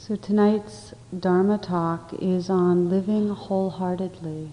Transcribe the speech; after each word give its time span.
So 0.00 0.16
tonight's 0.16 0.94
Dharma 1.16 1.58
talk 1.58 2.14
is 2.14 2.48
on 2.48 2.88
living 2.88 3.28
wholeheartedly. 3.28 4.48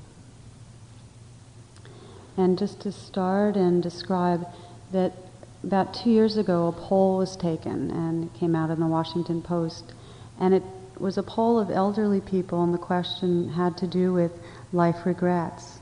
And 2.35 2.59
just 2.59 2.81
to 2.81 2.91
start 2.91 3.55
and 3.55 3.81
describe 3.81 4.45
that 4.91 5.13
about 5.63 5.93
two 5.93 6.09
years 6.09 6.35
ago 6.35 6.67
a 6.67 6.73
poll 6.73 7.19
was 7.19 7.37
taken 7.37 7.89
and 7.91 8.25
it 8.25 8.33
came 8.37 8.57
out 8.57 8.69
in 8.71 8.81
the 8.81 8.87
Washington 8.87 9.41
Post 9.41 9.93
and 10.37 10.53
it 10.53 10.63
was 10.99 11.17
a 11.17 11.23
poll 11.23 11.57
of 11.57 11.71
elderly 11.71 12.19
people 12.19 12.61
and 12.61 12.73
the 12.73 12.77
question 12.77 13.47
had 13.53 13.77
to 13.77 13.87
do 13.87 14.11
with 14.11 14.33
life 14.73 15.05
regrets. 15.05 15.79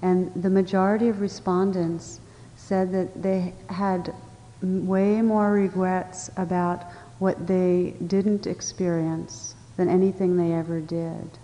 And 0.00 0.32
the 0.34 0.50
majority 0.50 1.08
of 1.08 1.20
respondents 1.20 2.20
said 2.56 2.90
that 2.92 3.22
they 3.22 3.52
had 3.68 4.14
way 4.62 5.20
more 5.20 5.52
regrets 5.52 6.30
about 6.38 6.86
what 7.18 7.46
they 7.46 7.94
didn't 8.06 8.46
experience 8.46 9.54
than 9.76 9.88
anything 9.88 10.36
they 10.36 10.52
ever 10.52 10.80
did. 10.80 11.38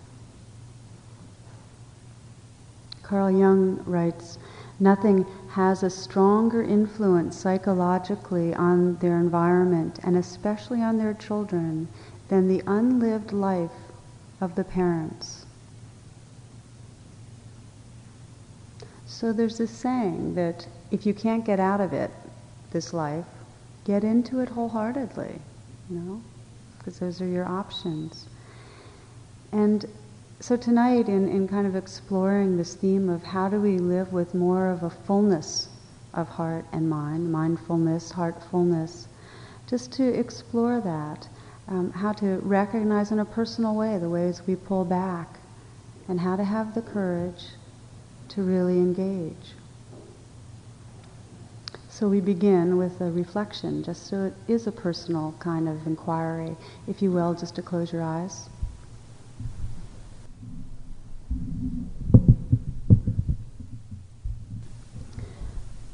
Carl 3.03 3.31
Jung 3.31 3.83
writes, 3.85 4.37
Nothing 4.79 5.25
has 5.49 5.83
a 5.83 5.89
stronger 5.89 6.63
influence 6.63 7.37
psychologically 7.37 8.53
on 8.53 8.95
their 8.95 9.17
environment 9.17 9.99
and 10.03 10.17
especially 10.17 10.81
on 10.81 10.97
their 10.97 11.13
children 11.13 11.87
than 12.29 12.47
the 12.47 12.63
unlived 12.65 13.31
life 13.31 13.69
of 14.39 14.55
the 14.55 14.63
parents. 14.63 15.45
So 19.05 19.31
there's 19.31 19.59
this 19.59 19.71
saying 19.71 20.33
that 20.35 20.67
if 20.89 21.05
you 21.05 21.13
can't 21.13 21.45
get 21.45 21.59
out 21.59 21.81
of 21.81 21.93
it, 21.93 22.09
this 22.71 22.93
life, 22.93 23.25
get 23.83 24.03
into 24.03 24.39
it 24.39 24.49
wholeheartedly 24.49 25.41
know, 25.91 26.21
because 26.77 26.99
those 26.99 27.21
are 27.21 27.27
your 27.27 27.47
options. 27.47 28.27
And 29.51 29.85
so 30.39 30.57
tonight, 30.57 31.07
in, 31.07 31.27
in 31.27 31.47
kind 31.47 31.67
of 31.67 31.75
exploring 31.75 32.57
this 32.57 32.73
theme 32.73 33.09
of 33.09 33.23
how 33.23 33.49
do 33.49 33.61
we 33.61 33.77
live 33.77 34.11
with 34.11 34.33
more 34.33 34.71
of 34.71 34.81
a 34.83 34.89
fullness 34.89 35.69
of 36.13 36.27
heart 36.27 36.65
and 36.71 36.89
mind, 36.89 37.31
mindfulness, 37.31 38.11
heartfulness, 38.11 39.07
just 39.67 39.91
to 39.93 40.03
explore 40.03 40.81
that, 40.81 41.27
um, 41.67 41.91
how 41.91 42.11
to 42.13 42.39
recognize 42.39 43.11
in 43.11 43.19
a 43.19 43.25
personal 43.25 43.75
way 43.75 43.97
the 43.97 44.09
ways 44.09 44.41
we 44.47 44.55
pull 44.55 44.83
back, 44.83 45.39
and 46.07 46.19
how 46.19 46.35
to 46.35 46.43
have 46.43 46.73
the 46.73 46.81
courage 46.81 47.45
to 48.29 48.41
really 48.41 48.77
engage. 48.77 49.53
So 52.01 52.09
we 52.09 52.19
begin 52.19 52.77
with 52.77 52.99
a 52.99 53.11
reflection, 53.11 53.83
just 53.83 54.07
so 54.07 54.23
it 54.23 54.33
is 54.47 54.65
a 54.65 54.71
personal 54.71 55.35
kind 55.37 55.69
of 55.69 55.85
inquiry. 55.85 56.55
If 56.87 56.99
you 56.99 57.11
will, 57.11 57.35
just 57.35 57.53
to 57.57 57.61
close 57.61 57.93
your 57.93 58.01
eyes. 58.01 58.49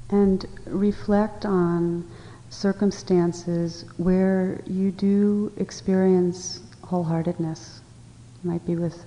And 0.10 0.46
reflect 0.66 1.46
on 1.46 2.10
circumstances 2.52 3.84
where 3.98 4.62
you 4.66 4.92
do 4.94 5.52
experience 5.58 6.62
wholeheartedness. 6.86 7.80
It 7.80 8.46
might 8.46 8.66
be 8.66 8.78
with 8.78 9.04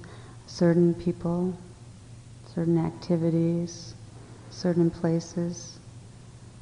certain 0.47 0.93
people, 0.93 1.57
certain 2.55 2.77
activities, 2.77 3.95
certain 4.51 4.91
places 4.91 5.80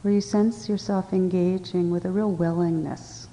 where 0.03 0.15
you 0.15 0.21
sense 0.21 0.69
yourself 0.69 1.13
engaging 1.13 1.91
with 1.91 2.05
a 2.05 2.11
real 2.11 2.31
willingness. 2.31 3.27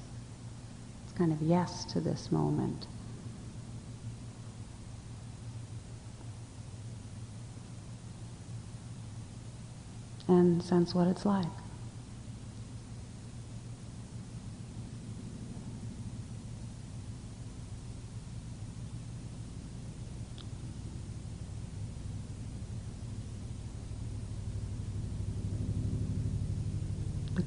It's 1.04 1.18
kind 1.18 1.32
of 1.32 1.42
yes 1.42 1.86
to 1.86 2.00
this 2.00 2.32
moment. 2.32 2.88
And 10.28 10.64
sense 10.64 10.96
what 10.96 11.08
it's 11.08 11.26
like. 11.26 11.46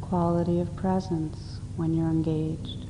Quality 0.09 0.59
of 0.61 0.75
presence 0.75 1.61
when 1.77 1.93
you're 1.93 2.09
engaged. 2.09 2.87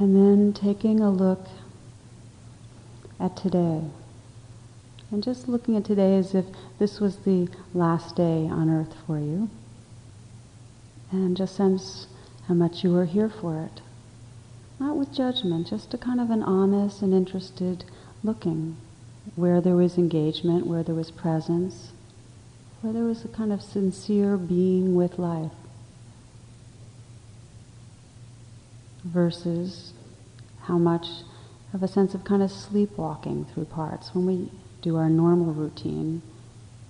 And 0.00 0.14
then 0.14 0.52
taking 0.52 1.00
a 1.00 1.10
look 1.10 1.46
at 3.20 3.36
today. 3.36 3.82
And 5.10 5.22
just 5.22 5.48
looking 5.48 5.76
at 5.76 5.84
today 5.84 6.16
as 6.16 6.34
if 6.34 6.44
this 6.78 7.00
was 7.00 7.16
the 7.18 7.48
last 7.72 8.16
day 8.16 8.46
on 8.46 8.68
earth 8.68 8.94
for 9.06 9.18
you. 9.18 9.48
And 11.10 11.36
just 11.36 11.56
sense 11.56 12.06
how 12.46 12.54
much 12.54 12.84
you 12.84 12.94
are 12.96 13.06
here 13.06 13.30
for 13.30 13.62
it. 13.62 13.80
Not 14.78 14.96
with 14.96 15.12
judgment, 15.12 15.68
just 15.68 15.94
a 15.94 15.98
kind 15.98 16.20
of 16.20 16.30
an 16.30 16.42
honest 16.42 17.02
and 17.02 17.14
interested 17.14 17.84
looking. 18.22 18.76
Where 19.34 19.60
there 19.60 19.76
was 19.76 19.98
engagement, 19.98 20.66
where 20.66 20.82
there 20.82 20.94
was 20.94 21.10
presence, 21.10 21.92
where 22.80 22.92
there 22.92 23.04
was 23.04 23.24
a 23.24 23.28
kind 23.28 23.52
of 23.52 23.62
sincere 23.62 24.36
being 24.36 24.94
with 24.94 25.18
life. 25.18 25.52
Versus 29.04 29.92
how 30.62 30.78
much 30.78 31.06
of 31.72 31.82
a 31.82 31.88
sense 31.88 32.14
of 32.14 32.24
kind 32.24 32.42
of 32.42 32.50
sleepwalking 32.50 33.44
through 33.46 33.66
parts 33.66 34.14
when 34.14 34.26
we 34.26 34.50
do 34.82 34.96
our 34.96 35.08
normal 35.08 35.52
routine, 35.52 36.22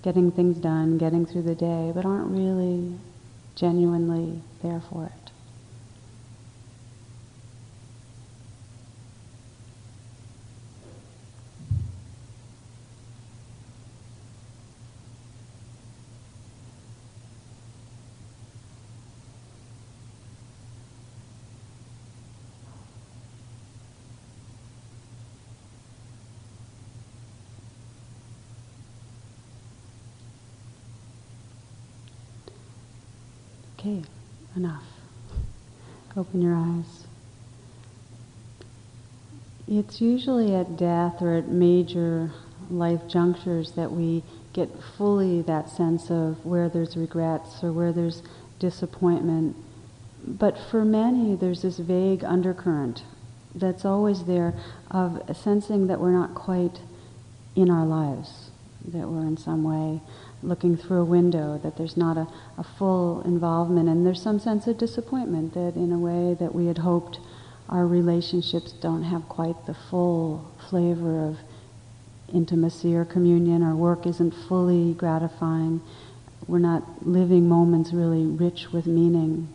getting 0.03 0.31
things 0.31 0.57
done, 0.57 0.97
getting 0.97 1.25
through 1.25 1.41
the 1.41 1.55
day, 1.55 1.91
but 1.93 2.05
aren't 2.05 2.31
really 2.31 2.93
genuinely 3.55 4.41
there 4.61 4.81
for 4.89 5.05
it. 5.05 5.18
Okay, 33.89 34.03
enough. 34.55 34.83
Open 36.15 36.41
your 36.41 36.55
eyes. 36.55 37.07
It's 39.67 39.99
usually 39.99 40.53
at 40.53 40.77
death 40.77 41.21
or 41.21 41.35
at 41.35 41.47
major 41.47 42.31
life 42.69 43.07
junctures 43.07 43.71
that 43.71 43.91
we 43.91 44.23
get 44.53 44.69
fully 44.97 45.41
that 45.43 45.69
sense 45.69 46.11
of 46.11 46.45
where 46.45 46.69
there's 46.69 46.95
regrets 46.97 47.63
or 47.63 47.71
where 47.71 47.91
there's 47.91 48.21
disappointment. 48.59 49.55
But 50.23 50.57
for 50.69 50.85
many, 50.85 51.35
there's 51.35 51.63
this 51.63 51.77
vague 51.77 52.23
undercurrent 52.23 53.03
that's 53.55 53.85
always 53.85 54.25
there 54.25 54.53
of 54.91 55.35
sensing 55.35 55.87
that 55.87 55.99
we're 55.99 56.11
not 56.11 56.35
quite 56.35 56.79
in 57.55 57.71
our 57.71 57.85
lives, 57.85 58.51
that 58.87 59.07
we're 59.07 59.25
in 59.25 59.37
some 59.37 59.63
way 59.63 60.01
looking 60.41 60.77
through 60.77 61.01
a 61.01 61.05
window, 61.05 61.59
that 61.63 61.77
there's 61.77 61.97
not 61.97 62.17
a, 62.17 62.27
a 62.57 62.63
full 62.63 63.21
involvement, 63.21 63.89
and 63.89 64.05
there's 64.05 64.21
some 64.21 64.39
sense 64.39 64.67
of 64.67 64.77
disappointment 64.77 65.53
that, 65.53 65.75
in 65.75 65.91
a 65.91 65.97
way, 65.97 66.35
that 66.39 66.55
we 66.55 66.67
had 66.67 66.79
hoped 66.79 67.19
our 67.69 67.85
relationships 67.85 68.71
don't 68.71 69.03
have 69.03 69.27
quite 69.29 69.65
the 69.67 69.73
full 69.73 70.49
flavor 70.69 71.23
of 71.27 71.37
intimacy 72.33 72.95
or 72.95 73.05
communion, 73.05 73.63
our 73.63 73.75
work 73.75 74.05
isn't 74.05 74.31
fully 74.31 74.93
gratifying, 74.93 75.81
we're 76.47 76.59
not 76.59 77.05
living 77.05 77.47
moments 77.47 77.93
really 77.93 78.25
rich 78.25 78.71
with 78.71 78.85
meaning. 78.87 79.47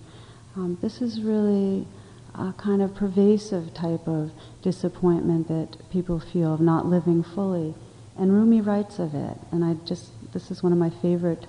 Um, 0.56 0.78
this 0.80 1.02
is 1.02 1.20
really 1.20 1.86
a 2.34 2.52
kind 2.56 2.82
of 2.82 2.94
pervasive 2.94 3.74
type 3.74 4.06
of 4.06 4.30
disappointment 4.62 5.48
that 5.48 5.76
people 5.90 6.20
feel 6.20 6.54
of 6.54 6.60
not 6.60 6.86
living 6.86 7.22
fully. 7.22 7.74
And 8.16 8.32
Rumi 8.32 8.60
writes 8.60 8.98
of 8.98 9.14
it, 9.14 9.38
and 9.50 9.64
I 9.64 9.74
just 9.84 10.10
this 10.34 10.50
is 10.50 10.62
one 10.62 10.72
of 10.72 10.78
my 10.78 10.90
favorite 10.90 11.46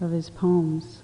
of 0.00 0.12
his 0.12 0.30
poems. 0.30 1.02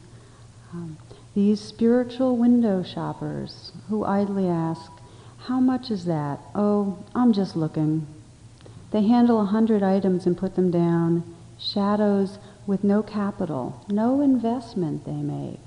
Um, 0.72 0.98
these 1.34 1.60
spiritual 1.60 2.36
window 2.36 2.84
shoppers 2.84 3.72
who 3.88 4.04
idly 4.04 4.46
ask, 4.46 4.92
How 5.38 5.58
much 5.58 5.90
is 5.90 6.04
that? 6.04 6.38
Oh, 6.54 7.04
I'm 7.14 7.32
just 7.32 7.56
looking. 7.56 8.06
They 8.92 9.02
handle 9.02 9.40
a 9.40 9.46
hundred 9.46 9.82
items 9.82 10.26
and 10.26 10.38
put 10.38 10.54
them 10.54 10.70
down, 10.70 11.24
shadows 11.58 12.38
with 12.66 12.84
no 12.84 13.02
capital, 13.02 13.84
no 13.88 14.20
investment 14.20 15.04
they 15.04 15.12
make. 15.12 15.58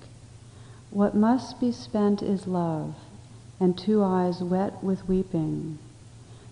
What 0.92 1.16
must 1.16 1.60
be 1.60 1.74
spent 1.74 2.22
is 2.22 2.48
love, 2.48 2.96
and 3.60 3.78
two 3.78 4.04
eyes 4.04 4.42
wet 4.42 4.82
with 4.84 5.10
weeping. 5.10 5.80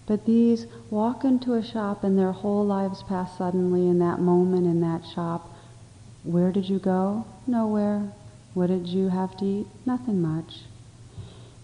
But 0.08 0.26
these 0.26 0.68
walk 0.90 1.24
into 1.24 1.54
a 1.54 1.64
shop 1.64 2.04
and 2.04 2.18
their 2.18 2.32
whole 2.32 2.66
lives 2.66 3.04
pass 3.04 3.38
suddenly 3.38 3.88
in 3.88 4.00
that 4.00 4.20
moment 4.20 4.68
in 4.68 4.82
that 4.82 5.06
shop. 5.06 5.52
Where 6.24 6.52
did 6.52 6.70
you 6.70 6.80
go? 6.80 7.26
Nowhere. 7.48 8.12
What 8.54 8.68
did 8.68 8.88
you 8.88 9.10
have 9.10 9.36
to 9.38 9.46
eat? 9.46 9.68
Nothing 9.86 10.22
much. 10.22 10.62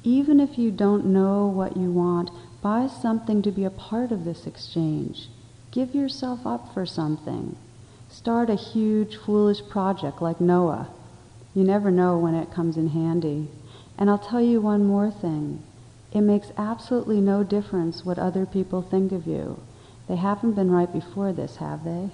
Even 0.03 0.39
if 0.39 0.57
you 0.57 0.71
don't 0.71 1.05
know 1.05 1.45
what 1.45 1.77
you 1.77 1.91
want, 1.91 2.31
buy 2.61 2.87
something 2.87 3.41
to 3.43 3.51
be 3.51 3.63
a 3.63 3.69
part 3.69 4.11
of 4.11 4.25
this 4.25 4.47
exchange. 4.47 5.29
Give 5.71 5.93
yourself 5.93 6.45
up 6.45 6.73
for 6.73 6.85
something. 6.85 7.55
Start 8.09 8.49
a 8.49 8.55
huge, 8.55 9.15
foolish 9.15 9.61
project 9.69 10.21
like 10.21 10.41
Noah. 10.41 10.89
You 11.53 11.63
never 11.63 11.91
know 11.91 12.17
when 12.17 12.33
it 12.33 12.51
comes 12.51 12.75
in 12.75 12.89
handy. 12.89 13.49
And 13.97 14.09
I'll 14.09 14.17
tell 14.17 14.41
you 14.41 14.59
one 14.59 14.83
more 14.83 15.11
thing. 15.11 15.63
It 16.11 16.21
makes 16.21 16.51
absolutely 16.57 17.21
no 17.21 17.43
difference 17.43 18.05
what 18.05 18.19
other 18.19 18.45
people 18.45 18.81
think 18.81 19.11
of 19.11 19.25
you. 19.25 19.61
They 20.07 20.17
haven't 20.17 20.53
been 20.53 20.71
right 20.71 20.91
before 20.91 21.31
this, 21.31 21.57
have 21.57 21.83
they? 21.83 22.09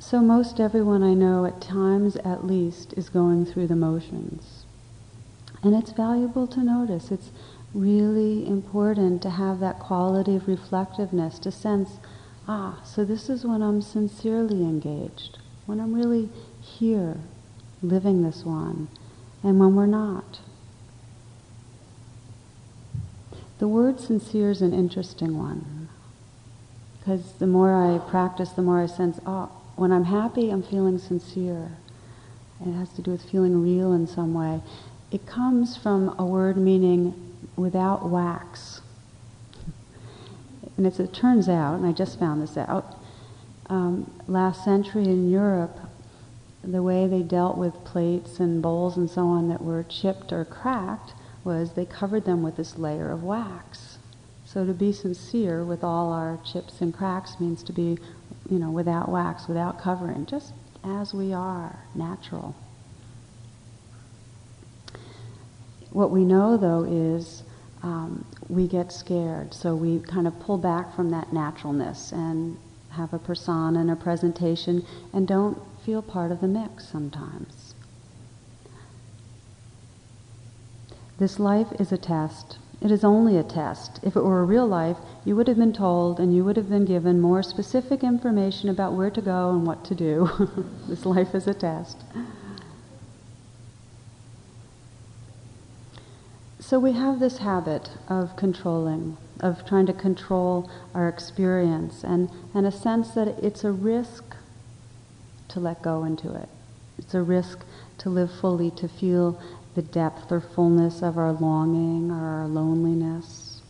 So, 0.00 0.20
most 0.20 0.60
everyone 0.60 1.02
I 1.02 1.14
know, 1.14 1.44
at 1.44 1.60
times 1.60 2.16
at 2.16 2.46
least, 2.46 2.92
is 2.94 3.08
going 3.08 3.46
through 3.46 3.68
the 3.68 3.76
motions. 3.76 4.64
And 5.62 5.74
it's 5.74 5.92
valuable 5.92 6.46
to 6.48 6.62
notice. 6.62 7.10
It's 7.10 7.30
really 7.72 8.46
important 8.46 9.22
to 9.22 9.30
have 9.30 9.60
that 9.60 9.78
quality 9.80 10.36
of 10.36 10.46
reflectiveness, 10.46 11.38
to 11.40 11.50
sense, 11.50 11.98
ah, 12.46 12.80
so 12.84 13.04
this 13.04 13.30
is 13.30 13.44
when 13.44 13.62
I'm 13.62 13.80
sincerely 13.80 14.62
engaged, 14.62 15.38
when 15.66 15.80
I'm 15.80 15.94
really 15.94 16.28
here, 16.60 17.16
living 17.82 18.22
this 18.22 18.44
one, 18.44 18.88
and 19.42 19.58
when 19.58 19.74
we're 19.74 19.86
not. 19.86 20.40
The 23.58 23.68
word 23.68 24.00
sincere 24.00 24.50
is 24.50 24.62
an 24.62 24.74
interesting 24.74 25.38
one. 25.38 25.88
Because 26.98 27.32
the 27.34 27.46
more 27.46 27.74
I 27.74 27.98
practice, 28.10 28.50
the 28.50 28.62
more 28.62 28.80
I 28.80 28.86
sense, 28.86 29.20
oh, 29.26 29.50
when 29.76 29.92
I'm 29.92 30.04
happy, 30.04 30.50
I'm 30.50 30.62
feeling 30.62 30.98
sincere. 30.98 31.72
It 32.64 32.72
has 32.72 32.90
to 32.94 33.02
do 33.02 33.10
with 33.10 33.30
feeling 33.30 33.62
real 33.62 33.92
in 33.92 34.06
some 34.06 34.32
way. 34.32 34.60
It 35.10 35.26
comes 35.26 35.76
from 35.76 36.14
a 36.18 36.24
word 36.24 36.56
meaning 36.56 37.14
without 37.56 38.08
wax. 38.08 38.80
And 40.76 40.86
as 40.86 40.98
it 40.98 41.12
turns 41.12 41.48
out, 41.48 41.74
and 41.74 41.86
I 41.86 41.92
just 41.92 42.18
found 42.18 42.42
this 42.42 42.56
out, 42.56 42.93
um, 43.74 44.10
last 44.28 44.64
century 44.64 45.04
in 45.04 45.28
Europe, 45.28 45.78
the 46.62 46.82
way 46.82 47.06
they 47.06 47.22
dealt 47.22 47.58
with 47.58 47.84
plates 47.84 48.38
and 48.38 48.62
bowls 48.62 48.96
and 48.96 49.10
so 49.10 49.26
on 49.26 49.48
that 49.48 49.62
were 49.62 49.82
chipped 49.82 50.32
or 50.32 50.44
cracked 50.44 51.12
was 51.42 51.72
they 51.72 51.84
covered 51.84 52.24
them 52.24 52.42
with 52.42 52.56
this 52.56 52.78
layer 52.78 53.10
of 53.10 53.22
wax. 53.22 53.98
So 54.46 54.64
to 54.64 54.72
be 54.72 54.92
sincere 54.92 55.64
with 55.64 55.82
all 55.82 56.12
our 56.12 56.38
chips 56.44 56.80
and 56.80 56.94
cracks 56.94 57.40
means 57.40 57.62
to 57.64 57.72
be, 57.72 57.98
you 58.48 58.58
know, 58.58 58.70
without 58.70 59.08
wax, 59.08 59.48
without 59.48 59.80
covering, 59.80 60.24
just 60.26 60.52
as 60.84 61.12
we 61.12 61.32
are, 61.32 61.80
natural. 61.94 62.54
What 65.90 66.10
we 66.12 66.24
know, 66.24 66.56
though, 66.56 66.84
is 66.84 67.42
um, 67.82 68.24
we 68.48 68.68
get 68.68 68.92
scared. 68.92 69.52
So 69.52 69.74
we 69.74 69.98
kind 69.98 70.26
of 70.28 70.38
pull 70.40 70.58
back 70.58 70.94
from 70.94 71.10
that 71.10 71.32
naturalness 71.32 72.12
and 72.12 72.56
have 72.94 73.12
a 73.12 73.18
persona 73.18 73.80
and 73.80 73.90
a 73.90 73.96
presentation 73.96 74.84
and 75.12 75.28
don't 75.28 75.58
feel 75.84 76.02
part 76.02 76.32
of 76.32 76.40
the 76.40 76.48
mix 76.48 76.88
sometimes. 76.88 77.74
This 81.18 81.38
life 81.38 81.68
is 81.78 81.92
a 81.92 81.98
test. 81.98 82.58
It 82.80 82.90
is 82.90 83.04
only 83.04 83.36
a 83.36 83.42
test. 83.42 84.00
If 84.02 84.16
it 84.16 84.24
were 84.24 84.40
a 84.40 84.44
real 84.44 84.66
life, 84.66 84.96
you 85.24 85.36
would 85.36 85.48
have 85.48 85.56
been 85.56 85.72
told 85.72 86.18
and 86.18 86.34
you 86.34 86.44
would 86.44 86.56
have 86.56 86.68
been 86.68 86.84
given 86.84 87.20
more 87.20 87.42
specific 87.42 88.02
information 88.02 88.68
about 88.68 88.94
where 88.94 89.10
to 89.10 89.20
go 89.20 89.50
and 89.50 89.66
what 89.66 89.84
to 89.84 89.94
do. 89.94 90.28
this 90.88 91.06
life 91.06 91.34
is 91.34 91.46
a 91.46 91.54
test. 91.54 91.98
So 96.58 96.78
we 96.78 96.92
have 96.92 97.20
this 97.20 97.38
habit 97.38 97.90
of 98.08 98.36
controlling, 98.36 99.16
of 99.44 99.66
trying 99.66 99.84
to 99.84 99.92
control 99.92 100.70
our 100.94 101.06
experience, 101.06 102.02
and, 102.02 102.30
and 102.54 102.66
a 102.66 102.72
sense 102.72 103.10
that 103.10 103.28
it's 103.44 103.62
a 103.62 103.70
risk 103.70 104.24
to 105.48 105.60
let 105.60 105.82
go 105.82 106.02
into 106.04 106.34
it. 106.34 106.48
It's 106.96 107.12
a 107.12 107.22
risk 107.22 107.58
to 107.98 108.08
live 108.08 108.32
fully, 108.32 108.70
to 108.70 108.88
feel 108.88 109.38
the 109.74 109.82
depth 109.82 110.32
or 110.32 110.40
fullness 110.40 111.02
of 111.02 111.18
our 111.18 111.32
longing 111.32 112.10
or 112.10 112.24
our 112.24 112.48
loneliness. 112.48 113.60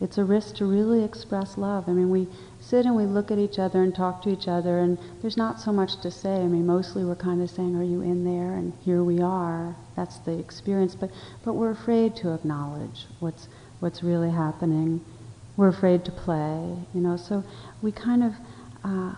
It's 0.00 0.18
a 0.18 0.24
risk 0.24 0.54
to 0.56 0.66
really 0.66 1.02
express 1.02 1.58
love. 1.58 1.88
I 1.88 1.92
mean, 1.92 2.08
we 2.08 2.28
sit 2.60 2.86
and 2.86 2.94
we 2.94 3.06
look 3.06 3.32
at 3.32 3.38
each 3.38 3.58
other 3.58 3.82
and 3.82 3.92
talk 3.92 4.22
to 4.22 4.30
each 4.30 4.46
other, 4.46 4.78
and 4.78 4.98
there's 5.20 5.36
not 5.36 5.58
so 5.58 5.72
much 5.72 6.00
to 6.02 6.12
say. 6.12 6.36
I 6.36 6.46
mean, 6.46 6.64
mostly 6.64 7.04
we're 7.04 7.16
kind 7.16 7.42
of 7.42 7.50
saying, 7.50 7.74
Are 7.74 7.82
you 7.82 8.02
in 8.02 8.24
there? 8.24 8.54
And 8.54 8.72
here 8.84 9.02
we 9.02 9.20
are. 9.20 9.74
That's 9.96 10.18
the 10.18 10.38
experience. 10.38 10.94
But, 10.94 11.10
but 11.44 11.54
we're 11.54 11.72
afraid 11.72 12.14
to 12.16 12.32
acknowledge 12.32 13.06
what's, 13.18 13.48
what's 13.80 14.02
really 14.02 14.30
happening. 14.30 15.04
We're 15.56 15.68
afraid 15.68 16.04
to 16.06 16.12
play, 16.12 16.76
you 16.94 17.00
know. 17.00 17.16
So 17.16 17.44
we 17.82 17.92
kind 17.92 18.22
of 18.22 18.34
uh, 18.84 19.14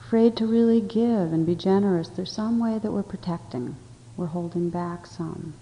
afraid 0.00 0.36
to 0.38 0.46
really 0.46 0.80
give 0.80 1.32
and 1.32 1.46
be 1.46 1.54
generous. 1.54 2.08
There's 2.08 2.32
some 2.32 2.58
way 2.58 2.78
that 2.78 2.90
we're 2.90 3.02
protecting, 3.02 3.76
we're 4.16 4.26
holding 4.26 4.70
back 4.70 5.06
some. 5.06 5.54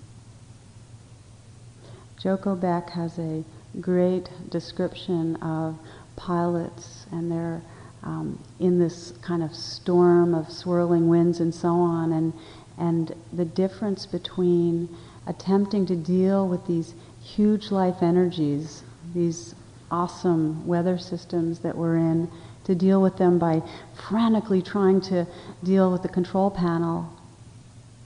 Joko 2.19 2.56
Beck 2.56 2.90
has 2.90 3.19
a 3.19 3.44
great 3.81 4.31
description 4.50 5.37
of 5.37 5.78
pilots 6.16 7.06
and 7.12 7.30
they're 7.30 7.62
um, 8.02 8.38
in 8.61 8.78
this 8.78 9.12
kind 9.21 9.42
of 9.42 9.54
storm 9.54 10.35
of 10.35 10.50
swirling 10.50 11.09
winds 11.09 11.40
and 11.40 11.54
so 11.54 11.71
on, 11.71 12.12
and, 12.12 12.32
and 12.78 13.14
the 13.32 13.44
difference 13.44 14.06
between 14.06 14.88
attempting 15.26 15.87
to 15.87 15.97
deal 15.97 16.47
with 16.47 16.66
these 16.66 16.95
huge 17.23 17.71
life 17.71 18.02
energies, 18.02 18.83
these 19.14 19.54
awesome 19.90 20.66
weather 20.66 20.99
systems 20.99 21.61
that 21.61 21.76
we're 21.76 21.97
in, 21.97 22.30
to 22.64 22.75
deal 22.75 23.00
with 23.00 23.16
them 23.16 23.38
by 23.38 23.62
frantically 24.09 24.61
trying 24.61 25.00
to 25.00 25.26
deal 25.62 25.90
with 25.92 26.02
the 26.02 26.09
control 26.09 26.50
panel, 26.50 27.12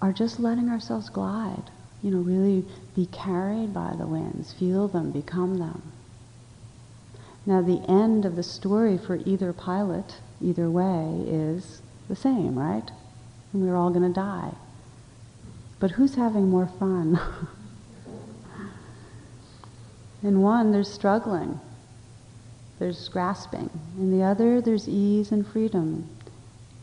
are 0.02 0.12
just 0.12 0.40
letting 0.40 0.68
ourselves 0.68 1.08
glide. 1.08 1.70
You 2.02 2.10
know, 2.10 2.18
really 2.18 2.64
be 2.96 3.06
carried 3.06 3.74
by 3.74 3.94
the 3.98 4.06
winds, 4.06 4.52
feel 4.52 4.88
them, 4.88 5.10
become 5.10 5.58
them. 5.58 5.92
Now, 7.44 7.62
the 7.62 7.82
end 7.88 8.24
of 8.24 8.36
the 8.36 8.42
story 8.42 8.98
for 8.98 9.16
either 9.24 9.52
pilot, 9.52 10.16
either 10.40 10.70
way, 10.70 11.24
is 11.26 11.82
the 12.08 12.16
same, 12.16 12.58
right? 12.58 12.90
And 13.52 13.62
we're 13.62 13.76
all 13.76 13.90
going 13.90 14.06
to 14.06 14.14
die. 14.14 14.54
But 15.80 15.92
who's 15.92 16.14
having 16.14 16.48
more 16.50 16.66
fun? 16.66 17.18
In 20.22 20.42
one, 20.42 20.70
there's 20.70 20.92
struggling, 20.92 21.58
there's 22.78 23.08
grasping. 23.08 23.70
In 23.96 24.16
the 24.16 24.22
other, 24.22 24.60
there's 24.60 24.86
ease 24.86 25.32
and 25.32 25.46
freedom, 25.46 26.10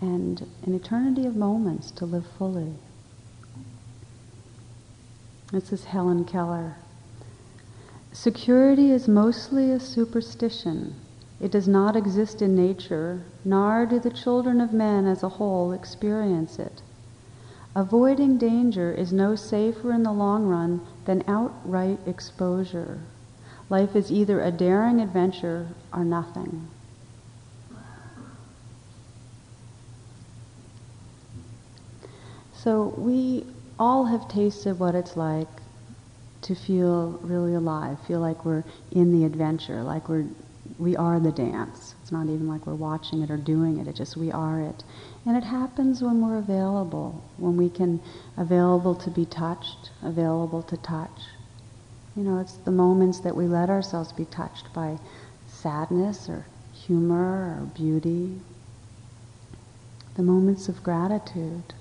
and 0.02 0.50
an 0.64 0.74
eternity 0.74 1.28
of 1.28 1.36
moments 1.36 1.92
to 1.92 2.06
live 2.06 2.26
fully. 2.40 2.74
This 5.52 5.72
is 5.72 5.86
Helen 5.86 6.26
Keller. 6.26 6.78
Security 8.12 8.90
is 8.90 9.08
mostly 9.08 9.72
a 9.72 9.80
superstition. 9.80 10.96
It 11.40 11.52
does 11.52 11.68
not 11.68 11.96
exist 11.96 12.42
in 12.42 12.56
nature, 12.56 13.22
nor 13.46 13.86
do 13.86 14.00
the 14.00 14.10
children 14.10 14.60
of 14.60 14.74
men 14.74 15.06
as 15.06 15.22
a 15.22 15.30
whole 15.30 15.72
experience 15.72 16.58
it. 16.58 16.82
Avoiding 17.78 18.40
danger 18.40 18.92
is 18.92 19.14
no 19.14 19.36
safer 19.36 19.94
in 19.94 20.02
the 20.02 20.12
long 20.12 20.48
run 20.48 20.82
than 21.06 21.24
outright 21.28 22.00
exposure. 22.08 23.02
Life 23.70 23.96
is 23.96 24.12
either 24.12 24.42
a 24.42 24.50
daring 24.50 25.00
adventure 25.00 25.68
or 25.94 26.04
nothing. 26.04 26.68
So 32.52 32.96
we 32.98 33.46
all 33.78 34.06
have 34.06 34.28
tasted 34.28 34.80
what 34.80 34.96
it's 34.96 35.16
like 35.16 35.48
to 36.42 36.56
feel 36.56 37.20
really 37.22 37.54
alive, 37.54 38.00
feel 38.08 38.22
like 38.22 38.44
we're 38.44 38.64
in 38.92 39.12
the 39.12 39.24
adventure, 39.24 39.84
like 39.84 40.10
we're 40.10 40.26
we 40.80 40.96
are 40.96 41.20
the 41.20 41.32
dance. 41.32 41.94
It's 42.02 42.12
not 42.12 42.26
even 42.26 42.48
like 42.48 42.66
we're 42.66 42.76
watching 42.76 43.22
it 43.22 43.30
or 43.30 43.38
doing 43.38 43.78
it, 43.78 43.88
it's 43.88 44.00
just 44.00 44.18
we 44.18 44.32
are 44.32 44.62
it. 44.62 44.84
And 45.28 45.36
it 45.36 45.44
happens 45.44 46.02
when 46.02 46.22
we're 46.22 46.38
available, 46.38 47.22
when 47.36 47.58
we 47.58 47.70
can 47.70 48.00
available 48.38 48.96
to 48.96 49.12
be 49.12 49.26
touched, 49.26 49.92
available 50.02 50.64
to 50.64 50.78
touch. 50.78 51.20
You 52.16 52.24
know, 52.24 52.40
it's 52.40 52.54
the 52.54 52.72
moments 52.72 53.20
that 53.20 53.36
we 53.36 53.46
let 53.46 53.70
ourselves 53.70 54.14
be 54.14 54.24
touched 54.24 54.72
by 54.74 54.98
sadness 55.50 56.30
or 56.30 56.46
humor 56.72 57.60
or 57.60 57.66
beauty, 57.76 58.40
the 60.16 60.24
moments 60.24 60.70
of 60.70 60.82
gratitude. 60.82 61.74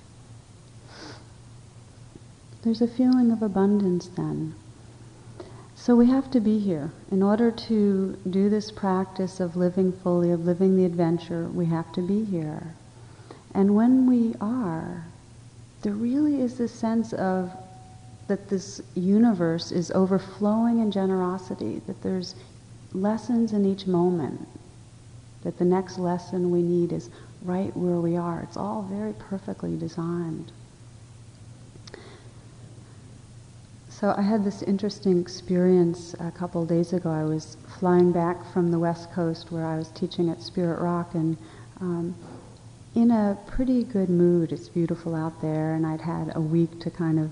There's 2.63 2.81
a 2.81 2.87
feeling 2.87 3.31
of 3.31 3.41
abundance 3.41 4.09
then. 4.09 4.55
So 5.73 5.95
we 5.95 6.07
have 6.07 6.29
to 6.31 6.41
be 6.41 6.59
here. 6.59 6.91
In 7.11 7.23
order 7.23 7.49
to 7.51 8.17
do 8.29 8.49
this 8.49 8.71
practice 8.71 9.39
of 9.39 9.55
living 9.55 9.93
fully, 9.93 10.31
of 10.31 10.43
living 10.43 10.75
the 10.75 10.83
adventure, 10.83 11.47
we 11.47 11.67
have 11.67 11.93
to 11.93 12.01
be 12.01 12.25
here. 12.25 12.73
And 13.53 13.75
when 13.75 14.07
we 14.07 14.35
are, 14.39 15.05
there 15.81 15.93
really 15.93 16.41
is 16.41 16.57
this 16.57 16.71
sense 16.71 17.13
of 17.13 17.51
that 18.27 18.49
this 18.49 18.81
universe 18.95 19.71
is 19.71 19.91
overflowing 19.91 20.79
in 20.79 20.91
generosity, 20.91 21.81
that 21.87 22.01
there's 22.01 22.35
lessons 22.93 23.53
in 23.53 23.65
each 23.65 23.87
moment, 23.87 24.47
that 25.43 25.57
the 25.57 25.65
next 25.65 25.97
lesson 25.97 26.51
we 26.51 26.61
need 26.61 26.91
is 26.91 27.09
right 27.41 27.75
where 27.77 27.99
we 28.01 28.17
are. 28.17 28.41
It's 28.41 28.57
all 28.57 28.81
very 28.83 29.13
perfectly 29.13 29.77
designed. 29.77 30.51
So 33.89 34.13
I 34.15 34.21
had 34.21 34.43
this 34.43 34.61
interesting 34.61 35.19
experience 35.19 36.13
a 36.19 36.29
couple 36.29 36.63
days 36.65 36.93
ago. 36.93 37.09
I 37.09 37.23
was 37.23 37.57
flying 37.79 38.11
back 38.11 38.37
from 38.53 38.69
the 38.69 38.77
West 38.77 39.11
Coast 39.11 39.51
where 39.51 39.65
I 39.65 39.77
was 39.77 39.89
teaching 39.89 40.29
at 40.29 40.41
Spirit 40.41 40.79
Rock 40.79 41.15
and 41.15 41.35
um, 41.81 42.15
in 42.97 43.11
a 43.11 43.37
pretty 43.45 43.83
good 43.83 44.09
mood. 44.09 44.51
It's 44.51 44.69
beautiful 44.69 45.13
out 45.13 45.39
there, 45.39 45.75
and 45.75 45.85
I'd 45.85 46.01
had 46.01 46.35
a 46.35 46.41
week 46.41 46.79
to 46.79 46.89
kind 46.89 47.19
of, 47.19 47.29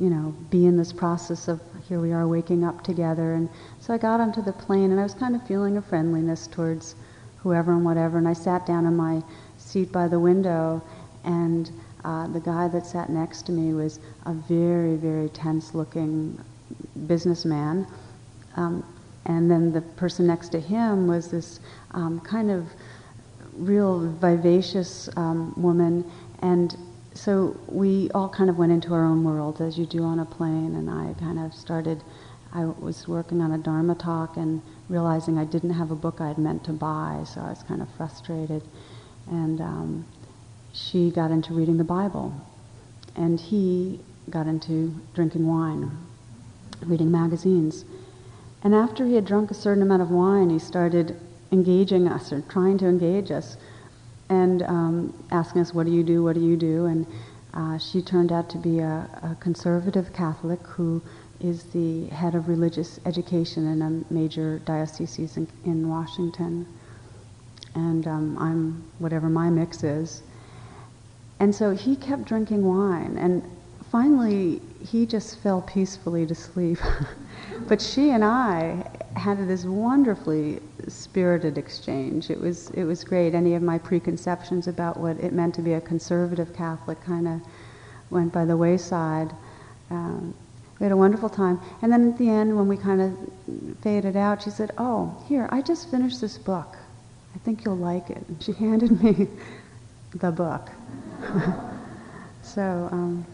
you 0.00 0.10
know, 0.10 0.34
be 0.50 0.66
in 0.66 0.76
this 0.76 0.92
process 0.92 1.46
of 1.46 1.60
here 1.88 2.00
we 2.00 2.12
are 2.12 2.26
waking 2.26 2.64
up 2.64 2.82
together. 2.82 3.34
And 3.34 3.48
so 3.78 3.94
I 3.94 3.98
got 3.98 4.18
onto 4.18 4.42
the 4.42 4.52
plane, 4.52 4.90
and 4.90 4.98
I 4.98 5.04
was 5.04 5.14
kind 5.14 5.36
of 5.36 5.46
feeling 5.46 5.76
a 5.76 5.82
friendliness 5.82 6.48
towards 6.48 6.96
whoever 7.44 7.70
and 7.70 7.84
whatever. 7.84 8.18
And 8.18 8.26
I 8.26 8.32
sat 8.32 8.66
down 8.66 8.86
in 8.86 8.96
my 8.96 9.22
seat 9.56 9.92
by 9.92 10.08
the 10.08 10.18
window, 10.18 10.82
and 11.22 11.70
uh, 12.04 12.26
the 12.26 12.40
guy 12.40 12.66
that 12.66 12.84
sat 12.84 13.08
next 13.08 13.42
to 13.46 13.52
me 13.52 13.74
was 13.74 14.00
a 14.26 14.32
very, 14.32 14.96
very 14.96 15.28
tense 15.28 15.76
looking 15.76 16.36
businessman. 17.06 17.86
Um, 18.56 18.82
and 19.26 19.48
then 19.48 19.70
the 19.70 19.82
person 19.82 20.26
next 20.26 20.48
to 20.48 20.58
him 20.60 21.06
was 21.06 21.30
this 21.30 21.60
um, 21.92 22.18
kind 22.18 22.50
of 22.50 22.66
real 23.58 24.10
vivacious 24.20 25.08
um, 25.16 25.52
woman. 25.56 26.10
And 26.40 26.76
so 27.14 27.58
we 27.66 28.10
all 28.12 28.28
kind 28.28 28.48
of 28.48 28.58
went 28.58 28.72
into 28.72 28.94
our 28.94 29.04
own 29.04 29.24
world, 29.24 29.60
as 29.60 29.76
you 29.76 29.86
do 29.86 30.04
on 30.04 30.20
a 30.20 30.24
plane. 30.24 30.74
And 30.74 30.88
I 30.88 31.14
kind 31.18 31.38
of 31.38 31.52
started, 31.52 32.02
I 32.52 32.64
was 32.64 33.08
working 33.08 33.40
on 33.40 33.52
a 33.52 33.58
Dharma 33.58 33.94
talk 33.94 34.36
and 34.36 34.62
realizing 34.88 35.36
I 35.38 35.44
didn't 35.44 35.70
have 35.70 35.90
a 35.90 35.96
book 35.96 36.20
I 36.20 36.28
had 36.28 36.38
meant 36.38 36.64
to 36.64 36.72
buy, 36.72 37.24
so 37.26 37.40
I 37.40 37.50
was 37.50 37.62
kind 37.62 37.82
of 37.82 37.88
frustrated. 37.96 38.62
And 39.30 39.60
um, 39.60 40.06
she 40.72 41.10
got 41.10 41.30
into 41.30 41.52
reading 41.52 41.76
the 41.76 41.84
Bible, 41.84 42.32
and 43.16 43.40
he 43.40 44.00
got 44.30 44.46
into 44.46 44.94
drinking 45.14 45.46
wine, 45.46 45.90
reading 46.86 47.10
magazines. 47.10 47.84
And 48.62 48.74
after 48.74 49.06
he 49.06 49.14
had 49.14 49.24
drunk 49.24 49.50
a 49.50 49.54
certain 49.54 49.82
amount 49.82 50.02
of 50.02 50.10
wine, 50.10 50.50
he 50.50 50.58
started 50.58 51.18
engaging 51.52 52.08
us 52.08 52.32
or 52.32 52.42
trying 52.42 52.78
to 52.78 52.86
engage 52.86 53.30
us 53.30 53.56
and 54.28 54.62
um, 54.62 55.24
asking 55.30 55.62
us, 55.62 55.72
What 55.72 55.86
do 55.86 55.92
you 55.92 56.02
do? 56.02 56.22
What 56.22 56.34
do 56.34 56.40
you 56.40 56.56
do? 56.56 56.86
And 56.86 57.06
uh, 57.54 57.78
she 57.78 58.02
turned 58.02 58.30
out 58.30 58.48
to 58.50 58.58
be 58.58 58.80
a, 58.80 59.08
a, 59.22 59.36
conservative 59.40 60.12
Catholic 60.12 60.60
who 60.66 61.02
is 61.40 61.64
the 61.64 62.06
head 62.06 62.34
of 62.34 62.48
religious 62.48 63.00
education 63.06 63.66
in 63.66 63.82
a 63.82 64.12
major 64.12 64.58
diocese 64.60 65.36
in, 65.36 65.48
in 65.64 65.88
Washington. 65.88 66.66
And 67.74 68.06
um, 68.06 68.38
I'm 68.38 68.84
whatever 68.98 69.28
my 69.28 69.48
mix 69.48 69.82
is. 69.82 70.22
And 71.40 71.54
so 71.54 71.70
he 71.70 71.94
kept 71.96 72.24
drinking 72.24 72.64
wine, 72.64 73.16
and 73.16 73.42
finally 73.92 74.60
he 74.84 75.06
just 75.06 75.38
fell 75.38 75.62
peacefully 75.62 76.26
to 76.26 76.34
sleep. 76.34 76.78
but 77.68 77.80
she 77.80 78.10
and 78.10 78.24
I 78.24 78.87
had 79.18 79.46
this 79.46 79.64
wonderfully 79.64 80.60
spirited 80.86 81.58
exchange. 81.58 82.30
It 82.30 82.40
was 82.40 82.70
it 82.70 82.84
was 82.84 83.04
great. 83.04 83.34
Any 83.34 83.54
of 83.54 83.62
my 83.62 83.78
preconceptions 83.78 84.66
about 84.66 84.98
what 84.98 85.18
it 85.18 85.32
meant 85.32 85.54
to 85.56 85.62
be 85.62 85.74
a 85.74 85.80
conservative 85.80 86.54
Catholic 86.54 87.00
kind 87.02 87.28
of 87.28 87.40
went 88.10 88.32
by 88.32 88.44
the 88.44 88.56
wayside. 88.56 89.30
Um, 89.90 90.34
we 90.78 90.84
had 90.84 90.92
a 90.92 90.96
wonderful 90.96 91.28
time. 91.28 91.60
And 91.82 91.92
then 91.92 92.12
at 92.12 92.18
the 92.18 92.28
end, 92.28 92.56
when 92.56 92.68
we 92.68 92.76
kind 92.76 93.00
of 93.00 93.78
faded 93.82 94.16
out, 94.16 94.42
she 94.42 94.50
said, 94.50 94.70
"Oh, 94.78 95.16
here, 95.28 95.48
I 95.50 95.60
just 95.62 95.90
finished 95.90 96.20
this 96.20 96.38
book. 96.38 96.76
I 97.34 97.38
think 97.38 97.64
you'll 97.64 97.76
like 97.76 98.10
it." 98.10 98.24
And 98.28 98.42
she 98.42 98.52
handed 98.64 99.02
me 99.02 99.28
the 100.14 100.30
book. 100.30 100.70
so 102.42 102.88
um, 102.92 103.26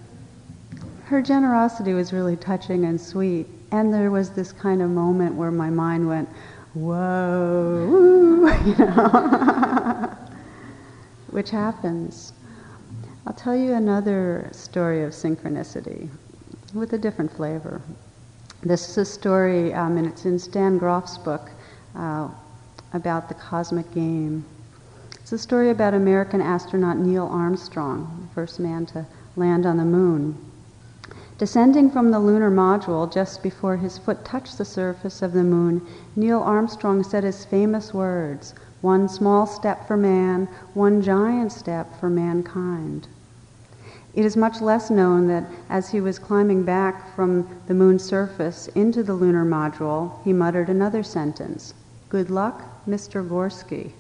her 1.05 1.21
generosity 1.21 1.93
was 1.93 2.13
really 2.13 2.37
touching 2.37 2.85
and 2.85 3.01
sweet. 3.01 3.47
And 3.71 3.93
there 3.93 4.11
was 4.11 4.31
this 4.31 4.53
kind 4.53 4.83
of 4.83 4.91
moment 4.91 5.35
where 5.35 5.51
my 5.51 5.71
mind 5.71 6.09
went, 6.09 6.29
whoa, 6.75 7.89
woo, 7.91 8.49
you 8.67 8.77
know, 8.77 10.17
which 11.31 11.51
happens. 11.51 12.33
I'll 13.27 13.33
tell 13.33 13.57
you 13.57 13.73
another 13.73 14.49
story 14.53 15.03
of 15.03 15.13
synchronicity 15.13 16.09
with 16.75 16.93
a 16.93 16.99
different 16.99 17.33
flavor. 17.33 17.81
This 18.63 18.89
is 18.89 18.99
a 18.99 19.05
story, 19.05 19.73
um, 19.75 19.97
and 19.97 20.07
it's 20.07 20.25
in 20.25 20.39
Stan 20.39 20.79
Grof's 20.79 21.19
book 21.19 21.51
uh, 21.97 22.29
about 22.93 23.29
the 23.29 23.35
cosmic 23.35 23.93
game. 23.93 24.45
It's 25.15 25.33
a 25.33 25.39
story 25.39 25.71
about 25.71 25.95
American 25.95 26.41
astronaut 26.41 26.99
Neil 26.99 27.27
Armstrong, 27.27 28.29
the 28.29 28.35
first 28.35 28.61
man 28.61 28.87
to 28.87 29.07
land 29.37 29.65
on 29.65 29.79
the 29.79 29.85
moon. 29.85 30.37
Descending 31.37 31.91
from 31.91 32.13
the 32.13 32.21
lunar 32.21 32.51
module 32.51 33.11
just 33.11 33.43
before 33.43 33.77
his 33.77 33.99
foot 33.99 34.25
touched 34.25 34.57
the 34.57 34.65
surface 34.65 35.21
of 35.21 35.33
the 35.33 35.43
moon, 35.43 35.83
Neil 36.15 36.41
Armstrong 36.41 37.03
said 37.03 37.25
his 37.25 37.45
famous 37.45 37.93
words 37.93 38.55
one 38.83 39.09
small 39.09 39.45
step 39.45 39.89
for 39.89 39.97
man, 39.97 40.47
one 40.75 41.03
giant 41.03 41.51
step 41.51 41.99
for 41.99 42.09
mankind. 42.09 43.09
It 44.15 44.25
is 44.25 44.37
much 44.37 44.61
less 44.61 44.91
known 44.91 45.27
that 45.27 45.51
as 45.69 45.91
he 45.91 46.01
was 46.01 46.21
climbing 46.21 46.63
back 46.63 47.17
from 47.17 47.49
the 47.67 47.75
moon's 47.75 48.05
surface 48.05 48.69
into 48.77 49.03
the 49.03 49.15
lunar 49.15 49.45
module, 49.45 50.23
he 50.23 50.33
muttered 50.33 50.69
another 50.69 51.03
sentence 51.03 51.75
Good 52.11 52.31
luck, 52.31 52.63
Mr. 52.87 53.27
Gorsky. 53.27 53.91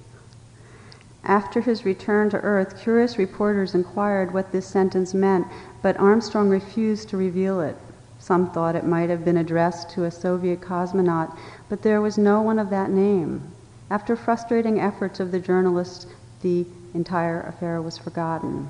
After 1.26 1.62
his 1.62 1.86
return 1.86 2.28
to 2.30 2.40
Earth, 2.40 2.76
curious 2.76 3.16
reporters 3.16 3.74
inquired 3.74 4.34
what 4.34 4.52
this 4.52 4.66
sentence 4.66 5.14
meant, 5.14 5.46
but 5.80 5.98
Armstrong 5.98 6.50
refused 6.50 7.08
to 7.08 7.16
reveal 7.16 7.60
it. 7.60 7.76
Some 8.18 8.50
thought 8.50 8.76
it 8.76 8.86
might 8.86 9.08
have 9.08 9.24
been 9.24 9.38
addressed 9.38 9.88
to 9.90 10.04
a 10.04 10.10
Soviet 10.10 10.60
cosmonaut, 10.60 11.30
but 11.68 11.82
there 11.82 12.02
was 12.02 12.18
no 12.18 12.42
one 12.42 12.58
of 12.58 12.68
that 12.70 12.90
name. 12.90 13.42
After 13.90 14.16
frustrating 14.16 14.78
efforts 14.78 15.18
of 15.18 15.30
the 15.30 15.40
journalists, 15.40 16.06
the 16.42 16.66
entire 16.92 17.40
affair 17.40 17.80
was 17.80 17.96
forgotten. 17.96 18.68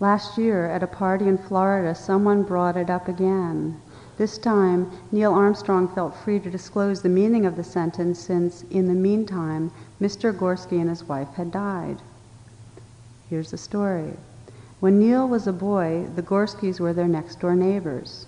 Last 0.00 0.38
year, 0.38 0.66
at 0.66 0.82
a 0.82 0.86
party 0.86 1.28
in 1.28 1.38
Florida, 1.38 1.94
someone 1.94 2.42
brought 2.42 2.76
it 2.76 2.88
up 2.88 3.06
again. 3.06 3.80
This 4.16 4.36
time, 4.38 4.90
Neil 5.10 5.32
Armstrong 5.32 5.88
felt 5.88 6.16
free 6.16 6.38
to 6.40 6.50
disclose 6.50 7.02
the 7.02 7.08
meaning 7.08 7.46
of 7.46 7.56
the 7.56 7.64
sentence 7.64 8.18
since, 8.18 8.62
in 8.70 8.88
the 8.88 8.94
meantime, 8.94 9.70
Mr. 10.02 10.36
Gorsky 10.36 10.80
and 10.80 10.90
his 10.90 11.04
wife 11.04 11.32
had 11.34 11.52
died. 11.52 11.98
Here's 13.30 13.52
the 13.52 13.56
story. 13.56 14.14
When 14.80 14.98
Neil 14.98 15.28
was 15.28 15.46
a 15.46 15.52
boy, 15.52 16.08
the 16.16 16.22
Gorskys 16.22 16.80
were 16.80 16.92
their 16.92 17.06
next 17.06 17.38
door 17.38 17.54
neighbors. 17.54 18.26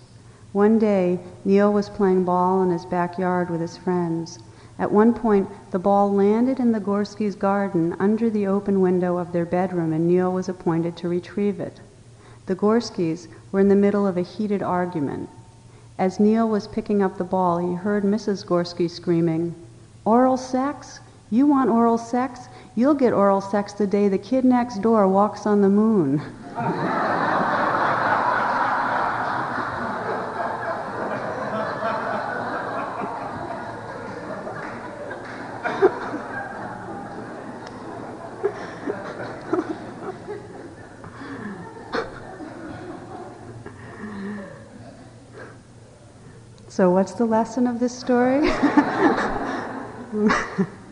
One 0.52 0.78
day, 0.78 1.18
Neil 1.44 1.72
was 1.72 1.88
playing 1.88 2.24
ball 2.24 2.62
in 2.62 2.70
his 2.70 2.84
backyard 2.84 3.50
with 3.50 3.60
his 3.60 3.76
friends. 3.76 4.38
At 4.78 4.92
one 4.92 5.14
point, 5.14 5.48
the 5.72 5.80
ball 5.80 6.12
landed 6.12 6.60
in 6.60 6.70
the 6.70 6.78
Gorskys' 6.78 7.36
garden 7.36 7.96
under 7.98 8.30
the 8.30 8.46
open 8.46 8.80
window 8.80 9.16
of 9.18 9.32
their 9.32 9.44
bedroom, 9.44 9.92
and 9.92 10.06
Neil 10.06 10.32
was 10.32 10.48
appointed 10.48 10.96
to 10.98 11.08
retrieve 11.08 11.58
it. 11.58 11.80
The 12.46 12.54
Gorskys 12.54 13.26
were 13.50 13.58
in 13.58 13.68
the 13.68 13.74
middle 13.74 14.06
of 14.06 14.16
a 14.16 14.22
heated 14.22 14.62
argument. 14.62 15.28
As 15.98 16.20
Neil 16.20 16.48
was 16.48 16.68
picking 16.68 17.02
up 17.02 17.18
the 17.18 17.24
ball, 17.24 17.58
he 17.58 17.74
heard 17.74 18.04
Mrs. 18.04 18.46
Gorsky 18.46 18.88
screaming, 18.88 19.56
Oral 20.04 20.36
sex? 20.36 21.00
You 21.34 21.48
want 21.48 21.68
oral 21.68 21.98
sex? 21.98 22.48
You'll 22.76 22.94
get 22.94 23.12
oral 23.12 23.40
sex 23.40 23.72
the 23.72 23.88
day 23.88 24.08
the 24.08 24.18
kid 24.18 24.44
next 24.44 24.80
door 24.82 25.08
walks 25.08 25.46
on 25.46 25.62
the 25.62 25.68
moon. 25.68 26.22
So, 46.68 46.92
what's 46.92 47.14
the 47.14 47.24
lesson 47.24 47.66
of 47.66 47.80
this 47.80 47.92
story? 47.92 48.48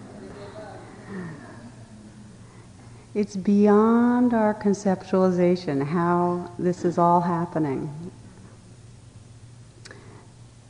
it's 3.14 3.36
beyond 3.36 4.32
our 4.32 4.54
conceptualization 4.54 5.84
how 5.86 6.50
this 6.58 6.84
is 6.84 6.96
all 6.96 7.20
happening. 7.20 7.90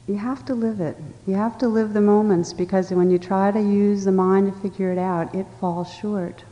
You 0.09 0.17
have 0.17 0.45
to 0.47 0.55
live 0.55 0.81
it. 0.81 0.97
You 1.27 1.35
have 1.35 1.57
to 1.59 1.69
live 1.69 1.93
the 1.93 2.01
moments 2.01 2.53
because 2.53 2.91
when 2.91 3.11
you 3.11 3.19
try 3.19 3.53
to 3.53 3.61
use 3.61 4.05
the 4.05 4.13
mind 4.13 4.53
to 4.53 4.61
figure 4.61 4.91
it 4.91 4.99
out, 4.99 5.33
it 5.35 5.47
falls 5.61 5.93
short. 5.95 6.43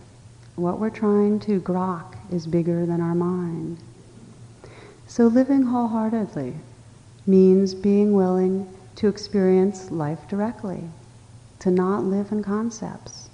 What 0.55 0.79
we're 0.79 0.91
trying 0.91 1.41
to 1.41 1.61
grok 1.61 2.15
is 2.33 2.47
bigger 2.47 2.87
than 2.87 3.01
our 3.01 3.15
mind. 3.15 3.79
So 5.09 5.27
living 5.27 5.63
wholeheartedly 5.63 6.55
means 7.27 7.75
being 7.75 8.13
willing 8.13 8.73
to 8.97 9.09
experience 9.09 9.91
life 9.91 10.29
directly, 10.29 10.85
to 11.59 11.71
not 11.73 12.05
live 12.05 12.31
in 12.31 12.45
concepts, 12.45 13.29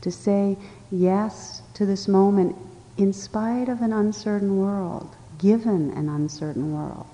to 0.00 0.10
say 0.10 0.56
yes 0.92 1.62
to 1.74 1.86
this 1.86 2.06
moment 2.06 2.54
in 2.98 3.12
spite 3.12 3.68
of 3.68 3.80
an 3.80 3.92
uncertain 3.92 4.58
world, 4.58 5.16
given 5.38 5.90
an 5.92 6.08
uncertain 6.08 6.72
world. 6.72 7.06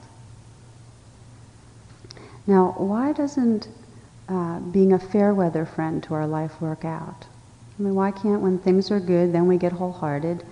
Now, 2.46 2.74
why 2.76 3.12
doesn't 3.12 3.68
uh, 4.28 4.58
being 4.60 4.92
a 4.92 4.98
fair 4.98 5.32
weather 5.32 5.64
friend 5.64 6.02
to 6.02 6.14
our 6.14 6.26
life 6.26 6.60
work 6.60 6.84
out? 6.84 7.26
I 7.78 7.82
mean, 7.82 7.94
why 7.94 8.10
can't 8.10 8.40
when 8.40 8.58
things 8.58 8.90
are 8.90 8.98
good, 8.98 9.32
then 9.32 9.46
we 9.46 9.56
get 9.56 9.72
wholehearted, 9.72 10.44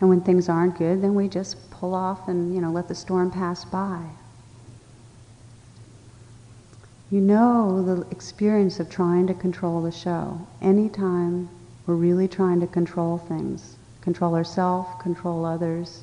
and 0.00 0.10
when 0.10 0.20
things 0.20 0.48
aren't 0.48 0.76
good, 0.76 1.00
then 1.00 1.14
we 1.14 1.28
just 1.28 1.70
pull 1.70 1.94
off 1.94 2.28
and 2.28 2.54
you 2.54 2.60
know 2.60 2.70
let 2.70 2.88
the 2.88 2.94
storm 2.94 3.30
pass 3.30 3.64
by? 3.64 4.04
You 7.10 7.20
know 7.20 7.82
the 7.82 8.06
experience 8.10 8.80
of 8.80 8.90
trying 8.90 9.26
to 9.28 9.34
control 9.34 9.80
the 9.80 9.92
show. 9.92 10.46
Anytime 10.60 11.48
we're 11.86 11.94
really 11.94 12.28
trying 12.28 12.60
to 12.60 12.66
control 12.66 13.18
things, 13.18 13.76
control 14.00 14.34
ourselves, 14.34 14.88
control 15.02 15.44
others, 15.44 16.02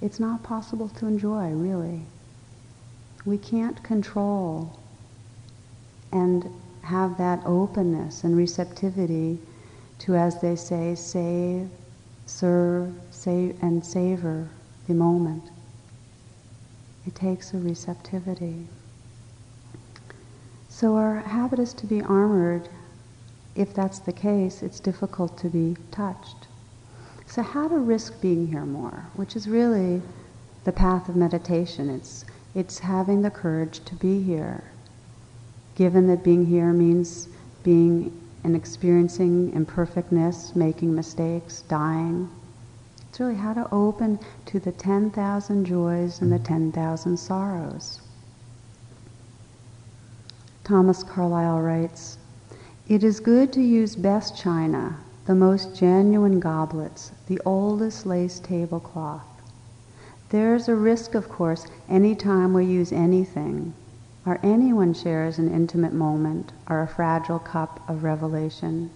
it's 0.00 0.20
not 0.20 0.42
possible 0.42 0.88
to 0.88 1.06
enjoy, 1.06 1.50
really 1.50 2.02
we 3.24 3.38
can't 3.38 3.82
control 3.82 4.78
and 6.12 6.48
have 6.82 7.16
that 7.18 7.40
openness 7.46 8.24
and 8.24 8.36
receptivity 8.36 9.38
to, 9.98 10.14
as 10.14 10.40
they 10.40 10.54
say, 10.54 10.94
save, 10.94 11.68
serve, 12.26 12.92
save, 13.10 13.56
and 13.62 13.84
savor 13.84 14.48
the 14.86 14.94
moment. 14.94 15.42
It 17.06 17.14
takes 17.14 17.54
a 17.54 17.58
receptivity. 17.58 18.66
So 20.68 20.96
our 20.96 21.20
habit 21.20 21.58
is 21.58 21.72
to 21.74 21.86
be 21.86 22.02
armored. 22.02 22.68
If 23.54 23.72
that's 23.72 24.00
the 24.00 24.12
case, 24.12 24.62
it's 24.62 24.80
difficult 24.80 25.38
to 25.38 25.48
be 25.48 25.76
touched. 25.90 26.48
So 27.26 27.42
how 27.42 27.68
to 27.68 27.78
risk 27.78 28.20
being 28.20 28.48
here 28.48 28.64
more, 28.64 29.06
which 29.14 29.36
is 29.36 29.48
really 29.48 30.02
the 30.64 30.72
path 30.72 31.08
of 31.08 31.16
meditation. 31.16 31.88
It's 31.90 32.24
it's 32.54 32.78
having 32.78 33.22
the 33.22 33.30
courage 33.30 33.84
to 33.84 33.94
be 33.96 34.22
here. 34.22 34.62
Given 35.74 36.06
that 36.06 36.22
being 36.22 36.46
here 36.46 36.72
means 36.72 37.28
being 37.64 38.12
and 38.44 38.54
experiencing 38.54 39.52
imperfectness, 39.52 40.54
making 40.54 40.94
mistakes, 40.94 41.62
dying. 41.62 42.28
It's 43.08 43.18
really 43.18 43.34
how 43.34 43.54
to 43.54 43.68
open 43.72 44.20
to 44.46 44.60
the 44.60 44.70
10,000 44.70 45.64
joys 45.64 46.20
and 46.20 46.30
the 46.30 46.38
10,000 46.38 47.16
sorrows. 47.16 48.00
Thomas 50.62 51.02
Carlyle 51.02 51.60
writes, 51.60 52.18
It 52.86 53.02
is 53.02 53.18
good 53.18 53.50
to 53.54 53.62
use 53.62 53.96
best 53.96 54.36
china, 54.36 54.98
the 55.24 55.34
most 55.34 55.74
genuine 55.74 56.38
goblets, 56.38 57.12
the 57.28 57.40
oldest 57.46 58.04
lace 58.04 58.38
tablecloth. 58.38 59.26
There's 60.28 60.68
a 60.68 60.74
risk, 60.74 61.14
of 61.14 61.30
course, 61.30 61.66
any 61.88 62.14
time 62.14 62.52
we 62.52 62.66
use 62.66 62.92
anything, 62.92 63.72
or 64.26 64.38
anyone 64.42 64.92
shares 64.92 65.38
an 65.38 65.50
intimate 65.50 65.94
moment 65.94 66.52
or 66.68 66.82
a 66.82 66.86
fragile 66.86 67.38
cup 67.38 67.80
of 67.88 68.04
revelation. 68.04 68.90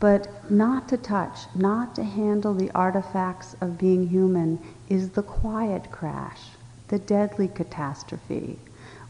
But 0.00 0.50
not 0.50 0.88
to 0.88 0.96
touch, 0.96 1.40
not 1.54 1.94
to 1.96 2.04
handle 2.04 2.54
the 2.54 2.70
artifacts 2.70 3.54
of 3.60 3.76
being 3.76 4.08
human 4.08 4.58
is 4.88 5.10
the 5.10 5.22
quiet 5.22 5.90
crash, 5.90 6.52
the 6.88 6.98
deadly 6.98 7.48
catastrophe, 7.48 8.58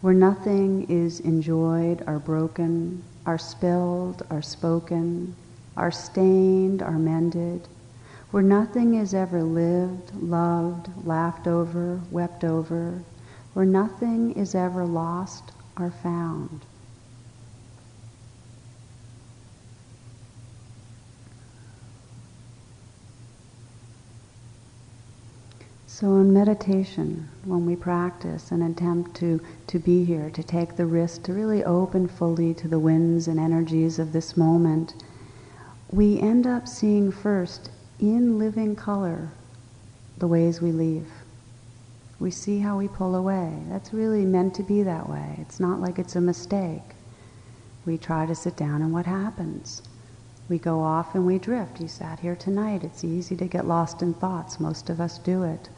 where 0.04 0.12
nothing 0.12 0.84
is 0.90 1.18
enjoyed 1.20 2.04
or 2.06 2.18
broken, 2.18 3.02
or 3.24 3.38
spilled 3.38 4.22
or 4.28 4.42
spoken, 4.42 5.34
or 5.78 5.90
stained 5.90 6.82
or 6.82 6.98
mended 6.98 7.66
where 8.30 8.42
nothing 8.42 8.96
is 8.96 9.14
ever 9.14 9.42
lived, 9.44 10.12
loved, 10.16 10.90
laughed 11.06 11.46
over, 11.46 12.00
wept 12.10 12.42
over, 12.42 13.00
where 13.52 13.64
nothing 13.64 14.32
is 14.32 14.56
ever 14.56 14.84
lost 14.84 15.52
or 15.78 15.88
found. 15.88 16.66
So 25.96 26.16
in 26.16 26.32
meditation, 26.32 27.28
when 27.44 27.66
we 27.66 27.76
practice 27.76 28.50
and 28.50 28.64
attempt 28.64 29.14
to, 29.18 29.40
to 29.68 29.78
be 29.78 30.04
here, 30.04 30.28
to 30.28 30.42
take 30.42 30.74
the 30.74 30.86
risk 30.86 31.22
to 31.22 31.32
really 31.32 31.62
open 31.62 32.08
fully 32.08 32.52
to 32.54 32.66
the 32.66 32.80
winds 32.80 33.28
and 33.28 33.38
energies 33.38 34.00
of 34.00 34.12
this 34.12 34.36
moment, 34.36 35.04
we 35.92 36.18
end 36.18 36.48
up 36.48 36.66
seeing 36.66 37.12
first 37.12 37.70
in 38.00 38.40
living 38.40 38.74
color 38.74 39.30
the 40.18 40.26
ways 40.26 40.60
we 40.60 40.72
leave. 40.72 41.06
We 42.18 42.32
see 42.32 42.58
how 42.58 42.76
we 42.76 42.88
pull 42.88 43.14
away. 43.14 43.62
That's 43.68 43.94
really 43.94 44.24
meant 44.24 44.56
to 44.56 44.64
be 44.64 44.82
that 44.82 45.08
way. 45.08 45.36
It's 45.38 45.60
not 45.60 45.80
like 45.80 46.00
it's 46.00 46.16
a 46.16 46.20
mistake. 46.20 46.82
We 47.86 47.98
try 47.98 48.26
to 48.26 48.34
sit 48.34 48.56
down, 48.56 48.82
and 48.82 48.92
what 48.92 49.06
happens? 49.06 49.80
We 50.48 50.58
go 50.58 50.80
off 50.80 51.14
and 51.14 51.24
we 51.24 51.38
drift. 51.38 51.80
You 51.80 51.86
sat 51.86 52.18
here 52.18 52.34
tonight. 52.34 52.82
It's 52.82 53.04
easy 53.04 53.36
to 53.36 53.46
get 53.46 53.68
lost 53.68 54.02
in 54.02 54.12
thoughts. 54.12 54.58
Most 54.58 54.90
of 54.90 55.00
us 55.00 55.18
do 55.18 55.44
it. 55.44 55.68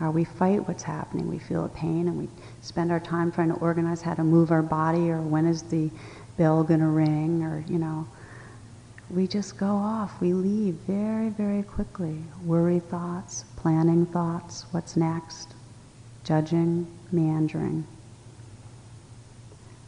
Or 0.00 0.10
we 0.10 0.24
fight 0.24 0.66
what's 0.68 0.84
happening. 0.84 1.28
We 1.28 1.38
feel 1.38 1.64
a 1.64 1.68
pain 1.68 2.06
and 2.06 2.16
we 2.16 2.28
spend 2.60 2.92
our 2.92 3.00
time 3.00 3.32
trying 3.32 3.48
to 3.48 3.56
organize 3.56 4.00
how 4.00 4.14
to 4.14 4.22
move 4.22 4.52
our 4.52 4.62
body 4.62 5.10
or 5.10 5.20
when 5.20 5.46
is 5.46 5.62
the 5.62 5.90
bell 6.36 6.62
going 6.62 6.80
to 6.80 6.86
ring 6.86 7.42
or, 7.42 7.64
you 7.68 7.78
know, 7.78 8.06
we 9.10 9.26
just 9.26 9.56
go 9.56 9.66
off. 9.68 10.20
We 10.20 10.34
leave 10.34 10.74
very, 10.86 11.30
very 11.30 11.62
quickly. 11.62 12.22
Worry 12.44 12.78
thoughts, 12.78 13.44
planning 13.56 14.06
thoughts, 14.06 14.66
what's 14.70 14.96
next, 14.96 15.54
judging, 16.24 16.86
meandering. 17.10 17.86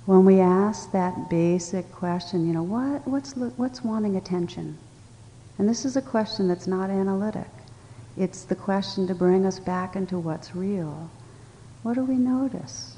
When 0.06 0.24
we 0.24 0.40
ask 0.40 0.90
that 0.92 1.28
basic 1.28 1.92
question, 1.92 2.46
you 2.46 2.52
know, 2.52 2.62
what, 2.62 3.06
what's, 3.06 3.34
what's 3.36 3.84
wanting 3.84 4.16
attention? 4.16 4.78
And 5.58 5.68
this 5.68 5.84
is 5.84 5.96
a 5.96 6.02
question 6.02 6.48
that's 6.48 6.66
not 6.66 6.88
analytic. 6.88 7.46
It's 8.16 8.44
the 8.44 8.54
question 8.54 9.06
to 9.06 9.14
bring 9.14 9.46
us 9.46 9.58
back 9.58 9.96
into 9.96 10.18
what's 10.18 10.54
real. 10.54 11.10
What 11.82 11.94
do 11.94 12.04
we 12.04 12.16
notice? 12.16 12.96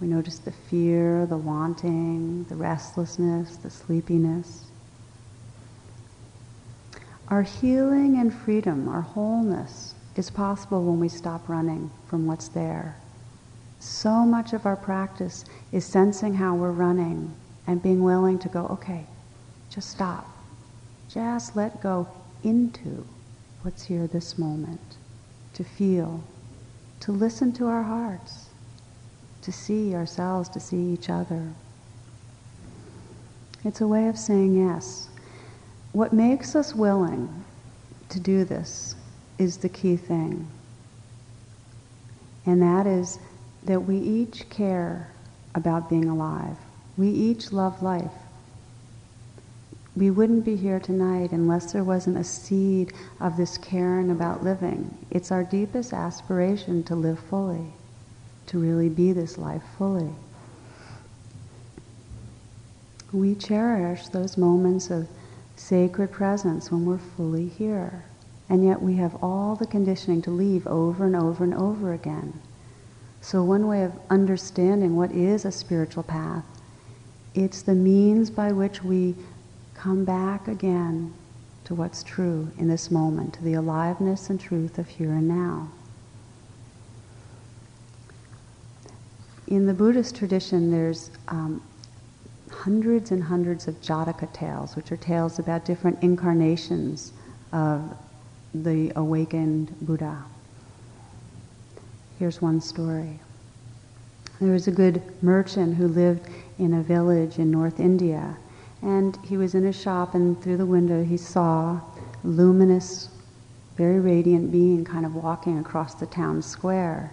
We 0.00 0.08
notice 0.08 0.38
the 0.38 0.52
fear, 0.52 1.26
the 1.26 1.36
wanting, 1.36 2.44
the 2.44 2.56
restlessness, 2.56 3.56
the 3.56 3.70
sleepiness. 3.70 4.64
Our 7.28 7.42
healing 7.42 8.16
and 8.16 8.32
freedom, 8.32 8.88
our 8.88 9.02
wholeness, 9.02 9.94
is 10.16 10.30
possible 10.30 10.82
when 10.82 10.98
we 10.98 11.08
stop 11.08 11.48
running 11.48 11.90
from 12.08 12.26
what's 12.26 12.48
there. 12.48 12.96
So 13.78 14.24
much 14.24 14.52
of 14.52 14.66
our 14.66 14.76
practice 14.76 15.44
is 15.70 15.84
sensing 15.84 16.34
how 16.34 16.54
we're 16.54 16.72
running 16.72 17.34
and 17.66 17.82
being 17.82 18.02
willing 18.02 18.38
to 18.40 18.48
go, 18.48 18.66
okay, 18.66 19.06
just 19.70 19.90
stop. 19.90 20.26
Just 21.08 21.54
let 21.54 21.80
go 21.80 22.08
into 22.42 23.06
what's 23.62 23.84
here 23.84 24.06
this 24.06 24.38
moment, 24.38 24.96
to 25.54 25.64
feel, 25.64 26.24
to 27.00 27.12
listen 27.12 27.52
to 27.52 27.66
our 27.66 27.82
hearts 27.82 28.50
to 29.42 29.52
see 29.52 29.94
ourselves, 29.94 30.48
to 30.50 30.60
see 30.60 30.92
each 30.92 31.08
other. 31.08 31.52
It's 33.64 33.80
a 33.80 33.86
way 33.86 34.08
of 34.08 34.18
saying 34.18 34.54
yes. 34.54 35.08
What 35.92 36.12
makes 36.12 36.54
us 36.54 36.74
willing 36.74 37.44
to 38.10 38.20
do 38.20 38.44
this 38.44 38.94
is 39.38 39.58
the 39.58 39.68
key 39.68 39.96
thing. 39.96 40.46
And 42.46 42.62
that 42.62 42.86
is 42.86 43.18
that 43.64 43.80
we 43.80 43.96
each 43.96 44.48
care 44.50 45.10
about 45.54 45.90
being 45.90 46.08
alive. 46.08 46.56
We 46.96 47.08
each 47.08 47.52
love 47.52 47.82
life. 47.82 48.12
We 50.00 50.10
wouldn't 50.10 50.46
be 50.46 50.56
here 50.56 50.80
tonight 50.80 51.30
unless 51.30 51.74
there 51.74 51.84
wasn't 51.84 52.16
a 52.16 52.24
seed 52.24 52.94
of 53.20 53.36
this 53.36 53.58
caring 53.58 54.10
about 54.10 54.42
living. 54.42 54.96
It's 55.10 55.30
our 55.30 55.44
deepest 55.44 55.92
aspiration 55.92 56.82
to 56.84 56.94
live 56.94 57.18
fully 57.20 57.74
to 58.46 58.58
really 58.58 58.88
be 58.88 59.12
this 59.12 59.36
life 59.36 59.62
fully. 59.76 60.08
We 63.12 63.34
cherish 63.34 64.08
those 64.08 64.38
moments 64.38 64.88
of 64.88 65.06
sacred 65.54 66.10
presence 66.10 66.72
when 66.72 66.86
we're 66.86 66.96
fully 66.96 67.48
here. 67.48 68.02
And 68.48 68.64
yet 68.64 68.80
we 68.80 68.96
have 68.96 69.22
all 69.22 69.54
the 69.54 69.66
conditioning 69.66 70.22
to 70.22 70.30
leave 70.30 70.66
over 70.66 71.04
and 71.04 71.14
over 71.14 71.44
and 71.44 71.52
over 71.52 71.92
again. 71.92 72.40
So 73.20 73.44
one 73.44 73.66
way 73.66 73.84
of 73.84 73.92
understanding 74.08 74.96
what 74.96 75.12
is 75.12 75.44
a 75.44 75.52
spiritual 75.52 76.04
path, 76.04 76.44
it's 77.34 77.60
the 77.60 77.74
means 77.74 78.30
by 78.30 78.50
which 78.50 78.82
we 78.82 79.14
come 79.80 80.04
back 80.04 80.46
again 80.46 81.10
to 81.64 81.74
what's 81.74 82.02
true 82.02 82.50
in 82.58 82.68
this 82.68 82.90
moment, 82.90 83.32
to 83.32 83.42
the 83.42 83.54
aliveness 83.54 84.28
and 84.28 84.38
truth 84.38 84.76
of 84.76 84.86
here 84.86 85.12
and 85.12 85.26
now. 85.26 85.70
In 89.48 89.66
the 89.66 89.72
Buddhist 89.72 90.14
tradition, 90.14 90.70
there's 90.70 91.10
um, 91.28 91.62
hundreds 92.50 93.10
and 93.10 93.22
hundreds 93.24 93.68
of 93.68 93.80
Jataka 93.80 94.30
tales, 94.34 94.76
which 94.76 94.92
are 94.92 94.98
tales 94.98 95.38
about 95.38 95.64
different 95.64 96.02
incarnations 96.02 97.14
of 97.52 97.96
the 98.52 98.92
awakened 98.96 99.74
Buddha. 99.80 100.22
Here's 102.18 102.42
one 102.42 102.60
story. 102.60 103.18
There 104.42 104.52
was 104.52 104.68
a 104.68 104.72
good 104.72 105.02
merchant 105.22 105.76
who 105.76 105.88
lived 105.88 106.28
in 106.58 106.74
a 106.74 106.82
village 106.82 107.38
in 107.38 107.50
North 107.50 107.80
India, 107.80 108.36
and 108.82 109.18
he 109.24 109.36
was 109.36 109.54
in 109.54 109.66
a 109.66 109.72
shop, 109.72 110.14
and 110.14 110.40
through 110.42 110.56
the 110.56 110.66
window 110.66 111.04
he 111.04 111.16
saw 111.16 111.80
luminous, 112.24 113.08
very 113.76 114.00
radiant 114.00 114.50
being 114.50 114.84
kind 114.84 115.06
of 115.06 115.14
walking 115.14 115.58
across 115.58 115.94
the 115.94 116.06
town 116.06 116.42
square. 116.42 117.12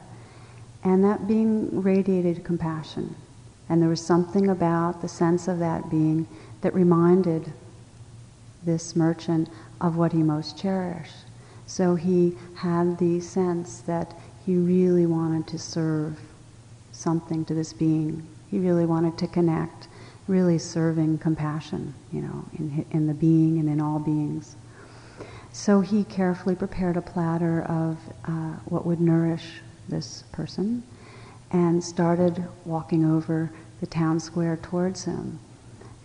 And 0.83 1.03
that 1.03 1.27
being 1.27 1.81
radiated 1.81 2.43
compassion. 2.43 3.15
And 3.69 3.81
there 3.81 3.89
was 3.89 4.05
something 4.05 4.49
about 4.49 5.01
the 5.01 5.07
sense 5.07 5.47
of 5.47 5.59
that 5.59 5.89
being 5.89 6.27
that 6.61 6.73
reminded 6.73 7.51
this 8.63 8.95
merchant 8.95 9.49
of 9.81 9.97
what 9.97 10.13
he 10.13 10.23
most 10.23 10.57
cherished. 10.57 11.15
So 11.65 11.95
he 11.95 12.37
had 12.55 12.97
the 12.97 13.19
sense 13.19 13.81
that 13.81 14.13
he 14.45 14.55
really 14.55 15.05
wanted 15.05 15.47
to 15.47 15.59
serve 15.59 16.17
something 16.93 17.43
to 17.45 17.53
this 17.53 17.73
being. 17.73 18.25
He 18.49 18.59
really 18.59 18.85
wanted 18.85 19.17
to 19.17 19.27
connect, 19.27 19.89
really 20.27 20.57
serving 20.57 21.17
compassion, 21.17 21.93
you 22.11 22.21
know, 22.21 22.45
in, 22.59 22.85
in 22.91 23.07
the 23.07 23.13
being 23.13 23.59
and 23.59 23.69
in 23.69 23.81
all 23.81 23.99
beings. 23.99 24.55
So 25.53 25.81
he 25.81 26.03
carefully 26.03 26.55
prepared 26.55 26.97
a 26.97 27.01
platter 27.01 27.63
of 27.63 27.97
uh, 28.25 28.57
what 28.65 28.85
would 28.85 29.01
nourish 29.01 29.61
this 29.89 30.23
person 30.31 30.83
and 31.51 31.83
started 31.83 32.43
walking 32.65 33.05
over 33.05 33.51
the 33.79 33.87
town 33.87 34.19
square 34.19 34.57
towards 34.61 35.05
him. 35.05 35.39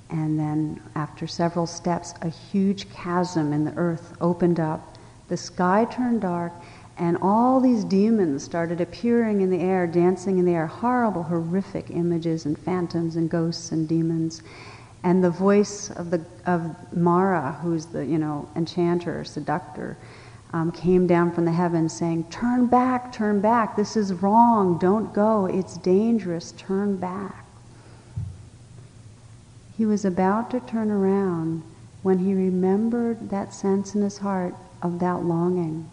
And 0.09 0.39
then, 0.39 0.81
after 0.95 1.27
several 1.27 1.67
steps, 1.67 2.15
a 2.21 2.29
huge 2.29 2.91
chasm 2.93 3.53
in 3.53 3.65
the 3.65 3.75
earth 3.77 4.15
opened 4.21 4.61
up. 4.61 4.99
The 5.29 5.37
sky 5.39 5.87
turned 5.91 6.21
dark, 6.21 6.53
and 6.99 7.17
all 7.23 7.61
these 7.61 7.85
demons 7.85 8.43
started 8.43 8.81
appearing 8.81 9.41
in 9.41 9.51
the 9.51 9.61
air, 9.61 9.87
dancing 9.87 10.39
in 10.39 10.45
the 10.45 10.53
air, 10.53 10.67
horrible, 10.67 11.23
horrific 11.23 11.91
images 11.91 12.45
and 12.45 12.59
phantoms 12.59 13.17
and 13.17 13.31
ghosts 13.31 13.73
and 13.73 13.89
demons. 13.89 14.43
And 15.03 15.25
the 15.25 15.31
voice 15.31 15.91
of, 15.91 16.11
the, 16.11 16.25
of 16.47 16.77
Mara, 16.95 17.59
who's 17.63 17.87
the 17.87 18.05
you 18.05 18.19
know, 18.19 18.49
enchanter, 18.55 19.25
seductor, 19.25 19.97
um, 20.53 20.71
came 20.71 21.07
down 21.07 21.33
from 21.33 21.47
the 21.47 21.53
heavens 21.53 21.95
saying, 21.95 22.25
Turn 22.25 22.67
back, 22.67 23.11
turn 23.11 23.41
back, 23.41 23.75
this 23.75 23.97
is 23.97 24.13
wrong, 24.13 24.79
don't 24.79 25.15
go, 25.15 25.47
it's 25.47 25.79
dangerous, 25.79 26.53
turn 26.53 26.97
back. 26.97 27.47
He 29.79 29.87
was 29.87 30.05
about 30.05 30.51
to 30.51 30.61
turn 30.61 30.91
around 30.91 31.63
when 32.03 32.19
he 32.19 32.35
remembered 32.35 33.31
that 33.31 33.55
sense 33.55 33.95
in 33.95 34.03
his 34.03 34.19
heart 34.19 34.55
of 34.83 34.99
that 34.99 35.25
longing 35.25 35.89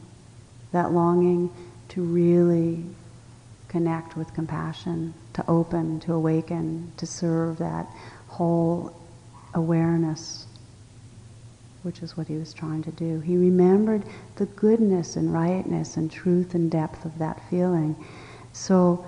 that 0.71 0.91
longing 0.91 1.49
to 1.89 2.01
really 2.01 2.83
connect 3.67 4.17
with 4.17 4.33
compassion, 4.33 5.13
to 5.33 5.43
open, 5.47 5.99
to 6.01 6.13
awaken, 6.13 6.91
to 6.97 7.05
serve 7.05 7.57
that 7.59 7.87
whole 8.27 8.93
awareness, 9.53 10.45
which 11.83 12.01
is 12.01 12.17
what 12.17 12.27
he 12.27 12.35
was 12.35 12.53
trying 12.53 12.83
to 12.83 12.91
do. 12.91 13.19
He 13.19 13.37
remembered 13.37 14.03
the 14.35 14.45
goodness 14.45 15.15
and 15.15 15.33
rightness 15.33 15.97
and 15.97 16.11
truth 16.11 16.53
and 16.53 16.69
depth 16.69 17.05
of 17.05 17.17
that 17.19 17.41
feeling. 17.49 17.95
So, 18.53 19.05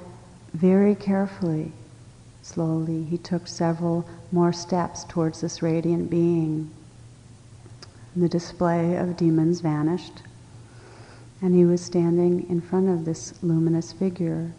very 0.54 0.96
carefully, 0.96 1.72
slowly, 2.42 3.04
he 3.04 3.18
took 3.18 3.48
several 3.48 4.08
more 4.32 4.54
steps 4.54 5.04
towards 5.04 5.42
this 5.42 5.62
radiant 5.62 6.10
being. 6.10 6.72
The 8.16 8.30
display 8.30 8.96
of 8.96 9.18
demons 9.18 9.62
vanished 9.62 10.22
and 11.42 11.56
he 11.56 11.66
was 11.66 11.82
standing 11.82 12.48
in 12.50 12.62
front 12.62 12.90
of 12.90 13.06
this 13.06 13.34
luminous 13.42 13.92
figure 13.92 14.54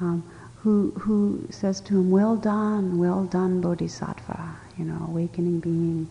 um, 0.00 0.24
who, 0.56 0.90
who 0.98 1.46
says 1.50 1.80
to 1.82 1.94
him, 1.94 2.10
Well 2.10 2.36
done, 2.36 2.98
well 2.98 3.24
done, 3.24 3.60
Bodhisattva, 3.60 4.56
you 4.76 4.84
know, 4.84 5.06
awakening 5.08 5.60
being. 5.60 6.08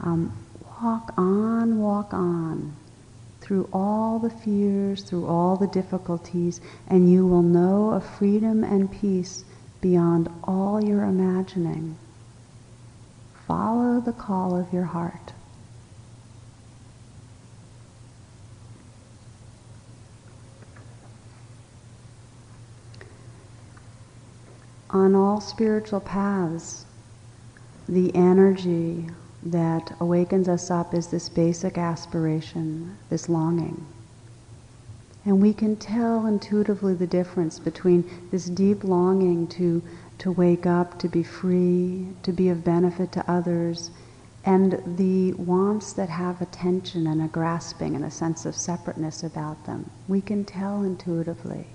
Um, 0.00 0.32
walk 0.82 1.12
on, 1.16 1.78
walk 1.78 2.14
on 2.14 2.76
through 3.40 3.68
all 3.72 4.18
the 4.18 4.30
fears, 4.30 5.02
through 5.02 5.26
all 5.26 5.56
the 5.56 5.68
difficulties, 5.68 6.60
and 6.88 7.10
you 7.10 7.26
will 7.26 7.42
know 7.42 7.90
a 7.90 8.00
freedom 8.00 8.64
and 8.64 8.90
peace 8.90 9.44
beyond 9.80 10.28
all 10.44 10.84
your 10.84 11.04
imagining. 11.04 11.96
Follow 13.46 14.00
the 14.00 14.12
call 14.12 14.56
of 14.56 14.72
your 14.72 14.84
heart. 14.84 15.32
On 24.96 25.14
all 25.14 25.40
spiritual 25.40 26.00
paths, 26.00 26.86
the 27.88 28.14
energy 28.14 29.06
that 29.42 29.94
awakens 30.00 30.48
us 30.48 30.70
up 30.70 30.94
is 30.94 31.08
this 31.08 31.28
basic 31.28 31.78
aspiration, 31.78 32.96
this 33.10 33.28
longing. 33.28 33.86
And 35.24 35.42
we 35.42 35.52
can 35.52 35.76
tell 35.76 36.26
intuitively 36.26 36.94
the 36.94 37.06
difference 37.06 37.58
between 37.58 38.08
this 38.30 38.46
deep 38.46 38.84
longing 38.84 39.46
to, 39.48 39.82
to 40.18 40.32
wake 40.32 40.66
up, 40.66 40.98
to 41.00 41.08
be 41.08 41.22
free, 41.22 42.08
to 42.22 42.32
be 42.32 42.48
of 42.48 42.64
benefit 42.64 43.12
to 43.12 43.30
others, 43.30 43.90
and 44.44 44.80
the 44.96 45.32
wants 45.34 45.92
that 45.94 46.08
have 46.08 46.40
a 46.40 46.46
tension 46.46 47.06
and 47.08 47.20
a 47.20 47.26
grasping 47.26 47.96
and 47.96 48.04
a 48.04 48.10
sense 48.10 48.46
of 48.46 48.54
separateness 48.54 49.24
about 49.24 49.66
them. 49.66 49.90
We 50.08 50.20
can 50.20 50.44
tell 50.44 50.82
intuitively. 50.82 51.66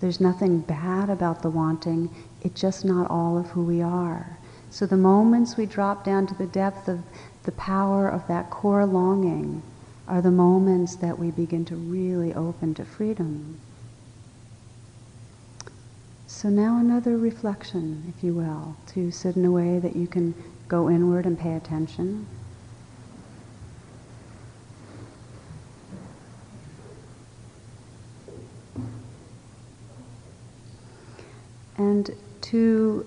There's 0.00 0.20
nothing 0.20 0.60
bad 0.60 1.10
about 1.10 1.42
the 1.42 1.50
wanting, 1.50 2.10
it's 2.42 2.60
just 2.60 2.84
not 2.84 3.10
all 3.10 3.36
of 3.36 3.50
who 3.50 3.64
we 3.64 3.82
are. 3.82 4.38
So 4.70 4.86
the 4.86 4.96
moments 4.96 5.56
we 5.56 5.66
drop 5.66 6.04
down 6.04 6.26
to 6.26 6.34
the 6.34 6.46
depth 6.46 6.88
of 6.88 7.00
the 7.44 7.52
power 7.52 8.08
of 8.08 8.26
that 8.28 8.50
core 8.50 8.86
longing 8.86 9.62
are 10.06 10.22
the 10.22 10.30
moments 10.30 10.96
that 10.96 11.18
we 11.18 11.30
begin 11.30 11.64
to 11.66 11.76
really 11.76 12.32
open 12.34 12.74
to 12.74 12.84
freedom. 12.84 13.60
So 16.26 16.50
now 16.50 16.78
another 16.78 17.16
reflection, 17.16 18.12
if 18.14 18.22
you 18.22 18.34
will, 18.34 18.76
to 18.88 19.10
sit 19.10 19.36
in 19.36 19.44
a 19.44 19.50
way 19.50 19.78
that 19.78 19.96
you 19.96 20.06
can 20.06 20.34
go 20.68 20.88
inward 20.90 21.26
and 21.26 21.38
pay 21.38 21.54
attention. 21.54 22.26
And 31.98 32.14
to 32.40 33.04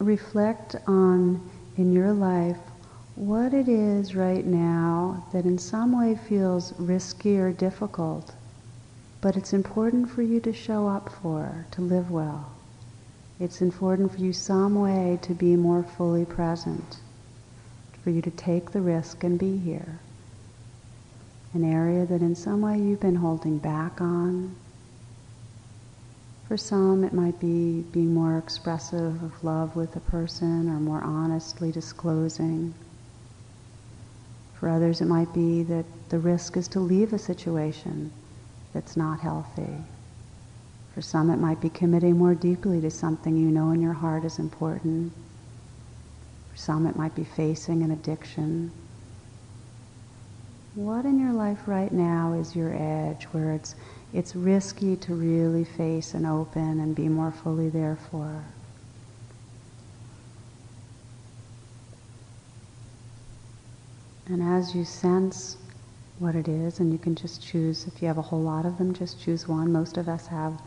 reflect 0.00 0.74
on 0.88 1.40
in 1.76 1.92
your 1.92 2.12
life 2.12 2.58
what 3.14 3.54
it 3.54 3.68
is 3.68 4.16
right 4.16 4.44
now 4.44 5.24
that 5.32 5.44
in 5.44 5.56
some 5.56 5.96
way 5.96 6.18
feels 6.28 6.72
risky 6.76 7.38
or 7.38 7.52
difficult, 7.52 8.34
but 9.20 9.36
it's 9.36 9.52
important 9.52 10.10
for 10.10 10.22
you 10.22 10.40
to 10.40 10.52
show 10.52 10.88
up 10.88 11.08
for, 11.22 11.66
to 11.70 11.80
live 11.82 12.10
well. 12.10 12.50
It's 13.38 13.62
important 13.62 14.10
for 14.10 14.18
you 14.18 14.32
some 14.32 14.74
way 14.74 15.20
to 15.22 15.34
be 15.34 15.54
more 15.54 15.84
fully 15.84 16.24
present, 16.24 16.98
for 18.02 18.10
you 18.10 18.22
to 18.22 18.30
take 18.30 18.72
the 18.72 18.80
risk 18.80 19.22
and 19.22 19.38
be 19.38 19.56
here. 19.56 20.00
An 21.54 21.62
area 21.62 22.06
that 22.06 22.22
in 22.22 22.34
some 22.34 22.62
way 22.62 22.76
you've 22.76 22.98
been 22.98 23.14
holding 23.14 23.58
back 23.58 24.00
on, 24.00 24.56
for 26.48 26.56
some, 26.56 27.04
it 27.04 27.12
might 27.12 27.38
be 27.40 27.82
being 27.92 28.12
more 28.12 28.36
expressive 28.36 29.22
of 29.22 29.44
love 29.44 29.74
with 29.76 29.96
a 29.96 30.00
person 30.00 30.68
or 30.68 30.80
more 30.80 31.02
honestly 31.02 31.72
disclosing. 31.72 32.74
For 34.54 34.68
others, 34.68 35.00
it 35.00 35.06
might 35.06 35.32
be 35.32 35.62
that 35.64 35.84
the 36.08 36.18
risk 36.18 36.56
is 36.56 36.68
to 36.68 36.80
leave 36.80 37.12
a 37.12 37.18
situation 37.18 38.12
that's 38.72 38.96
not 38.96 39.20
healthy. 39.20 39.78
For 40.94 41.00
some, 41.00 41.30
it 41.30 41.38
might 41.38 41.60
be 41.60 41.70
committing 41.70 42.18
more 42.18 42.34
deeply 42.34 42.80
to 42.82 42.90
something 42.90 43.36
you 43.36 43.50
know 43.50 43.70
in 43.70 43.80
your 43.80 43.94
heart 43.94 44.24
is 44.24 44.38
important. 44.38 45.12
For 46.50 46.56
some, 46.56 46.86
it 46.86 46.96
might 46.96 47.14
be 47.14 47.24
facing 47.24 47.82
an 47.82 47.90
addiction. 47.90 48.70
What 50.74 51.06
in 51.06 51.18
your 51.18 51.32
life 51.32 51.66
right 51.66 51.92
now 51.92 52.34
is 52.34 52.54
your 52.54 52.74
edge 52.74 53.24
where 53.32 53.52
it's, 53.52 53.74
it's 54.12 54.36
risky 54.36 54.96
to 54.96 55.14
really 55.14 55.64
face 55.64 56.14
and 56.14 56.26
open 56.26 56.80
and 56.80 56.94
be 56.94 57.08
more 57.08 57.32
fully 57.32 57.68
there 57.68 57.98
for? 58.10 58.44
And 64.26 64.42
as 64.42 64.74
you 64.74 64.84
sense 64.84 65.56
what 66.18 66.34
it 66.34 66.48
is, 66.48 66.78
and 66.78 66.92
you 66.92 66.98
can 66.98 67.14
just 67.14 67.42
choose, 67.42 67.86
if 67.86 68.00
you 68.00 68.08
have 68.08 68.18
a 68.18 68.22
whole 68.22 68.40
lot 68.40 68.64
of 68.64 68.78
them, 68.78 68.94
just 68.94 69.20
choose 69.20 69.48
one. 69.48 69.72
Most 69.72 69.96
of 69.96 70.08
us 70.08 70.26
have 70.28 70.60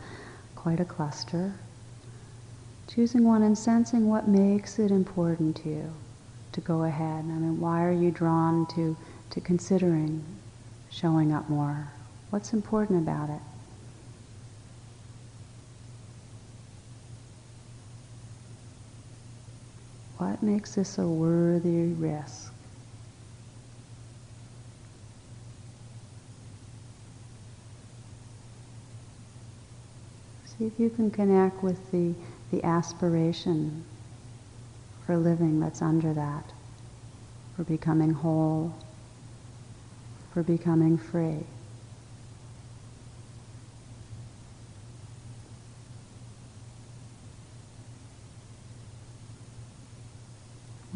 quite 0.54 0.80
a 0.80 0.84
cluster. 0.84 1.54
Choosing 2.88 3.24
one 3.24 3.42
and 3.42 3.56
sensing 3.56 4.08
what 4.08 4.28
makes 4.28 4.78
it 4.78 4.90
important 4.90 5.56
to 5.56 5.68
you 5.68 5.92
to 6.52 6.60
go 6.60 6.84
ahead. 6.84 7.24
I 7.24 7.38
mean, 7.38 7.60
why 7.60 7.82
are 7.84 7.92
you 7.92 8.10
drawn 8.10 8.66
to, 8.74 8.96
to 9.30 9.40
considering 9.40 10.24
showing 10.90 11.32
up 11.32 11.48
more? 11.48 11.90
What's 12.30 12.52
important 12.52 13.02
about 13.02 13.30
it? 13.30 13.40
What 20.18 20.42
makes 20.42 20.74
this 20.74 20.98
a 20.98 21.06
worthy 21.06 21.92
risk? 21.92 22.52
See 30.58 30.64
if 30.64 30.80
you 30.80 30.88
can 30.88 31.10
connect 31.10 31.62
with 31.62 31.90
the, 31.92 32.14
the 32.50 32.64
aspiration 32.64 33.84
for 35.04 35.16
living 35.16 35.60
that's 35.60 35.82
under 35.82 36.14
that, 36.14 36.52
for 37.54 37.64
becoming 37.64 38.12
whole, 38.12 38.74
for 40.32 40.42
becoming 40.42 40.96
free. 40.96 41.44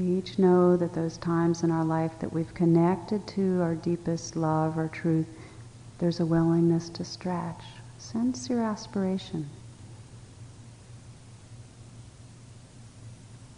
We 0.00 0.16
each 0.16 0.38
know 0.38 0.78
that 0.78 0.94
those 0.94 1.18
times 1.18 1.62
in 1.62 1.70
our 1.70 1.84
life 1.84 2.18
that 2.20 2.32
we've 2.32 2.54
connected 2.54 3.26
to 3.28 3.60
our 3.60 3.74
deepest 3.74 4.34
love 4.34 4.78
or 4.78 4.88
truth, 4.88 5.26
there's 5.98 6.20
a 6.20 6.24
willingness 6.24 6.88
to 6.90 7.04
stretch. 7.04 7.62
Sense 7.98 8.48
your 8.48 8.62
aspiration. 8.62 9.50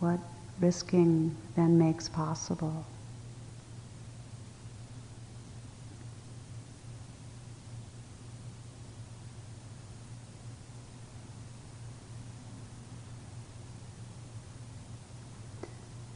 What 0.01 0.19
risking 0.61 1.37
then 1.55 1.79
makes 1.79 2.09
possible. 2.09 2.87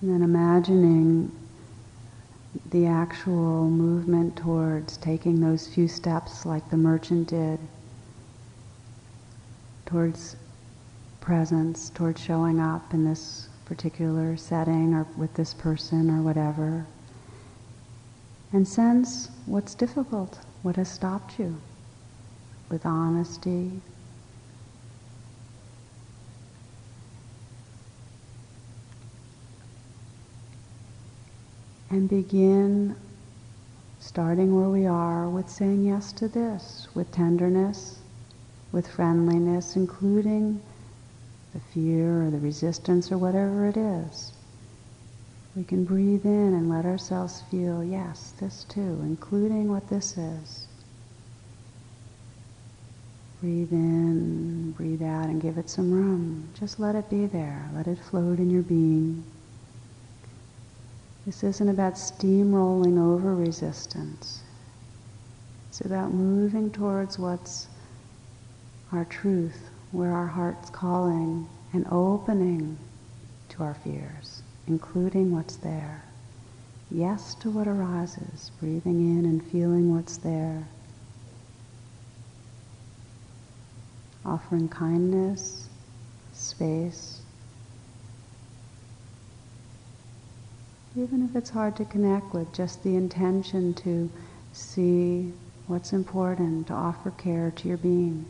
And 0.00 0.10
then 0.10 0.22
imagining 0.22 1.32
the 2.70 2.86
actual 2.86 3.68
movement 3.68 4.36
towards 4.36 4.96
taking 4.96 5.40
those 5.40 5.66
few 5.66 5.88
steps 5.88 6.44
like 6.46 6.68
the 6.70 6.76
merchant 6.76 7.28
did 7.28 7.58
towards 9.86 10.36
presence, 11.20 11.90
towards 11.90 12.20
showing 12.20 12.60
up 12.60 12.92
in 12.92 13.04
this 13.04 13.48
particular 13.64 14.36
setting 14.36 14.92
or 14.92 15.06
with 15.16 15.32
this 15.34 15.54
person 15.54 16.10
or 16.10 16.22
whatever. 16.22 16.86
And 18.52 18.66
sense 18.66 19.30
what's 19.46 19.74
difficult, 19.74 20.38
what 20.62 20.76
has 20.76 20.90
stopped 20.90 21.38
you 21.38 21.56
with 22.68 22.84
honesty. 22.84 23.80
And 31.90 32.08
begin 32.08 32.96
starting 34.00 34.56
where 34.58 34.68
we 34.68 34.86
are 34.86 35.28
with 35.28 35.48
saying 35.48 35.84
yes 35.84 36.12
to 36.14 36.28
this, 36.28 36.88
with 36.94 37.10
tenderness 37.12 37.98
with 38.76 38.86
friendliness, 38.86 39.74
including 39.74 40.60
the 41.54 41.60
fear 41.72 42.24
or 42.24 42.30
the 42.30 42.38
resistance 42.38 43.10
or 43.10 43.16
whatever 43.16 43.66
it 43.66 43.76
is. 43.76 44.32
We 45.56 45.64
can 45.64 45.84
breathe 45.84 46.26
in 46.26 46.52
and 46.52 46.68
let 46.68 46.84
ourselves 46.84 47.42
feel, 47.50 47.82
yes, 47.82 48.34
this 48.38 48.64
too, 48.64 49.00
including 49.02 49.70
what 49.70 49.88
this 49.88 50.18
is. 50.18 50.66
Breathe 53.40 53.72
in, 53.72 54.72
breathe 54.72 55.02
out, 55.02 55.26
and 55.26 55.40
give 55.40 55.56
it 55.56 55.70
some 55.70 55.90
room. 55.90 56.50
Just 56.58 56.78
let 56.78 56.94
it 56.94 57.08
be 57.08 57.24
there. 57.24 57.70
Let 57.74 57.86
it 57.86 57.98
float 57.98 58.38
in 58.38 58.50
your 58.50 58.62
being. 58.62 59.24
This 61.26 61.42
isn't 61.42 61.68
about 61.68 61.94
steamrolling 61.94 63.02
over 63.02 63.34
resistance. 63.34 64.44
It's 65.68 65.80
about 65.80 66.14
moving 66.14 66.70
towards 66.70 67.18
what's 67.18 67.66
our 68.92 69.04
truth, 69.04 69.68
where 69.90 70.12
our 70.12 70.28
heart's 70.28 70.70
calling, 70.70 71.48
and 71.72 71.84
opening 71.90 72.78
to 73.48 73.64
our 73.64 73.74
fears, 73.74 74.44
including 74.68 75.32
what's 75.32 75.56
there. 75.56 76.04
Yes 76.92 77.34
to 77.40 77.50
what 77.50 77.66
arises, 77.66 78.52
breathing 78.60 79.18
in 79.18 79.24
and 79.24 79.44
feeling 79.50 79.92
what's 79.92 80.18
there. 80.18 80.68
Offering 84.24 84.68
kindness, 84.68 85.68
space. 86.32 87.15
Even 90.96 91.22
if 91.22 91.36
it's 91.36 91.50
hard 91.50 91.76
to 91.76 91.84
connect 91.84 92.32
with, 92.32 92.50
just 92.54 92.82
the 92.82 92.96
intention 92.96 93.74
to 93.74 94.10
see 94.52 95.30
what's 95.66 95.92
important, 95.92 96.68
to 96.68 96.72
offer 96.72 97.10
care 97.10 97.50
to 97.50 97.68
your 97.68 97.76
being. 97.76 98.24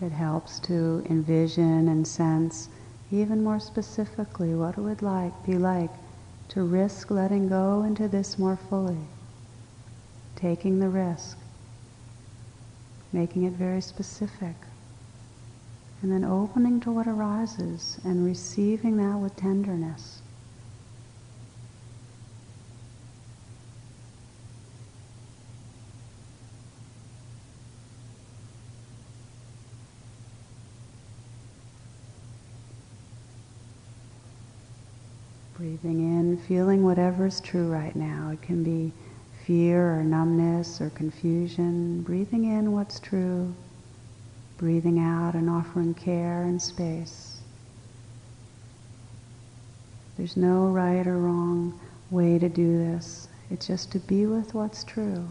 It 0.00 0.12
helps 0.12 0.58
to 0.60 1.04
envision 1.10 1.88
and 1.88 2.06
sense 2.06 2.70
even 3.10 3.42
more 3.42 3.60
specifically 3.60 4.54
what 4.54 4.78
it 4.78 4.80
would 4.80 5.02
like 5.02 5.44
be 5.44 5.58
like 5.58 5.90
to 6.48 6.62
risk 6.62 7.10
letting 7.10 7.48
go 7.48 7.82
into 7.82 8.08
this 8.08 8.38
more 8.38 8.56
fully, 8.56 8.98
taking 10.36 10.78
the 10.78 10.88
risk, 10.88 11.38
making 13.12 13.44
it 13.44 13.52
very 13.52 13.80
specific, 13.80 14.54
and 16.02 16.10
then 16.10 16.24
opening 16.24 16.80
to 16.80 16.90
what 16.90 17.06
arises 17.06 17.98
and 18.04 18.24
receiving 18.24 18.96
that 18.96 19.18
with 19.18 19.36
tenderness. 19.36 20.17
Breathing 35.80 36.00
in, 36.00 36.36
feeling 36.38 36.82
whatever's 36.82 37.40
true 37.40 37.68
right 37.68 37.94
now. 37.94 38.30
It 38.32 38.42
can 38.42 38.64
be 38.64 38.92
fear 39.46 39.96
or 39.96 40.02
numbness 40.02 40.80
or 40.80 40.90
confusion. 40.90 42.02
Breathing 42.02 42.46
in 42.46 42.72
what's 42.72 42.98
true. 42.98 43.54
Breathing 44.56 44.98
out 44.98 45.34
and 45.34 45.48
offering 45.48 45.94
care 45.94 46.42
and 46.42 46.60
space. 46.60 47.38
There's 50.16 50.36
no 50.36 50.66
right 50.66 51.06
or 51.06 51.16
wrong 51.16 51.78
way 52.10 52.40
to 52.40 52.48
do 52.48 52.76
this. 52.78 53.28
It's 53.48 53.68
just 53.68 53.92
to 53.92 54.00
be 54.00 54.26
with 54.26 54.54
what's 54.54 54.82
true. 54.82 55.28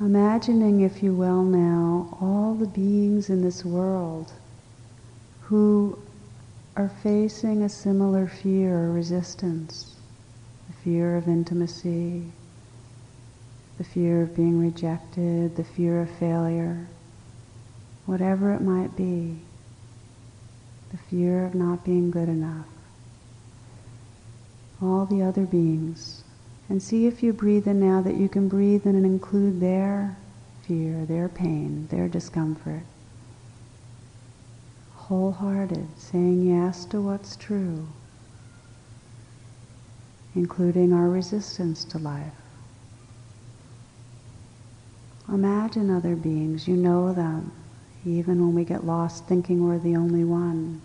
Imagining, 0.00 0.80
if 0.80 1.02
you 1.02 1.12
will, 1.12 1.42
now 1.42 2.16
all 2.18 2.54
the 2.54 2.66
beings 2.66 3.28
in 3.28 3.42
this 3.42 3.62
world 3.62 4.32
who 5.48 5.98
are 6.76 6.90
facing 7.02 7.62
a 7.62 7.68
similar 7.68 8.26
fear 8.26 8.80
or 8.80 8.92
resistance, 8.92 9.96
the 10.66 10.74
fear 10.84 11.16
of 11.16 11.26
intimacy, 11.26 12.22
the 13.78 13.84
fear 13.84 14.20
of 14.22 14.36
being 14.36 14.60
rejected, 14.60 15.56
the 15.56 15.64
fear 15.64 16.02
of 16.02 16.10
failure, 16.18 16.86
whatever 18.04 18.52
it 18.52 18.60
might 18.60 18.94
be, 18.94 19.38
the 20.90 20.98
fear 21.08 21.46
of 21.46 21.54
not 21.54 21.82
being 21.82 22.10
good 22.10 22.28
enough, 22.28 22.66
all 24.82 25.06
the 25.06 25.22
other 25.22 25.46
beings. 25.46 26.24
And 26.68 26.82
see 26.82 27.06
if 27.06 27.22
you 27.22 27.32
breathe 27.32 27.66
in 27.66 27.80
now 27.80 28.02
that 28.02 28.16
you 28.16 28.28
can 28.28 28.48
breathe 28.48 28.86
in 28.86 28.94
and 28.94 29.06
include 29.06 29.60
their 29.60 30.18
fear, 30.66 31.06
their 31.06 31.30
pain, 31.30 31.86
their 31.90 32.06
discomfort. 32.06 32.82
Wholehearted, 35.08 35.88
saying 35.96 36.46
yes 36.46 36.84
to 36.86 37.00
what's 37.00 37.34
true, 37.34 37.88
including 40.34 40.92
our 40.92 41.08
resistance 41.08 41.82
to 41.84 41.98
life. 41.98 42.34
Imagine 45.30 45.90
other 45.90 46.14
beings, 46.14 46.68
you 46.68 46.76
know 46.76 47.14
them, 47.14 47.52
even 48.04 48.40
when 48.40 48.54
we 48.54 48.64
get 48.64 48.84
lost 48.84 49.26
thinking 49.26 49.66
we're 49.66 49.78
the 49.78 49.96
only 49.96 50.24
one. 50.24 50.82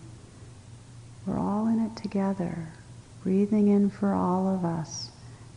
We're 1.26 1.38
all 1.38 1.66
in 1.66 1.78
it 1.80 1.94
together, 1.96 2.68
breathing 3.22 3.68
in 3.68 3.90
for 3.90 4.14
all 4.14 4.48
of 4.48 4.64
us 4.64 5.10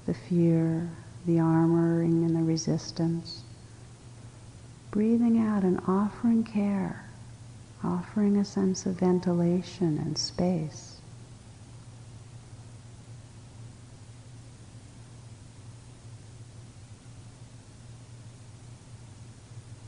the 0.05 0.13
fear, 0.13 0.89
the 1.25 1.37
armoring, 1.37 2.25
and 2.25 2.35
the 2.35 2.43
resistance. 2.43 3.43
Breathing 4.91 5.39
out 5.39 5.63
and 5.63 5.79
offering 5.87 6.43
care, 6.43 7.06
offering 7.83 8.37
a 8.37 8.45
sense 8.45 8.85
of 8.85 8.99
ventilation 8.99 9.97
and 9.97 10.17
space. 10.17 10.97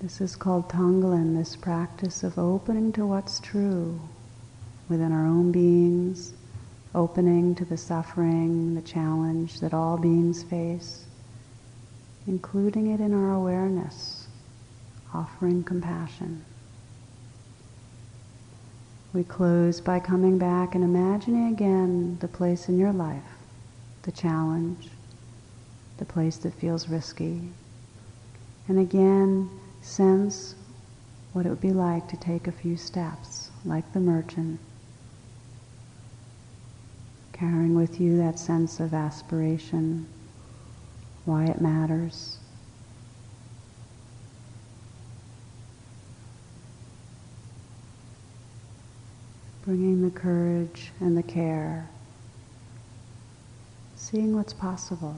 This 0.01 0.21
is 0.21 0.35
called 0.35 0.69
Tonglen, 0.69 1.35
this 1.35 1.57
practice 1.57 2.23
of 2.23 2.39
opening 2.39 2.93
to 2.93 3.05
what's 3.05 3.39
true 3.39 3.99
within 4.87 5.11
our 5.11 5.25
own 5.25 5.51
beings, 5.51 6.33
opening 6.95 7.53
to 7.55 7.65
the 7.65 7.77
suffering, 7.77 8.75
the 8.75 8.81
challenge 8.81 9.59
that 9.59 9.73
all 9.73 9.97
beings 9.97 10.41
face, 10.41 11.05
including 12.27 12.91
it 12.91 13.01
in 13.01 13.13
our 13.13 13.33
awareness, 13.33 14.27
offering 15.13 15.63
compassion. 15.63 16.45
We 19.13 19.23
close 19.23 19.81
by 19.81 19.99
coming 19.99 20.37
back 20.37 20.75
and 20.75 20.83
imagining 20.83 21.51
again 21.51 22.17
the 22.19 22.27
place 22.27 22.69
in 22.69 22.77
your 22.77 22.93
life, 22.93 23.23
the 24.03 24.11
challenge, 24.11 24.89
the 25.97 26.05
place 26.05 26.37
that 26.37 26.53
feels 26.53 26.89
risky. 26.89 27.41
And 28.67 28.79
again, 28.79 29.49
sense 29.81 30.55
what 31.33 31.45
it 31.45 31.49
would 31.49 31.61
be 31.61 31.73
like 31.73 32.07
to 32.09 32.17
take 32.17 32.47
a 32.47 32.51
few 32.51 32.77
steps, 32.77 33.51
like 33.65 33.93
the 33.93 33.99
merchant, 33.99 34.59
carrying 37.33 37.75
with 37.75 38.01
you 38.01 38.17
that 38.17 38.39
sense 38.39 38.79
of 38.79 38.93
aspiration, 38.93 40.07
why 41.25 41.45
it 41.45 41.61
matters. 41.61 42.38
Bringing 49.69 50.01
the 50.01 50.09
courage 50.09 50.91
and 50.99 51.15
the 51.15 51.21
care, 51.21 51.87
seeing 53.95 54.35
what's 54.35 54.51
possible. 54.51 55.15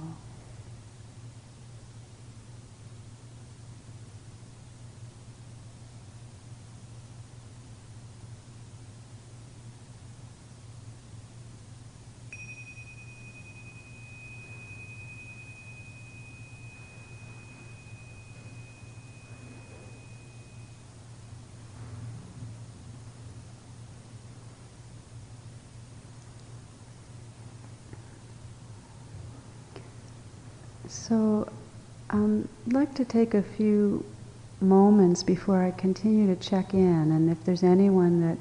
So 31.12 31.46
um, 32.12 32.48
I'd 32.66 32.72
like 32.72 32.94
to 32.96 33.04
take 33.04 33.34
a 33.34 33.44
few 33.44 34.06
moments 34.62 35.24
before 35.24 35.62
I 35.62 35.72
continue 35.72 36.34
to 36.34 36.42
check 36.42 36.74
in, 36.74 37.12
and 37.12 37.30
if 37.30 37.44
there's 37.44 37.64
anyone 37.64 38.22
that 38.22 38.38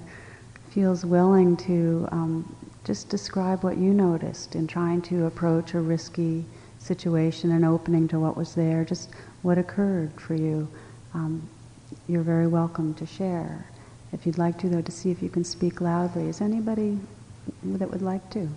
feels 0.73 1.05
willing 1.05 1.57
to 1.57 2.09
um, 2.13 2.57
just 2.85 3.09
describe 3.09 3.65
what 3.65 3.77
you 3.77 3.93
noticed 3.93 4.55
in 4.55 4.69
trying 4.69 5.03
to 5.03 5.27
approach 5.27 5.75
a 5.75 5.81
risky 5.81 6.45
situation 6.79 7.51
and 7.51 7.65
opening 7.65 8.07
to 8.07 8.21
what 8.21 8.37
was 8.37 8.55
there, 8.55 8.85
just 8.85 9.11
what 9.43 9.59
occurred 9.59 10.13
for 10.21 10.37
you, 10.37 10.69
um, 11.13 11.43
you're 12.07 12.23
very 12.23 12.47
welcome 12.47 12.95
to 12.95 13.05
share. 13.05 13.67
If 14.13 14.27
you'd 14.27 14.39
like 14.39 14.59
to, 14.59 14.69
though, 14.69 14.83
to 14.83 14.93
see 14.93 15.11
if 15.11 15.21
you 15.21 15.29
can 15.29 15.43
speak 15.43 15.81
loudly. 15.81 16.29
Is 16.29 16.41
anybody 16.41 17.01
that 17.65 17.91
would 17.91 18.03
like 18.03 18.31
to? 18.31 18.49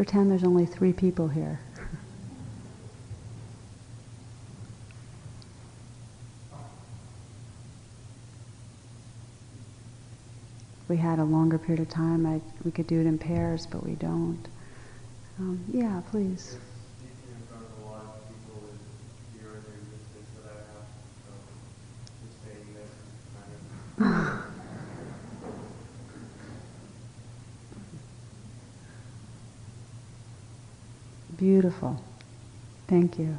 Pretend 0.00 0.30
there's 0.30 0.44
only 0.44 0.64
three 0.64 0.94
people 0.94 1.28
here. 1.28 1.60
we 10.88 10.96
had 10.96 11.18
a 11.18 11.24
longer 11.24 11.58
period 11.58 11.82
of 11.82 11.90
time, 11.90 12.24
I, 12.24 12.40
we 12.64 12.70
could 12.70 12.86
do 12.86 12.98
it 12.98 13.06
in 13.06 13.18
pairs, 13.18 13.66
but 13.66 13.84
we 13.84 13.92
don't. 13.96 14.48
Um, 15.38 15.62
yeah, 15.70 16.00
please. 16.10 16.56
Beautiful. 31.70 32.02
Thank 32.88 33.16
you. 33.16 33.38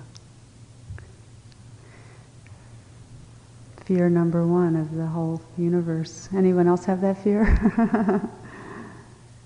Fear 3.86 4.10
number 4.10 4.48
one 4.48 4.78
of 4.78 4.96
the 4.96 5.06
whole 5.08 5.42
universe. 5.58 6.30
Anyone 6.34 6.66
else 6.66 6.86
have 6.86 7.02
that 7.02 7.18
fear? 7.18 7.44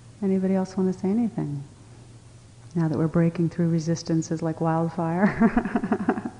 Anybody 0.23 0.53
else 0.53 0.77
want 0.77 0.93
to 0.93 0.99
say 0.99 1.09
anything? 1.09 1.63
Now 2.75 2.87
that 2.87 2.95
we're 2.99 3.07
breaking 3.07 3.49
through 3.49 3.69
resistances 3.69 4.43
like 4.43 4.61
wildfire. 4.61 6.31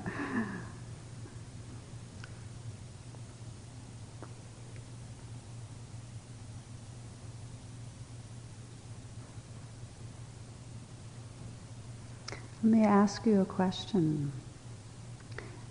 Let 12.62 12.72
me 12.72 12.84
ask 13.16 13.24
you 13.24 13.40
a 13.40 13.46
question. 13.46 14.30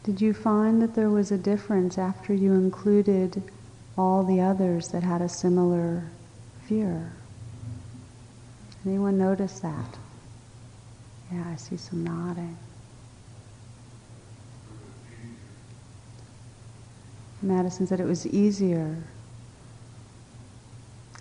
Did 0.03 0.19
you 0.19 0.33
find 0.33 0.81
that 0.81 0.95
there 0.95 1.11
was 1.11 1.31
a 1.31 1.37
difference 1.37 1.95
after 1.95 2.33
you 2.33 2.53
included 2.53 3.43
all 3.95 4.23
the 4.23 4.41
others 4.41 4.87
that 4.87 5.03
had 5.03 5.21
a 5.21 5.29
similar 5.29 6.05
fear? 6.67 7.11
Anyone 8.83 9.19
notice 9.19 9.59
that? 9.59 9.97
Yeah, 11.31 11.43
I 11.47 11.55
see 11.57 11.77
some 11.77 12.03
nodding. 12.03 12.57
Madison 17.43 17.85
said 17.85 17.99
it 17.99 18.07
was 18.07 18.25
easier. 18.25 19.03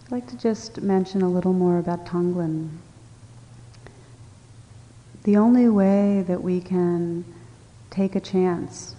I'd 0.07 0.11
like 0.11 0.27
to 0.29 0.39
just 0.39 0.81
mention 0.81 1.21
a 1.21 1.29
little 1.29 1.53
more 1.53 1.79
about 1.79 2.07
Tonglen 2.07 2.71
the 5.25 5.37
only 5.37 5.69
way 5.69 6.23
that 6.29 6.43
we 6.43 6.61
can 6.61 7.25
take 7.91 8.15
a 8.15 8.21
chance 8.21 8.95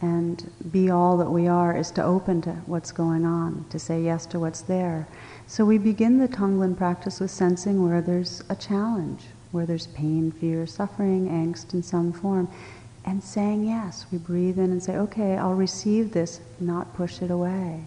and 0.00 0.50
be 0.70 0.90
all 0.90 1.16
that 1.18 1.30
we 1.30 1.46
are 1.46 1.76
is 1.76 1.90
to 1.90 2.02
open 2.02 2.40
to 2.42 2.52
what's 2.66 2.92
going 2.92 3.26
on, 3.26 3.64
to 3.68 3.78
say 3.78 4.00
yes 4.00 4.24
to 4.26 4.38
what's 4.38 4.62
there. 4.62 5.06
So 5.46 5.64
we 5.64 5.76
begin 5.76 6.18
the 6.18 6.28
Tonglen 6.28 6.76
practice 6.76 7.20
with 7.20 7.30
sensing 7.30 7.86
where 7.86 8.00
there's 8.00 8.42
a 8.48 8.56
challenge, 8.56 9.24
where 9.50 9.66
there's 9.66 9.88
pain, 9.88 10.30
fear, 10.30 10.66
suffering, 10.66 11.28
angst 11.28 11.74
in 11.74 11.82
some 11.82 12.12
form, 12.12 12.48
and 13.04 13.22
saying 13.22 13.64
yes. 13.64 14.06
We 14.12 14.18
breathe 14.18 14.58
in 14.58 14.70
and 14.70 14.82
say, 14.82 14.96
okay, 14.96 15.36
I'll 15.36 15.54
receive 15.54 16.12
this, 16.12 16.40
not 16.60 16.94
push 16.94 17.20
it 17.20 17.30
away. 17.30 17.86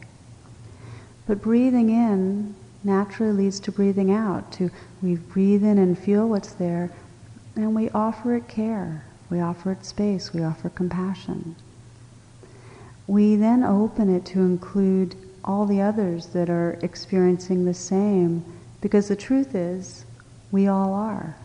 But 1.26 1.42
breathing 1.42 1.90
in 1.90 2.54
naturally 2.84 3.32
leads 3.32 3.60
to 3.62 3.72
breathing 3.72 4.12
out. 4.12 4.52
To 4.54 4.70
we 5.02 5.16
breathe 5.16 5.64
in 5.64 5.78
and 5.78 5.98
feel 5.98 6.28
what's 6.28 6.54
there, 6.54 6.92
and 7.56 7.76
we 7.76 7.90
offer 7.90 8.36
it 8.36 8.48
care. 8.48 9.06
We 9.30 9.40
offer 9.40 9.72
it 9.72 9.86
space. 9.86 10.34
We 10.34 10.44
offer 10.44 10.70
compassion. 10.70 11.56
We 13.08 13.36
then 13.36 13.64
open 13.64 14.14
it 14.14 14.26
to 14.28 14.40
include 14.40 15.16
all 15.44 15.66
the 15.66 15.82
others 15.82 16.28
that 16.28 16.50
are 16.50 16.80
experiencing 16.82 17.66
the 17.66 17.74
same, 17.74 18.46
because 18.82 19.08
the 19.08 19.16
truth 19.16 19.56
is, 19.56 20.06
we 20.52 20.68
all 20.68 20.94
are. 20.94 21.36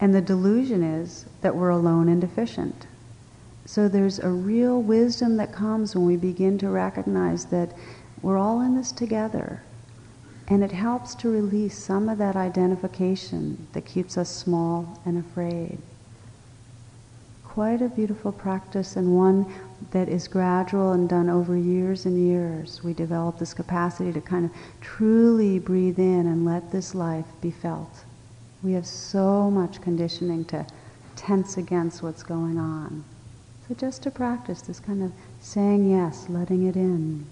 And 0.00 0.14
the 0.14 0.20
delusion 0.20 0.82
is 0.82 1.26
that 1.40 1.54
we're 1.54 1.70
alone 1.70 2.08
and 2.08 2.20
deficient. 2.20 2.86
So 3.64 3.88
there's 3.88 4.18
a 4.18 4.28
real 4.28 4.82
wisdom 4.82 5.36
that 5.36 5.52
comes 5.52 5.94
when 5.94 6.04
we 6.04 6.16
begin 6.16 6.58
to 6.58 6.68
recognize 6.68 7.44
that 7.46 7.72
we're 8.20 8.38
all 8.38 8.60
in 8.60 8.74
this 8.74 8.90
together. 8.90 9.62
And 10.48 10.62
it 10.62 10.72
helps 10.72 11.14
to 11.16 11.30
release 11.30 11.78
some 11.78 12.08
of 12.08 12.18
that 12.18 12.36
identification 12.36 13.66
that 13.72 13.86
keeps 13.86 14.18
us 14.18 14.28
small 14.28 15.00
and 15.04 15.16
afraid. 15.18 15.78
Quite 17.44 17.82
a 17.82 17.88
beautiful 17.88 18.32
practice 18.32 18.96
and 18.96 19.14
one 19.16 19.52
that 19.90 20.08
is 20.08 20.26
gradual 20.26 20.92
and 20.92 21.08
done 21.08 21.28
over 21.28 21.56
years 21.56 22.06
and 22.06 22.18
years. 22.18 22.82
We 22.82 22.94
develop 22.94 23.38
this 23.38 23.54
capacity 23.54 24.12
to 24.12 24.20
kind 24.20 24.46
of 24.46 24.50
truly 24.80 25.58
breathe 25.58 25.98
in 25.98 26.26
and 26.26 26.44
let 26.44 26.72
this 26.72 26.94
life 26.94 27.26
be 27.40 27.50
felt. 27.50 28.04
We 28.62 28.72
have 28.72 28.86
so 28.86 29.50
much 29.50 29.82
conditioning 29.82 30.44
to 30.46 30.66
tense 31.16 31.56
against 31.56 32.02
what's 32.02 32.22
going 32.22 32.58
on. 32.58 33.04
So 33.68 33.74
just 33.74 34.02
to 34.04 34.10
practice 34.10 34.62
this 34.62 34.80
kind 34.80 35.02
of 35.02 35.12
saying 35.40 35.90
yes, 35.90 36.26
letting 36.28 36.66
it 36.66 36.76
in. 36.76 37.26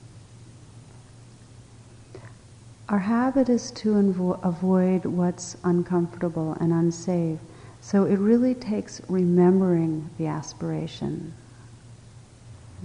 Our 2.91 2.99
habit 2.99 3.49
is 3.49 3.71
to 3.73 3.91
invo- 3.91 4.43
avoid 4.43 5.05
what's 5.05 5.57
uncomfortable 5.63 6.57
and 6.61 6.73
unsafe. 6.73 7.39
So 7.81 8.05
it 8.05 8.19
really 8.19 8.55
takes 8.55 9.01
remembering 9.09 10.11
the 10.19 10.27
aspiration 10.27 11.33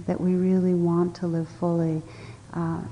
that 0.06 0.20
we 0.20 0.34
really 0.34 0.74
want 0.74 1.16
to 1.16 1.26
live 1.26 1.48
fully. 1.48 2.02
Uh, 2.54 2.82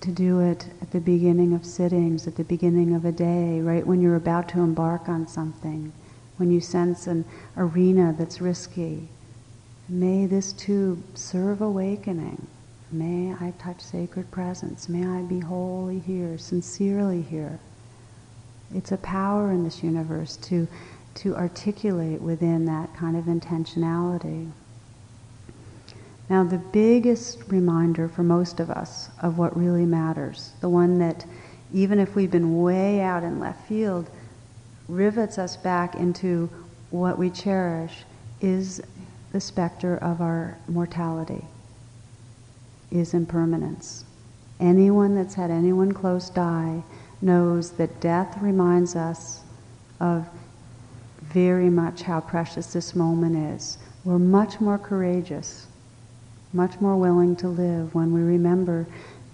to 0.00 0.10
do 0.10 0.40
it 0.40 0.66
at 0.82 0.90
the 0.90 1.00
beginning 1.00 1.54
of 1.54 1.64
sittings, 1.64 2.26
at 2.26 2.36
the 2.36 2.44
beginning 2.44 2.94
of 2.94 3.04
a 3.04 3.12
day, 3.12 3.60
right 3.60 3.86
when 3.86 4.00
you're 4.00 4.16
about 4.16 4.48
to 4.48 4.60
embark 4.60 5.08
on 5.08 5.26
something, 5.26 5.92
when 6.36 6.50
you 6.50 6.60
sense 6.60 7.06
an 7.06 7.24
arena 7.56 8.14
that's 8.18 8.40
risky. 8.40 9.08
May 9.88 10.26
this 10.26 10.52
too 10.52 11.02
serve 11.14 11.60
awakening. 11.60 12.46
May 12.92 13.32
I 13.32 13.52
touch 13.58 13.80
sacred 13.80 14.30
presence. 14.30 14.88
May 14.88 15.06
I 15.06 15.22
be 15.22 15.40
wholly 15.40 15.98
here, 15.98 16.38
sincerely 16.38 17.22
here. 17.22 17.58
It's 18.74 18.92
a 18.92 18.96
power 18.98 19.50
in 19.50 19.64
this 19.64 19.82
universe 19.82 20.36
to, 20.38 20.68
to 21.16 21.36
articulate 21.36 22.20
within 22.20 22.64
that 22.66 22.94
kind 22.94 23.16
of 23.16 23.24
intentionality. 23.24 24.50
Now, 26.28 26.44
the 26.44 26.58
biggest 26.58 27.38
reminder 27.48 28.08
for 28.08 28.22
most 28.22 28.58
of 28.60 28.70
us 28.70 29.10
of 29.20 29.38
what 29.38 29.56
really 29.56 29.86
matters, 29.86 30.52
the 30.60 30.68
one 30.68 30.98
that, 30.98 31.24
even 31.72 31.98
if 32.00 32.14
we've 32.16 32.30
been 32.30 32.60
way 32.62 33.00
out 33.00 33.22
in 33.22 33.38
left 33.38 33.66
field, 33.68 34.10
rivets 34.88 35.38
us 35.38 35.56
back 35.56 35.94
into 35.94 36.48
what 36.90 37.18
we 37.18 37.30
cherish, 37.30 38.04
is 38.40 38.80
the 39.32 39.40
specter 39.40 39.96
of 39.96 40.20
our 40.20 40.58
mortality, 40.68 41.44
is 42.98 43.14
impermanence. 43.14 44.04
Anyone 44.60 45.14
that's 45.14 45.34
had 45.34 45.50
anyone 45.50 45.92
close 45.92 46.30
die 46.30 46.82
knows 47.20 47.72
that 47.72 48.00
death 48.00 48.38
reminds 48.40 48.96
us 48.96 49.40
of 50.00 50.26
very 51.22 51.68
much 51.70 52.02
how 52.02 52.20
precious 52.20 52.72
this 52.72 52.94
moment 52.94 53.36
is. 53.36 53.78
We're 54.04 54.18
much 54.18 54.60
more 54.60 54.78
courageous 54.78 55.66
much 56.56 56.80
more 56.80 56.96
willing 56.96 57.36
to 57.36 57.48
live 57.48 57.94
when 57.94 58.12
we 58.12 58.22
remember 58.22 58.86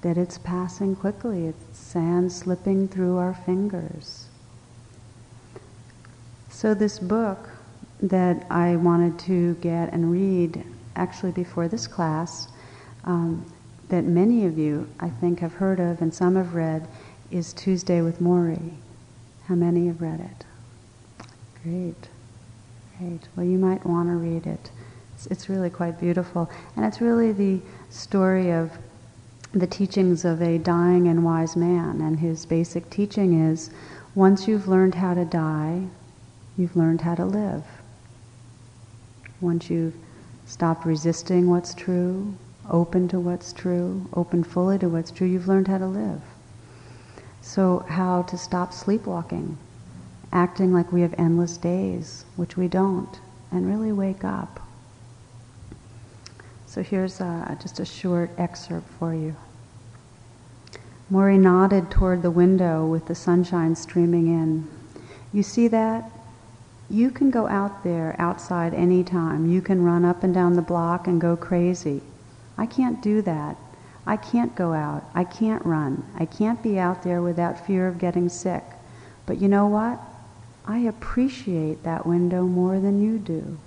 that 0.02 0.18
it's 0.18 0.38
passing 0.38 0.96
quickly. 0.96 1.46
It's 1.46 1.78
sand 1.78 2.32
slipping 2.32 2.88
through 2.88 3.16
our 3.16 3.32
fingers. 3.32 4.26
So, 6.50 6.74
this 6.74 6.98
book 6.98 7.48
that 8.02 8.44
I 8.50 8.76
wanted 8.76 9.18
to 9.20 9.54
get 9.54 9.92
and 9.92 10.10
read 10.10 10.64
actually 10.96 11.32
before 11.32 11.68
this 11.68 11.86
class, 11.86 12.48
um, 13.04 13.44
that 13.88 14.04
many 14.04 14.46
of 14.46 14.56
you, 14.58 14.88
I 15.00 15.08
think, 15.08 15.40
have 15.40 15.54
heard 15.54 15.80
of 15.80 16.00
and 16.00 16.12
some 16.14 16.36
have 16.36 16.54
read, 16.54 16.88
is 17.30 17.52
Tuesday 17.52 18.00
with 18.00 18.20
Morrie. 18.20 18.72
How 19.46 19.54
many 19.54 19.86
have 19.86 20.00
read 20.00 20.20
it? 20.20 20.44
Great. 21.62 22.08
Great. 22.98 23.28
Well, 23.36 23.46
you 23.46 23.58
might 23.58 23.84
want 23.84 24.08
to 24.08 24.14
read 24.14 24.46
it. 24.46 24.70
It's, 25.14 25.26
it's 25.26 25.48
really 25.48 25.70
quite 25.70 25.98
beautiful. 25.98 26.50
And 26.76 26.84
it's 26.84 27.00
really 27.00 27.32
the 27.32 27.60
story 27.90 28.52
of 28.52 28.70
the 29.52 29.66
teachings 29.66 30.24
of 30.24 30.40
a 30.40 30.58
dying 30.58 31.08
and 31.08 31.24
wise 31.24 31.56
man. 31.56 32.00
And 32.00 32.20
his 32.20 32.46
basic 32.46 32.88
teaching 32.90 33.50
is 33.50 33.70
once 34.14 34.46
you've 34.46 34.68
learned 34.68 34.94
how 34.94 35.14
to 35.14 35.24
die, 35.24 35.82
you've 36.56 36.76
learned 36.76 37.00
how 37.00 37.14
to 37.14 37.24
live. 37.24 37.64
Once 39.40 39.70
you've 39.70 39.94
stopped 40.46 40.84
resisting 40.86 41.48
what's 41.48 41.74
true, 41.74 42.34
open 42.72 43.06
to 43.08 43.20
what's 43.20 43.52
true, 43.52 44.08
open 44.14 44.42
fully 44.42 44.78
to 44.78 44.88
what's 44.88 45.12
true, 45.12 45.28
you've 45.28 45.46
learned 45.46 45.68
how 45.68 45.78
to 45.78 45.86
live. 45.86 46.22
So, 47.40 47.80
how 47.88 48.22
to 48.22 48.36
stop 48.36 48.72
sleepwalking, 48.72 49.58
acting 50.32 50.72
like 50.72 50.92
we 50.92 51.02
have 51.02 51.14
endless 51.18 51.56
days, 51.56 52.24
which 52.34 52.56
we 52.56 52.66
don't, 52.66 53.20
and 53.52 53.68
really 53.68 53.92
wake 53.92 54.24
up. 54.24 54.60
So 56.72 56.82
here's 56.82 57.20
uh, 57.20 57.54
just 57.60 57.80
a 57.80 57.84
short 57.84 58.30
excerpt 58.38 58.88
for 58.98 59.12
you. 59.12 59.36
Morrie 61.12 61.38
nodded 61.38 61.90
toward 61.90 62.22
the 62.22 62.30
window 62.30 62.86
with 62.86 63.08
the 63.08 63.14
sunshine 63.14 63.76
streaming 63.76 64.28
in. 64.28 64.66
You 65.34 65.42
see 65.42 65.68
that? 65.68 66.10
You 66.88 67.10
can 67.10 67.30
go 67.30 67.46
out 67.46 67.84
there 67.84 68.16
outside 68.18 68.72
anytime. 68.72 69.50
You 69.50 69.60
can 69.60 69.84
run 69.84 70.06
up 70.06 70.24
and 70.24 70.32
down 70.32 70.56
the 70.56 70.62
block 70.62 71.06
and 71.06 71.20
go 71.20 71.36
crazy. 71.36 72.00
I 72.56 72.66
can't 72.66 73.02
do 73.02 73.22
that. 73.22 73.56
I 74.06 74.16
can't 74.16 74.54
go 74.54 74.72
out. 74.72 75.04
I 75.14 75.24
can't 75.24 75.64
run. 75.64 76.04
I 76.18 76.24
can't 76.24 76.62
be 76.62 76.78
out 76.78 77.02
there 77.02 77.22
without 77.22 77.66
fear 77.66 77.86
of 77.86 77.98
getting 77.98 78.28
sick. 78.28 78.64
But 79.26 79.40
you 79.40 79.48
know 79.48 79.66
what? 79.66 80.00
I 80.66 80.78
appreciate 80.78 81.82
that 81.82 82.06
window 82.06 82.44
more 82.44 82.78
than 82.80 83.02
you 83.02 83.18
do. 83.18 83.58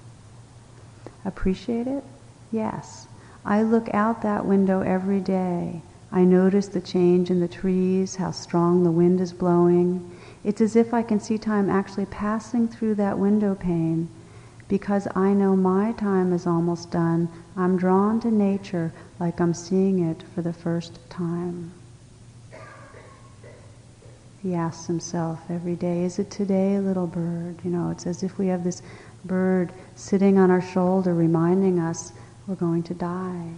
Appreciate 1.23 1.87
it? 1.87 2.03
Yes. 2.51 3.07
I 3.45 3.63
look 3.63 3.93
out 3.93 4.21
that 4.21 4.45
window 4.45 4.81
every 4.81 5.19
day. 5.19 5.81
I 6.11 6.23
notice 6.23 6.67
the 6.67 6.81
change 6.81 7.29
in 7.29 7.39
the 7.39 7.47
trees, 7.47 8.15
how 8.15 8.31
strong 8.31 8.83
the 8.83 8.91
wind 8.91 9.19
is 9.19 9.33
blowing. 9.33 10.09
It's 10.43 10.61
as 10.61 10.75
if 10.75 10.93
I 10.93 11.01
can 11.01 11.19
see 11.19 11.37
time 11.37 11.69
actually 11.69 12.05
passing 12.05 12.67
through 12.67 12.95
that 12.95 13.19
window 13.19 13.55
pane. 13.55 14.09
Because 14.67 15.07
I 15.15 15.33
know 15.33 15.55
my 15.55 15.91
time 15.91 16.33
is 16.33 16.47
almost 16.47 16.91
done, 16.91 17.29
I'm 17.55 17.77
drawn 17.77 18.19
to 18.21 18.31
nature 18.31 18.91
like 19.19 19.39
I'm 19.39 19.53
seeing 19.53 19.99
it 19.99 20.23
for 20.33 20.41
the 20.41 20.53
first 20.53 20.99
time. 21.09 21.71
He 24.41 24.53
asks 24.53 24.85
himself 24.85 25.39
every 25.49 25.75
day, 25.75 26.03
Is 26.03 26.19
it 26.19 26.29
today, 26.29 26.79
little 26.79 27.07
bird? 27.07 27.57
You 27.63 27.71
know, 27.71 27.89
it's 27.89 28.05
as 28.05 28.21
if 28.21 28.37
we 28.37 28.47
have 28.47 28.63
this 28.63 28.81
bird 29.23 29.71
sitting 29.95 30.37
on 30.37 30.51
our 30.51 30.61
shoulder 30.61 31.13
reminding 31.13 31.79
us 31.79 32.13
we're 32.45 32.55
going 32.55 32.83
to 32.83 32.93
die. 32.93 33.49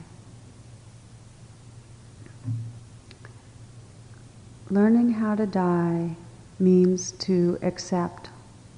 Learning 4.69 5.11
how 5.11 5.35
to 5.35 5.45
die 5.45 6.15
means 6.59 7.11
to 7.13 7.57
accept, 7.61 8.29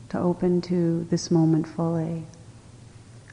to 0.09 0.19
open 0.19 0.61
to 0.61 1.05
this 1.09 1.31
moment 1.31 1.67
fully. 1.67 2.23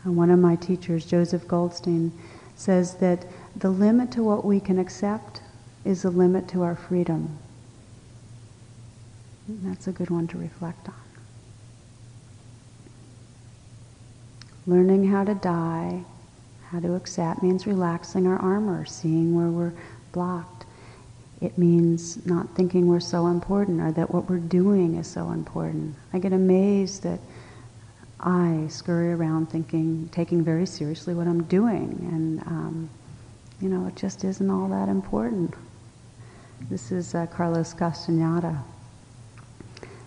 And 0.05 0.17
one 0.17 0.31
of 0.31 0.39
my 0.39 0.57
teachers, 0.57 1.05
Joseph 1.05 1.49
Goldstein, 1.49 2.13
says 2.55 2.97
that 2.97 3.27
the 3.57 3.71
limit 3.71 4.11
to 4.13 4.23
what 4.23 4.45
we 4.45 4.61
can 4.61 4.79
accept 4.79 5.43
is 5.85 6.03
the 6.03 6.11
limit 6.11 6.49
to 6.49 6.63
our 6.63 6.77
freedom. 6.77 7.39
And 9.49 9.71
that's 9.71 9.87
a 9.87 9.93
good 9.93 10.11
one 10.11 10.27
to 10.29 10.39
reflect 10.39 10.89
on. 10.89 10.95
Learning 14.67 15.09
how 15.09 15.25
to 15.25 15.35
die 15.35 16.05
how 16.71 16.81
to 16.81 16.95
accept 16.95 17.43
means 17.43 17.67
relaxing 17.67 18.27
our 18.27 18.39
armor, 18.39 18.85
seeing 18.85 19.35
where 19.35 19.49
we're 19.49 19.73
blocked. 20.13 20.66
It 21.41 21.59
means 21.59 22.25
not 22.27 22.49
thinking 22.55 22.87
we're 22.87 23.01
so 23.01 23.27
important 23.27 23.81
or 23.81 23.93
that 23.93 24.13
what 24.13 24.29
we're 24.29 24.39
doing 24.39 24.97
is 24.97 25.07
so 25.07 25.31
important. 25.31 25.95
I 26.13 26.19
get 26.19 26.33
amazed 26.33 27.03
that 27.03 27.21
I 28.21 28.67
scurry 28.69 29.13
around 29.13 29.51
thinking, 29.51 30.09
taking 30.11 30.43
very 30.43 30.65
seriously 30.65 31.13
what 31.13 31.27
I'm 31.27 31.45
doing, 31.45 32.09
and 32.11 32.41
um, 32.47 32.91
you 33.61 33.69
know, 33.69 33.87
it 33.87 33.97
just 33.97 34.25
isn't 34.25 34.51
all 34.51 34.69
that 34.69 34.89
important. 34.89 35.55
This 36.71 36.91
is 36.91 37.15
uh, 37.15 37.27
Carlos 37.27 37.75
Castaneda. 37.75 38.63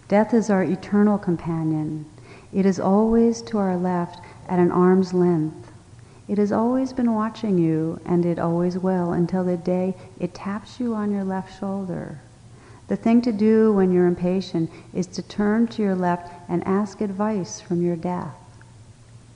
Death 0.07 0.33
is 0.33 0.49
our 0.49 0.63
eternal 0.63 1.19
companion. 1.19 2.05
It 2.51 2.65
is 2.65 2.79
always 2.79 3.43
to 3.43 3.59
our 3.59 3.77
left 3.77 4.19
at 4.47 4.57
an 4.57 4.71
arm's 4.71 5.13
length. 5.13 5.68
It 6.29 6.37
has 6.37 6.51
always 6.51 6.93
been 6.93 7.15
watching 7.15 7.57
you, 7.57 7.99
and 8.05 8.23
it 8.23 8.37
always 8.37 8.77
will 8.77 9.13
until 9.13 9.43
the 9.43 9.57
day 9.57 9.95
it 10.19 10.35
taps 10.35 10.79
you 10.79 10.93
on 10.93 11.11
your 11.11 11.23
left 11.23 11.59
shoulder. 11.59 12.19
The 12.87 12.95
thing 12.95 13.23
to 13.23 13.31
do 13.31 13.73
when 13.73 13.91
you're 13.91 14.05
impatient 14.05 14.69
is 14.93 15.07
to 15.07 15.23
turn 15.23 15.65
to 15.69 15.81
your 15.81 15.95
left 15.95 16.31
and 16.47 16.63
ask 16.67 17.01
advice 17.01 17.59
from 17.59 17.81
your 17.81 17.95
death. 17.95 18.35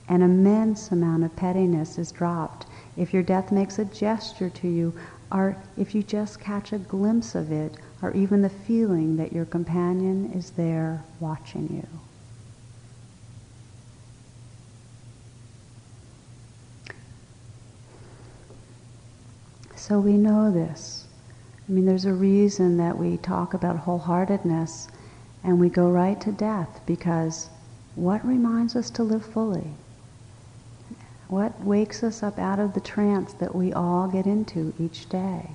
An 0.08 0.22
immense 0.22 0.92
amount 0.92 1.24
of 1.24 1.34
pettiness 1.34 1.98
is 1.98 2.12
dropped 2.12 2.66
if 2.96 3.12
your 3.12 3.24
death 3.24 3.50
makes 3.50 3.80
a 3.80 3.84
gesture 3.84 4.50
to 4.50 4.68
you, 4.68 4.94
or 5.32 5.56
if 5.76 5.96
you 5.96 6.02
just 6.04 6.38
catch 6.38 6.72
a 6.72 6.78
glimpse 6.78 7.34
of 7.34 7.50
it, 7.50 7.76
or 8.02 8.12
even 8.12 8.40
the 8.40 8.48
feeling 8.48 9.16
that 9.16 9.32
your 9.32 9.46
companion 9.46 10.30
is 10.32 10.50
there 10.50 11.02
watching 11.18 11.68
you. 11.74 11.88
So 19.86 20.00
we 20.00 20.14
know 20.14 20.50
this. 20.50 21.04
I 21.68 21.72
mean, 21.72 21.84
there's 21.84 22.06
a 22.06 22.14
reason 22.14 22.78
that 22.78 22.96
we 22.96 23.18
talk 23.18 23.52
about 23.52 23.84
wholeheartedness 23.84 24.88
and 25.42 25.60
we 25.60 25.68
go 25.68 25.90
right 25.90 26.18
to 26.22 26.32
death 26.32 26.80
because 26.86 27.50
what 27.94 28.26
reminds 28.26 28.76
us 28.76 28.88
to 28.92 29.02
live 29.02 29.26
fully? 29.26 29.72
What 31.28 31.62
wakes 31.62 32.02
us 32.02 32.22
up 32.22 32.38
out 32.38 32.58
of 32.58 32.72
the 32.72 32.80
trance 32.80 33.34
that 33.34 33.54
we 33.54 33.74
all 33.74 34.08
get 34.08 34.24
into 34.24 34.72
each 34.80 35.06
day? 35.10 35.50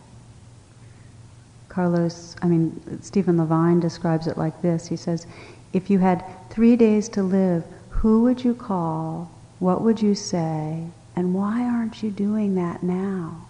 Carlos, 1.68 2.36
I 2.44 2.46
mean, 2.46 3.02
Stephen 3.02 3.40
Levine 3.40 3.80
describes 3.80 4.28
it 4.28 4.38
like 4.38 4.62
this. 4.62 4.90
He 4.90 4.96
says, 4.96 5.26
if 5.74 5.90
you 5.90 5.98
had 5.98 6.24
three 6.52 6.76
days 6.76 7.10
to 7.10 7.24
live, 7.24 7.64
who 7.90 8.22
would 8.22 8.44
you 8.44 8.54
call? 8.54 9.32
What 9.58 9.82
would 9.82 10.04
you 10.04 10.14
say? 10.14 10.84
And 11.16 11.34
why 11.34 11.64
aren't 11.64 12.04
you 12.04 12.12
doing 12.12 12.54
that 12.54 12.84
now? 12.84 13.49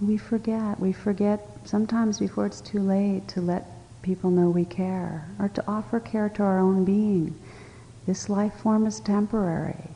We 0.00 0.16
forget. 0.16 0.80
We 0.80 0.92
forget 0.92 1.46
sometimes 1.64 2.18
before 2.18 2.46
it's 2.46 2.60
too 2.60 2.80
late 2.80 3.28
to 3.28 3.40
let 3.40 3.66
people 4.02 4.30
know 4.30 4.50
we 4.50 4.64
care, 4.64 5.26
or 5.38 5.48
to 5.48 5.64
offer 5.66 5.98
care 5.98 6.28
to 6.28 6.42
our 6.42 6.58
own 6.58 6.84
being. 6.84 7.34
This 8.06 8.28
life 8.28 8.54
form 8.54 8.86
is 8.86 9.00
temporary. 9.00 9.88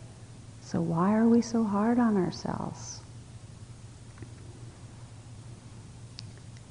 So 0.63 0.81
why 0.81 1.15
are 1.15 1.27
we 1.27 1.43
so 1.43 1.65
hard 1.65 1.99
on 1.99 2.17
ourselves? 2.17 3.01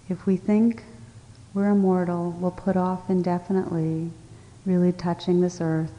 If 0.10 0.26
we 0.26 0.38
think 0.38 0.84
we're 1.54 1.70
immortal, 1.70 2.32
we'll 2.40 2.52
put 2.52 2.78
off 2.78 3.10
indefinitely 3.10 4.12
really 4.66 4.92
touching 4.92 5.42
this 5.42 5.60
earth 5.62 5.94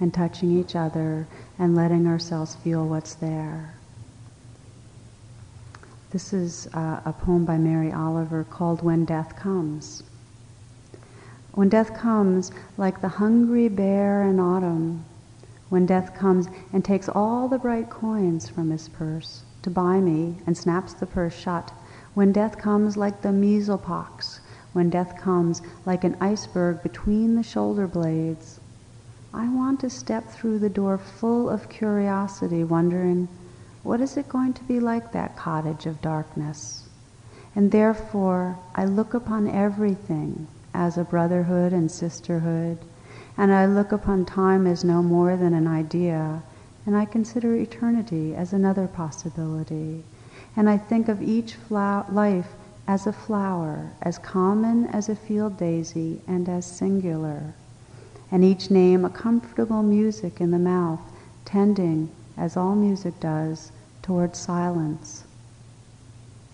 and 0.00 0.12
touching 0.12 0.58
each 0.58 0.74
other 0.74 1.26
and 1.58 1.76
letting 1.76 2.06
ourselves 2.06 2.54
feel 2.56 2.86
what's 2.86 3.14
there. 3.14 3.74
This 6.12 6.34
is 6.34 6.68
uh, 6.74 7.00
a 7.06 7.12
poem 7.14 7.46
by 7.46 7.56
Mary 7.56 7.90
Oliver 7.90 8.44
called 8.44 8.82
When 8.82 9.06
Death 9.06 9.34
Comes. 9.34 10.02
When 11.52 11.70
death 11.70 11.94
comes, 11.94 12.52
like 12.76 13.00
the 13.00 13.08
hungry 13.08 13.70
bear 13.70 14.22
in 14.22 14.38
autumn, 14.38 15.06
when 15.70 15.86
death 15.86 16.14
comes 16.14 16.48
and 16.70 16.84
takes 16.84 17.08
all 17.08 17.48
the 17.48 17.56
bright 17.56 17.88
coins 17.88 18.46
from 18.46 18.70
his 18.70 18.90
purse 18.90 19.44
to 19.62 19.70
buy 19.70 20.00
me 20.00 20.36
and 20.46 20.54
snaps 20.54 20.92
the 20.92 21.06
purse 21.06 21.32
shut, 21.32 21.72
when 22.12 22.30
death 22.30 22.58
comes 22.58 22.98
like 22.98 23.22
the 23.22 23.32
measle 23.32 23.78
pox, 23.78 24.40
when 24.74 24.90
death 24.90 25.16
comes 25.16 25.62
like 25.86 26.04
an 26.04 26.18
iceberg 26.20 26.82
between 26.82 27.36
the 27.36 27.42
shoulder 27.42 27.86
blades, 27.86 28.60
I 29.32 29.48
want 29.48 29.80
to 29.80 29.88
step 29.88 30.28
through 30.28 30.58
the 30.58 30.68
door 30.68 30.98
full 30.98 31.48
of 31.48 31.70
curiosity, 31.70 32.64
wondering, 32.64 33.28
what 33.82 34.00
is 34.00 34.16
it 34.16 34.28
going 34.28 34.52
to 34.54 34.64
be 34.64 34.78
like 34.78 35.12
that 35.12 35.36
cottage 35.36 35.86
of 35.86 36.00
darkness? 36.00 36.84
And 37.54 37.70
therefore, 37.70 38.58
I 38.74 38.84
look 38.84 39.12
upon 39.14 39.48
everything 39.48 40.46
as 40.72 40.96
a 40.96 41.04
brotherhood 41.04 41.72
and 41.72 41.90
sisterhood, 41.90 42.78
and 43.36 43.52
I 43.52 43.66
look 43.66 43.92
upon 43.92 44.24
time 44.24 44.66
as 44.66 44.84
no 44.84 45.02
more 45.02 45.36
than 45.36 45.52
an 45.52 45.66
idea, 45.66 46.42
and 46.86 46.96
I 46.96 47.04
consider 47.04 47.54
eternity 47.54 48.34
as 48.34 48.52
another 48.52 48.86
possibility. 48.86 50.04
And 50.56 50.68
I 50.68 50.78
think 50.78 51.08
of 51.08 51.22
each 51.22 51.56
life 51.70 52.48
as 52.86 53.06
a 53.06 53.12
flower, 53.12 53.92
as 54.02 54.18
common 54.18 54.86
as 54.86 55.08
a 55.08 55.16
field 55.16 55.56
daisy, 55.56 56.20
and 56.26 56.48
as 56.48 56.66
singular. 56.66 57.54
And 58.30 58.44
each 58.44 58.70
name 58.70 59.04
a 59.04 59.10
comfortable 59.10 59.82
music 59.82 60.40
in 60.40 60.50
the 60.50 60.58
mouth, 60.58 61.00
tending, 61.44 62.10
as 62.36 62.56
all 62.56 62.74
music 62.74 63.18
does, 63.20 63.72
towards 64.02 64.38
silence 64.38 65.24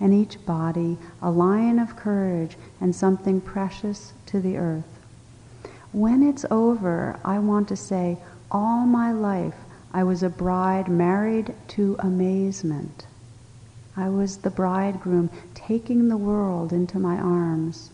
and 0.01 0.15
each 0.15 0.45
body 0.47 0.97
a 1.21 1.31
lion 1.31 1.79
of 1.79 1.97
courage 1.97 2.57
and 2.81 2.95
something 2.95 3.41
precious 3.41 4.13
to 4.27 4.41
the 4.41 4.57
earth. 4.57 4.85
When 5.93 6.23
it's 6.23 6.45
over, 6.51 7.19
I 7.25 7.39
want 7.39 7.69
to 7.69 7.77
say, 7.77 8.19
all 8.51 8.87
my 8.87 9.13
life 9.13 9.55
I 9.93 10.05
was 10.05 10.23
a 10.23 10.29
bride 10.29 10.89
married 10.89 11.55
to 11.69 11.97
amazement. 11.99 13.07
I 13.97 14.09
was 14.09 14.39
the 14.39 14.51
bridegroom 14.51 15.31
taking 15.55 16.09
the 16.09 16.17
world 16.17 16.73
into 16.73 16.99
my 16.99 17.17
arms. 17.17 17.91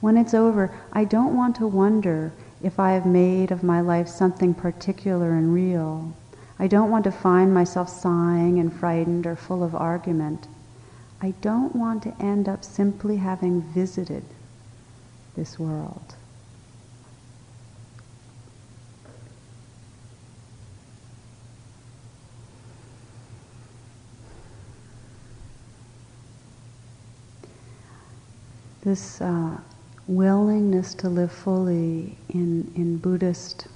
When 0.00 0.16
it's 0.16 0.34
over, 0.34 0.72
I 0.92 1.04
don't 1.04 1.36
want 1.36 1.56
to 1.56 1.66
wonder 1.66 2.32
if 2.62 2.78
I 2.78 2.92
have 2.92 3.06
made 3.06 3.50
of 3.50 3.62
my 3.62 3.80
life 3.80 4.08
something 4.08 4.54
particular 4.54 5.32
and 5.32 5.52
real. 5.52 6.14
I 6.58 6.66
don't 6.66 6.90
want 6.90 7.04
to 7.04 7.12
find 7.12 7.52
myself 7.52 7.88
sighing 7.88 8.58
and 8.58 8.72
frightened 8.72 9.26
or 9.26 9.36
full 9.36 9.62
of 9.62 9.74
argument. 9.74 10.48
I 11.20 11.34
don't 11.40 11.74
want 11.76 12.02
to 12.04 12.14
end 12.20 12.48
up 12.48 12.64
simply 12.64 13.16
having 13.16 13.62
visited 13.62 14.24
this 15.34 15.58
world. 15.58 16.14
This 28.82 29.20
uh, 29.20 29.58
willingness 30.06 30.94
to 30.94 31.08
live 31.08 31.32
fully 31.32 32.16
in, 32.28 32.70
in 32.76 32.98
Buddhist 32.98 33.66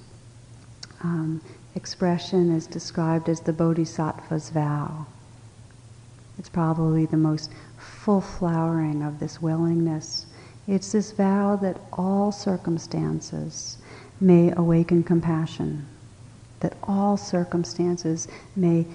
um, 1.03 1.41
expression 1.75 2.51
is 2.51 2.67
described 2.67 3.29
as 3.29 3.41
the 3.41 3.53
Bodhisattva's 3.53 4.49
vow. 4.49 5.05
It's 6.37 6.49
probably 6.49 7.05
the 7.05 7.17
most 7.17 7.51
full 7.77 8.21
flowering 8.21 9.03
of 9.03 9.19
this 9.19 9.41
willingness. 9.41 10.25
It's 10.67 10.91
this 10.91 11.11
vow 11.11 11.55
that 11.57 11.79
all 11.93 12.31
circumstances 12.31 13.77
may 14.19 14.51
awaken 14.55 15.03
compassion, 15.03 15.87
that 16.59 16.77
all 16.83 17.17
circumstances 17.17 18.27
may 18.55 18.85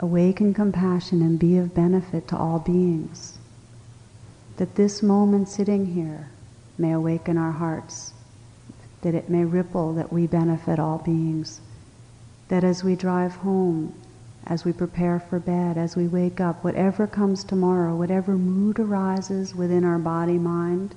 awaken 0.00 0.52
compassion 0.52 1.22
and 1.22 1.38
be 1.38 1.56
of 1.56 1.74
benefit 1.74 2.28
to 2.28 2.36
all 2.36 2.58
beings. 2.58 3.38
That 4.56 4.74
this 4.74 5.02
moment 5.02 5.48
sitting 5.48 5.86
here 5.86 6.28
may 6.78 6.92
awaken 6.92 7.38
our 7.38 7.52
hearts, 7.52 8.12
that 9.02 9.14
it 9.14 9.28
may 9.28 9.44
ripple, 9.44 9.94
that 9.94 10.12
we 10.12 10.26
benefit 10.26 10.78
all 10.78 10.98
beings. 10.98 11.60
That 12.48 12.64
as 12.64 12.84
we 12.84 12.96
drive 12.96 13.36
home, 13.36 13.94
as 14.46 14.64
we 14.64 14.72
prepare 14.72 15.18
for 15.18 15.38
bed, 15.38 15.78
as 15.78 15.96
we 15.96 16.06
wake 16.06 16.40
up, 16.40 16.62
whatever 16.62 17.06
comes 17.06 17.44
tomorrow, 17.44 17.96
whatever 17.96 18.32
mood 18.32 18.78
arises 18.78 19.54
within 19.54 19.84
our 19.84 19.98
body 19.98 20.38
mind, 20.38 20.94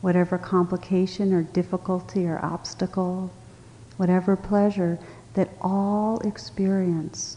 whatever 0.00 0.38
complication 0.38 1.32
or 1.32 1.42
difficulty 1.42 2.26
or 2.26 2.38
obstacle, 2.44 3.32
whatever 3.96 4.36
pleasure, 4.36 4.98
that 5.34 5.50
all 5.60 6.20
experience 6.20 7.36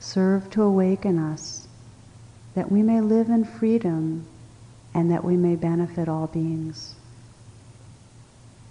serve 0.00 0.48
to 0.50 0.62
awaken 0.62 1.18
us, 1.18 1.68
that 2.54 2.70
we 2.70 2.82
may 2.82 3.00
live 3.00 3.28
in 3.28 3.44
freedom 3.44 4.26
and 4.94 5.10
that 5.10 5.24
we 5.24 5.36
may 5.36 5.56
benefit 5.56 6.08
all 6.08 6.26
beings. 6.26 6.94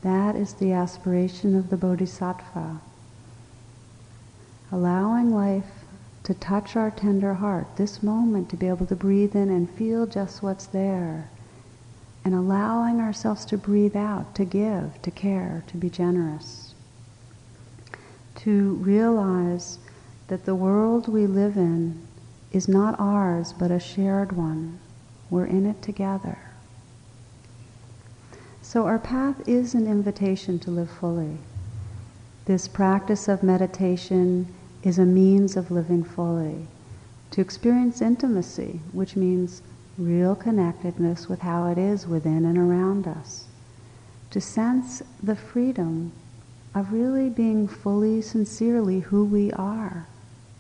That 0.02 0.36
is 0.36 0.54
the 0.54 0.72
aspiration 0.72 1.56
of 1.56 1.70
the 1.70 1.78
Bodhisattva 1.78 2.82
allowing 4.76 5.34
life 5.34 5.86
to 6.22 6.34
touch 6.34 6.76
our 6.76 6.92
tender 6.92 7.36
heart, 7.36 7.66
this 7.78 8.04
moment 8.04 8.50
to 8.50 8.58
be 8.58 8.68
able 8.68 8.86
to 8.86 8.96
breathe 8.96 9.34
in 9.34 9.50
and 9.50 9.70
feel 9.70 10.06
just 10.06 10.44
what's 10.44 10.66
there, 10.66 11.30
and 12.26 12.36
allowing 12.36 13.00
ourselves 13.00 13.46
to 13.46 13.58
breathe 13.58 13.96
out, 13.96 14.36
to 14.36 14.44
give, 14.44 15.02
to 15.02 15.10
care, 15.10 15.64
to 15.66 15.78
be 15.78 15.90
generous. 15.90 16.74
To 18.36 18.74
realize 18.74 19.80
that 20.28 20.44
the 20.44 20.56
world 20.56 21.08
we 21.08 21.26
live 21.26 21.56
in 21.56 22.06
is 22.52 22.68
not 22.68 23.00
ours 23.00 23.54
but 23.54 23.72
a 23.72 23.80
shared 23.80 24.34
one. 24.34 24.78
We're 25.30 25.46
in 25.46 25.66
it 25.66 25.82
together. 25.82 26.38
So 28.62 28.86
our 28.88 29.00
path 29.00 29.48
is 29.48 29.74
an 29.74 29.88
invitation 29.88 30.60
to 30.60 30.72
live 30.72 30.90
fully. 30.90 31.38
This 32.44 32.68
practice 32.68 33.30
of 33.30 33.42
meditation 33.42 34.54
is 34.86 35.00
a 35.00 35.06
means 35.06 35.58
of 35.58 35.72
living 35.72 36.04
fully, 36.04 36.68
to 37.32 37.42
experience 37.42 38.02
intimacy, 38.02 38.80
which 38.94 39.18
means 39.18 39.62
real 39.98 40.36
connectedness 40.36 41.28
with 41.28 41.42
how 41.42 41.68
it 41.68 41.78
is 41.78 42.08
within 42.08 42.46
and 42.46 42.58
around 42.58 43.08
us, 43.08 43.46
to 44.30 44.40
sense 44.40 45.02
the 45.22 45.36
freedom 45.36 46.12
of 46.74 46.94
really 46.94 47.30
being 47.30 47.68
fully, 47.68 48.22
sincerely 48.22 49.00
who 49.00 49.26
we 49.26 49.52
are, 49.54 50.08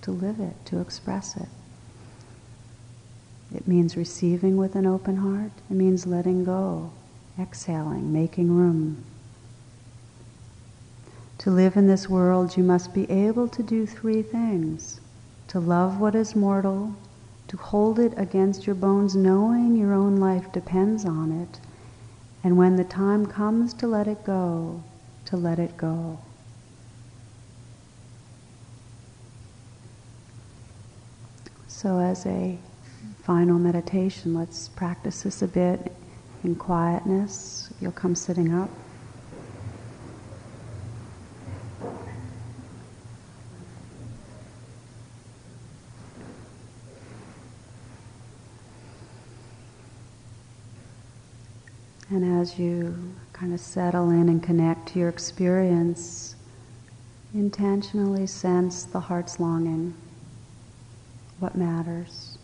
to 0.02 0.12
live 0.12 0.40
it, 0.40 0.56
to 0.66 0.80
express 0.80 1.38
it. 1.38 1.50
It 3.54 3.68
means 3.68 3.96
receiving 3.96 4.58
with 4.58 4.76
an 4.76 4.86
open 4.86 5.18
heart. 5.18 5.52
It 5.70 5.76
means 5.76 6.08
letting 6.08 6.44
go, 6.44 6.92
exhaling, 7.40 8.12
making 8.12 8.52
room. 8.52 9.04
To 11.40 11.52
live 11.52 11.76
in 11.76 11.88
this 11.88 12.10
world, 12.10 12.56
you 12.58 12.64
must 12.64 12.94
be 12.94 13.10
able 13.12 13.48
to 13.50 13.62
do 13.62 13.86
three 13.86 14.22
things 14.22 15.00
to 15.48 15.60
love 15.60 16.00
what 16.00 16.16
is 16.16 16.36
mortal, 16.36 16.96
to 17.48 17.58
hold 17.58 18.00
it 18.00 18.14
against 18.18 18.66
your 18.66 18.76
bones, 18.76 19.16
knowing 19.16 19.76
your 19.76 19.94
own 19.94 20.18
life 20.18 20.52
depends 20.52 21.06
on 21.06 21.32
it, 21.32 21.60
and 22.44 22.58
when 22.58 22.76
the 22.76 22.84
time 22.84 23.26
comes 23.26 23.74
to 23.76 23.88
let 23.88 24.08
it 24.08 24.24
go, 24.26 24.84
to 25.26 25.38
let 25.38 25.60
it 25.60 25.78
go. 25.78 26.20
So, 31.68 32.00
as 32.00 32.26
a 32.26 32.58
final 33.24 33.60
meditation, 33.60 34.34
let's 34.34 34.70
practice 34.70 35.22
this 35.24 35.42
a 35.42 35.48
bit 35.48 35.92
in 36.44 36.56
quietness. 36.56 37.72
You'll 37.80 37.92
come 37.92 38.16
sitting 38.16 38.54
up. 38.54 38.70
And 52.16 52.39
as 52.39 52.57
you 52.57 53.13
kind 53.34 53.53
of 53.53 53.59
settle 53.59 54.09
in 54.09 54.30
and 54.30 54.41
connect 54.41 54.88
to 54.93 54.99
your 54.99 55.09
experience, 55.09 56.38
intentionally 57.34 58.26
sense 58.26 58.86
the 58.86 59.01
heart's 59.01 59.38
longing, 59.38 59.93
what 61.39 61.57
matters. 61.57 62.38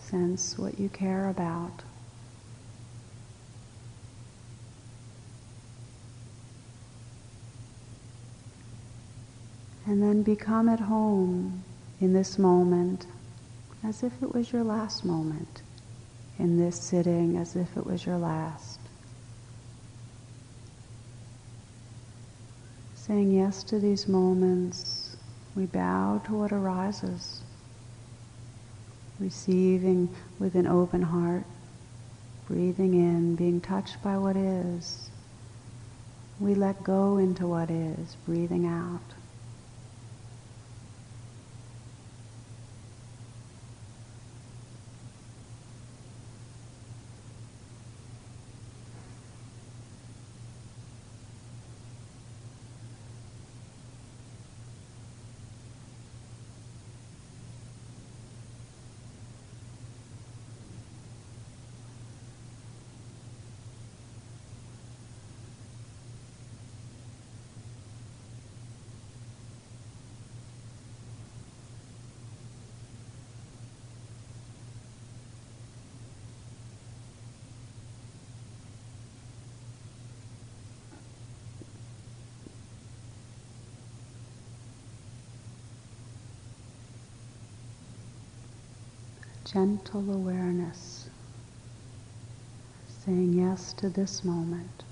Sense 0.00 0.58
what 0.58 0.80
you 0.80 0.88
care 0.88 1.28
about. 1.28 1.84
And 9.86 10.02
then 10.02 10.24
become 10.24 10.68
at 10.68 10.80
home 10.80 11.62
in 12.00 12.12
this 12.12 12.38
moment 12.38 13.06
as 13.84 14.02
if 14.02 14.22
it 14.22 14.34
was 14.34 14.52
your 14.52 14.64
last 14.64 15.04
moment, 15.04 15.62
in 16.38 16.58
this 16.58 16.80
sitting 16.80 17.36
as 17.36 17.56
if 17.56 17.76
it 17.76 17.86
was 17.86 18.04
your 18.04 18.18
last. 18.18 18.80
Saying 22.94 23.30
yes 23.32 23.62
to 23.64 23.78
these 23.78 24.08
moments, 24.08 25.16
we 25.54 25.66
bow 25.66 26.20
to 26.26 26.34
what 26.34 26.52
arises, 26.52 27.40
receiving 29.20 30.08
with 30.38 30.54
an 30.56 30.66
open 30.66 31.02
heart, 31.02 31.44
breathing 32.48 32.94
in, 32.94 33.36
being 33.36 33.60
touched 33.60 34.02
by 34.02 34.18
what 34.18 34.36
is. 34.36 35.10
We 36.40 36.54
let 36.54 36.82
go 36.82 37.16
into 37.16 37.46
what 37.46 37.70
is, 37.70 38.16
breathing 38.26 38.66
out. 38.66 39.15
Gentle 89.46 90.12
awareness, 90.12 91.10
saying 92.88 93.34
yes 93.34 93.74
to 93.74 93.90
this 93.90 94.24
moment. 94.24 94.85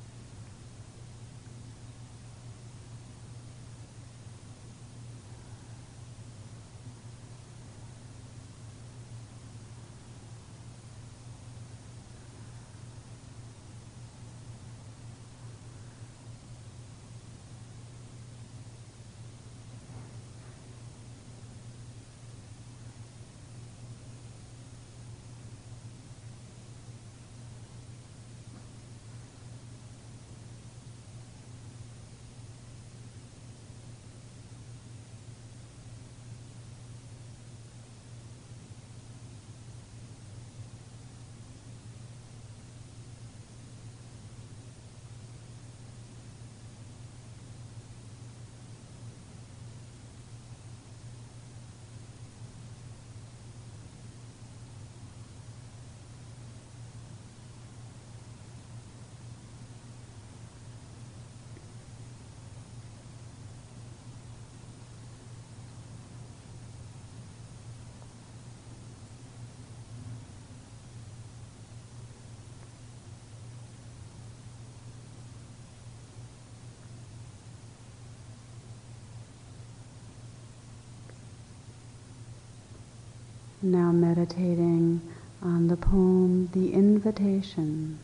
Now 83.67 83.93
meditating 83.93 85.01
on 85.41 85.69
the 85.69 85.77
poem 85.79 86.51
The 86.53 86.75
Invitation. 86.75 87.99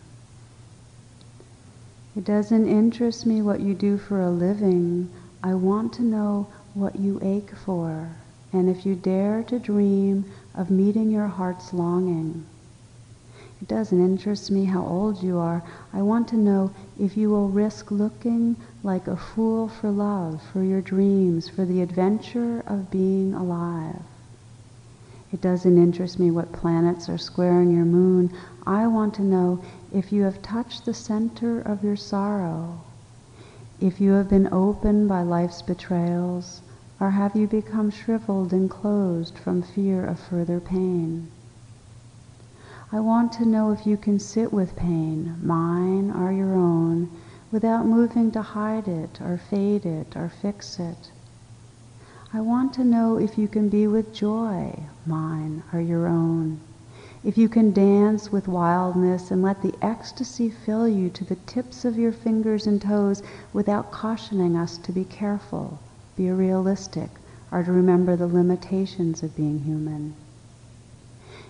It 2.17 2.25
doesn't 2.25 2.67
interest 2.67 3.27
me 3.27 3.43
what 3.43 3.61
you 3.61 3.75
do 3.75 3.99
for 3.99 4.23
a 4.23 4.31
living. 4.31 5.11
I 5.43 5.53
want 5.53 5.93
to 5.95 6.03
know 6.03 6.47
what 6.73 6.97
you 6.97 7.21
ache 7.23 7.55
for, 7.55 8.09
and 8.55 8.71
if 8.71 8.87
you 8.87 8.95
dare 8.95 9.43
to 9.49 9.59
dream 9.59 10.25
of 10.55 10.71
meeting 10.71 11.11
your 11.11 11.27
heart's 11.27 11.75
longing. 11.75 12.47
It 13.61 13.69
doesn't 13.69 14.03
interest 14.03 14.51
me 14.51 14.65
how 14.65 14.87
old 14.87 15.23
you 15.23 15.37
are. 15.37 15.63
I 15.93 16.01
want 16.01 16.27
to 16.29 16.37
know 16.37 16.71
if 16.99 17.19
you 17.19 17.29
will 17.29 17.51
risk 17.51 17.91
looking 17.91 18.57
like 18.83 19.07
a 19.07 19.15
fool 19.15 19.69
for 19.69 19.91
love, 19.91 20.43
for 20.55 20.63
your 20.63 20.81
dreams, 20.81 21.51
for 21.51 21.67
the 21.67 21.83
adventure 21.83 22.65
of 22.67 22.91
being 22.91 23.35
alive. 23.35 24.01
It 25.33 25.41
doesn't 25.41 25.79
interest 25.79 26.19
me 26.19 26.31
what 26.31 26.53
planets 26.53 27.09
are 27.09 27.19
squaring 27.19 27.73
your 27.73 27.85
moon. 27.85 28.33
I 28.67 28.87
want 28.89 29.15
to 29.15 29.23
know 29.23 29.61
if 29.93 30.13
you 30.13 30.23
have 30.25 30.43
touched 30.43 30.85
the 30.85 30.95
center 30.95 31.61
of 31.61 31.85
your 31.85 31.97
sorrow, 31.97 32.81
if 33.81 34.01
you 34.01 34.13
have 34.13 34.29
been 34.29 34.53
opened 34.53 35.09
by 35.09 35.23
life's 35.23 35.63
betrayals, 35.63 36.63
or 36.99 37.11
have 37.11 37.37
you 37.37 37.47
become 37.47 37.91
shriveled 37.91 38.53
and 38.53 38.69
closed 38.69 39.39
from 39.39 39.63
fear 39.63 40.05
of 40.05 40.19
further 40.19 40.61
pain? 40.61 41.31
I 42.93 42.99
want 42.99 43.33
to 43.35 43.47
know 43.47 43.71
if 43.71 43.87
you 43.87 43.97
can 43.97 44.19
sit 44.19 44.53
with 44.53 44.75
pain, 44.75 45.39
mine 45.43 46.11
or 46.11 46.33
your 46.33 46.57
own, 46.57 47.09
without 47.53 47.87
moving 47.87 48.33
to 48.33 48.43
hide 48.43 48.89
it 48.89 49.21
or 49.21 49.39
fade 49.39 49.87
it 49.87 50.17
or 50.17 50.29
fix 50.29 50.81
it. 50.81 51.13
I 52.33 52.41
want 52.41 52.73
to 52.75 52.85
know 52.85 53.17
if 53.17 53.37
you 53.37 53.49
can 53.49 53.69
be 53.69 53.89
with 53.89 54.15
joy, 54.15 54.85
mine 55.05 55.65
or 55.73 55.81
your 55.81 56.07
own. 56.07 56.61
If 57.25 57.37
you 57.37 57.49
can 57.49 57.73
dance 57.73 58.31
with 58.31 58.47
wildness 58.47 59.33
and 59.33 59.43
let 59.43 59.63
the 59.63 59.75
ecstasy 59.83 60.49
fill 60.49 60.87
you 60.87 61.11
to 61.11 61.25
the 61.25 61.35
tips 61.35 61.85
of 61.85 61.99
your 61.99 62.13
fingers 62.13 62.69
and 62.69 62.81
toes 62.81 63.21
without 63.53 63.91
cautioning 63.91 64.55
us 64.55 64.79
to 64.79 64.93
be 64.93 65.05
careful, 65.05 65.81
be 66.17 66.31
realistic, 66.31 67.11
or 67.51 67.65
to 67.65 67.73
remember 67.73 68.15
the 68.15 68.29
limitations 68.29 69.25
of 69.25 69.35
being 69.35 69.59
human. 69.65 70.15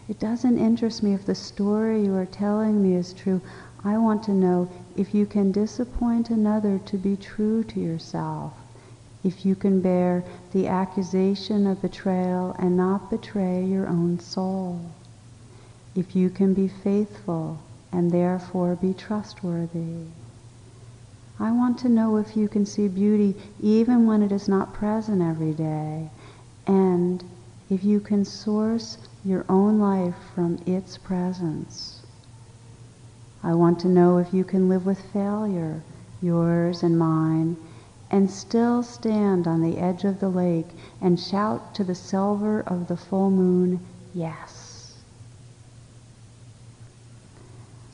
It 0.08 0.18
doesn't 0.18 0.56
interest 0.56 1.02
me 1.02 1.12
if 1.12 1.26
the 1.26 1.34
story 1.34 2.06
you 2.06 2.14
are 2.14 2.24
telling 2.24 2.82
me 2.82 2.94
is 2.94 3.12
true. 3.12 3.42
I 3.84 3.98
want 3.98 4.22
to 4.22 4.32
know 4.32 4.70
if 4.96 5.14
you 5.14 5.26
can 5.26 5.52
disappoint 5.52 6.30
another 6.30 6.78
to 6.86 6.96
be 6.96 7.16
true 7.16 7.64
to 7.64 7.78
yourself 7.78 8.54
if 9.22 9.44
you 9.44 9.54
can 9.54 9.80
bear 9.80 10.24
the 10.52 10.66
accusation 10.66 11.66
of 11.66 11.82
betrayal 11.82 12.54
and 12.58 12.76
not 12.76 13.10
betray 13.10 13.64
your 13.64 13.86
own 13.86 14.18
soul, 14.18 14.80
if 15.94 16.16
you 16.16 16.30
can 16.30 16.54
be 16.54 16.68
faithful 16.68 17.58
and 17.92 18.10
therefore 18.10 18.76
be 18.76 18.94
trustworthy. 18.94 20.06
I 21.38 21.52
want 21.52 21.78
to 21.80 21.88
know 21.88 22.16
if 22.16 22.36
you 22.36 22.48
can 22.48 22.66
see 22.66 22.86
beauty 22.86 23.34
even 23.60 24.06
when 24.06 24.22
it 24.22 24.30
is 24.30 24.48
not 24.48 24.74
present 24.74 25.22
every 25.22 25.52
day, 25.52 26.10
and 26.66 27.24
if 27.70 27.82
you 27.82 28.00
can 28.00 28.24
source 28.24 28.98
your 29.24 29.44
own 29.48 29.78
life 29.78 30.14
from 30.34 30.58
its 30.66 30.98
presence. 30.98 32.02
I 33.42 33.54
want 33.54 33.80
to 33.80 33.88
know 33.88 34.18
if 34.18 34.34
you 34.34 34.44
can 34.44 34.68
live 34.68 34.84
with 34.84 35.00
failure, 35.12 35.82
yours 36.20 36.82
and 36.82 36.98
mine, 36.98 37.56
and 38.10 38.30
still 38.30 38.82
stand 38.82 39.46
on 39.46 39.62
the 39.62 39.78
edge 39.78 40.04
of 40.04 40.20
the 40.20 40.28
lake 40.28 40.68
and 41.00 41.20
shout 41.20 41.74
to 41.74 41.84
the 41.84 41.94
silver 41.94 42.60
of 42.60 42.88
the 42.88 42.96
full 42.96 43.30
moon, 43.30 43.80
yes. 44.12 44.94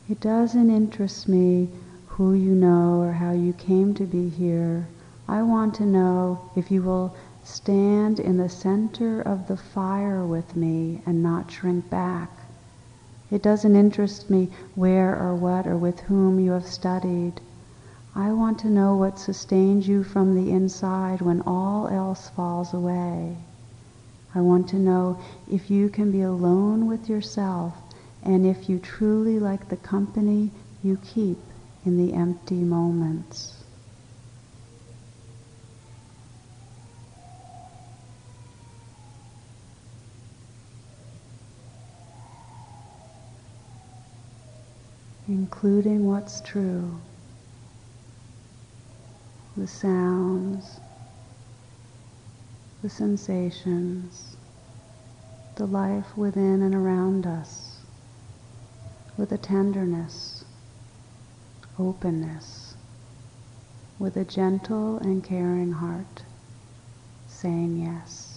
It 0.08 0.20
doesn't 0.20 0.70
interest 0.70 1.28
me 1.28 1.68
who 2.06 2.32
you 2.32 2.54
know 2.54 3.00
or 3.00 3.12
how 3.12 3.32
you 3.32 3.52
came 3.52 3.92
to 3.94 4.04
be 4.04 4.28
here. 4.28 4.86
I 5.28 5.42
want 5.42 5.74
to 5.74 5.84
know 5.84 6.40
if 6.54 6.70
you 6.70 6.82
will 6.82 7.14
stand 7.42 8.18
in 8.20 8.38
the 8.38 8.48
center 8.48 9.20
of 9.20 9.48
the 9.48 9.56
fire 9.56 10.24
with 10.24 10.56
me 10.56 11.02
and 11.04 11.22
not 11.22 11.50
shrink 11.50 11.90
back. 11.90 12.30
It 13.30 13.42
doesn't 13.42 13.74
interest 13.74 14.30
me 14.30 14.48
where 14.76 15.20
or 15.20 15.34
what 15.34 15.66
or 15.66 15.76
with 15.76 16.00
whom 16.00 16.38
you 16.38 16.52
have 16.52 16.66
studied. 16.66 17.40
I 18.16 18.32
want 18.32 18.58
to 18.60 18.68
know 18.68 18.96
what 18.96 19.18
sustains 19.18 19.86
you 19.86 20.02
from 20.02 20.34
the 20.34 20.50
inside 20.50 21.20
when 21.20 21.42
all 21.42 21.86
else 21.86 22.30
falls 22.30 22.72
away. 22.72 23.36
I 24.34 24.40
want 24.40 24.70
to 24.70 24.76
know 24.76 25.18
if 25.52 25.70
you 25.70 25.90
can 25.90 26.10
be 26.10 26.22
alone 26.22 26.86
with 26.86 27.10
yourself 27.10 27.74
and 28.22 28.46
if 28.46 28.70
you 28.70 28.78
truly 28.78 29.38
like 29.38 29.68
the 29.68 29.76
company 29.76 30.50
you 30.82 30.96
keep 30.96 31.38
in 31.84 31.98
the 31.98 32.14
empty 32.14 32.62
moments. 32.64 33.52
including 45.28 46.06
what's 46.06 46.40
true 46.40 47.00
the 49.57 49.66
sounds, 49.66 50.80
the 52.82 52.90
sensations, 52.90 54.36
the 55.54 55.66
life 55.66 56.14
within 56.16 56.61
and 56.61 56.74
around 56.74 57.26
us, 57.26 57.78
with 59.16 59.32
a 59.32 59.38
tenderness, 59.38 60.44
openness, 61.78 62.74
with 63.98 64.14
a 64.18 64.24
gentle 64.24 64.98
and 64.98 65.24
caring 65.24 65.72
heart, 65.72 66.22
saying 67.26 67.78
yes. 67.78 68.36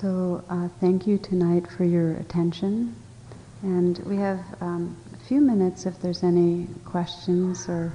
So 0.00 0.39
uh, 0.50 0.68
thank 0.80 1.06
you 1.06 1.16
tonight 1.16 1.70
for 1.70 1.84
your 1.84 2.14
attention. 2.16 2.94
And 3.62 3.98
we 4.00 4.16
have 4.16 4.40
um, 4.60 4.96
a 5.14 5.16
few 5.16 5.40
minutes 5.40 5.86
if 5.86 6.00
there's 6.02 6.24
any 6.24 6.66
questions 6.84 7.68
or 7.68 7.92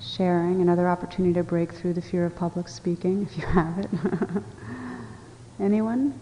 sharing, 0.00 0.60
another 0.60 0.88
opportunity 0.88 1.34
to 1.34 1.44
break 1.44 1.72
through 1.72 1.92
the 1.92 2.02
fear 2.02 2.26
of 2.26 2.34
public 2.34 2.66
speaking 2.66 3.22
if 3.22 3.38
you 3.38 3.46
have 3.46 3.78
it. 3.78 3.90
Anyone? 5.60 6.18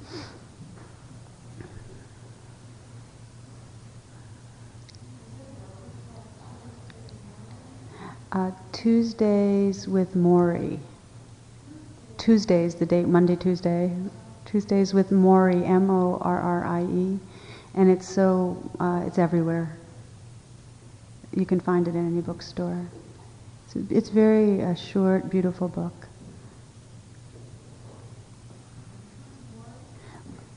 Uh, 8.30 8.51
Tuesdays 8.72 9.88
with 9.88 10.14
Morrie. 10.14 10.78
Tuesdays, 12.18 12.74
the 12.74 12.84
date 12.84 13.09
Monday, 13.09 13.34
Tuesday, 13.34 13.91
Tuesdays 14.45 14.93
with 14.93 15.11
Morrie, 15.11 15.68
M-O-R-R-I-E, 15.68 17.18
and 17.74 17.91
it's 17.91 18.09
so 18.09 18.57
uh, 18.80 19.05
it's 19.07 19.18
everywhere. 19.18 19.76
You 21.34 21.47
can 21.47 21.61
find 21.61 21.86
it 21.86 21.95
in 21.95 22.07
any 22.07 22.20
bookstore. 22.20 22.86
It's, 23.66 23.91
it's 23.91 24.09
very 24.09 24.62
uh, 24.62 24.74
short, 24.74 25.30
beautiful 25.30 25.68
book. 25.68 25.93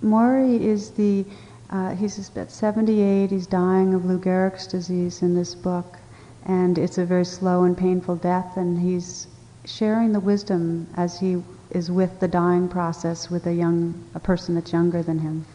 Morrie 0.04 0.60
is 0.60 0.92
the 0.92 1.26
uh, 1.70 1.96
he's 1.96 2.30
about 2.30 2.52
78. 2.52 3.32
He's 3.32 3.48
dying 3.48 3.96
of 3.96 4.06
Lou 4.06 4.20
Gehrig's 4.20 4.68
disease 4.68 5.24
in 5.24 5.34
this 5.34 5.56
book, 5.56 5.98
and 6.46 6.78
it's 6.78 7.00
a 7.00 7.06
very 7.06 7.26
slow 7.26 7.64
and 7.64 7.76
painful 7.76 8.18
death. 8.18 8.58
And 8.58 8.78
he's 8.78 9.28
sharing 9.66 10.12
the 10.12 10.20
wisdom 10.20 10.88
as 10.96 11.20
he 11.20 11.42
is 11.74 11.90
with 11.90 12.20
the 12.20 12.28
dying 12.28 12.68
process 12.70 13.30
with 13.30 13.46
a 13.48 13.54
young 13.54 14.04
a 14.14 14.20
person 14.20 14.56
that's 14.56 14.72
younger 14.72 15.02
than 15.04 15.20
him. 15.20 15.46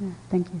Yeah, 0.00 0.08
thank 0.30 0.48
you. 0.52 0.60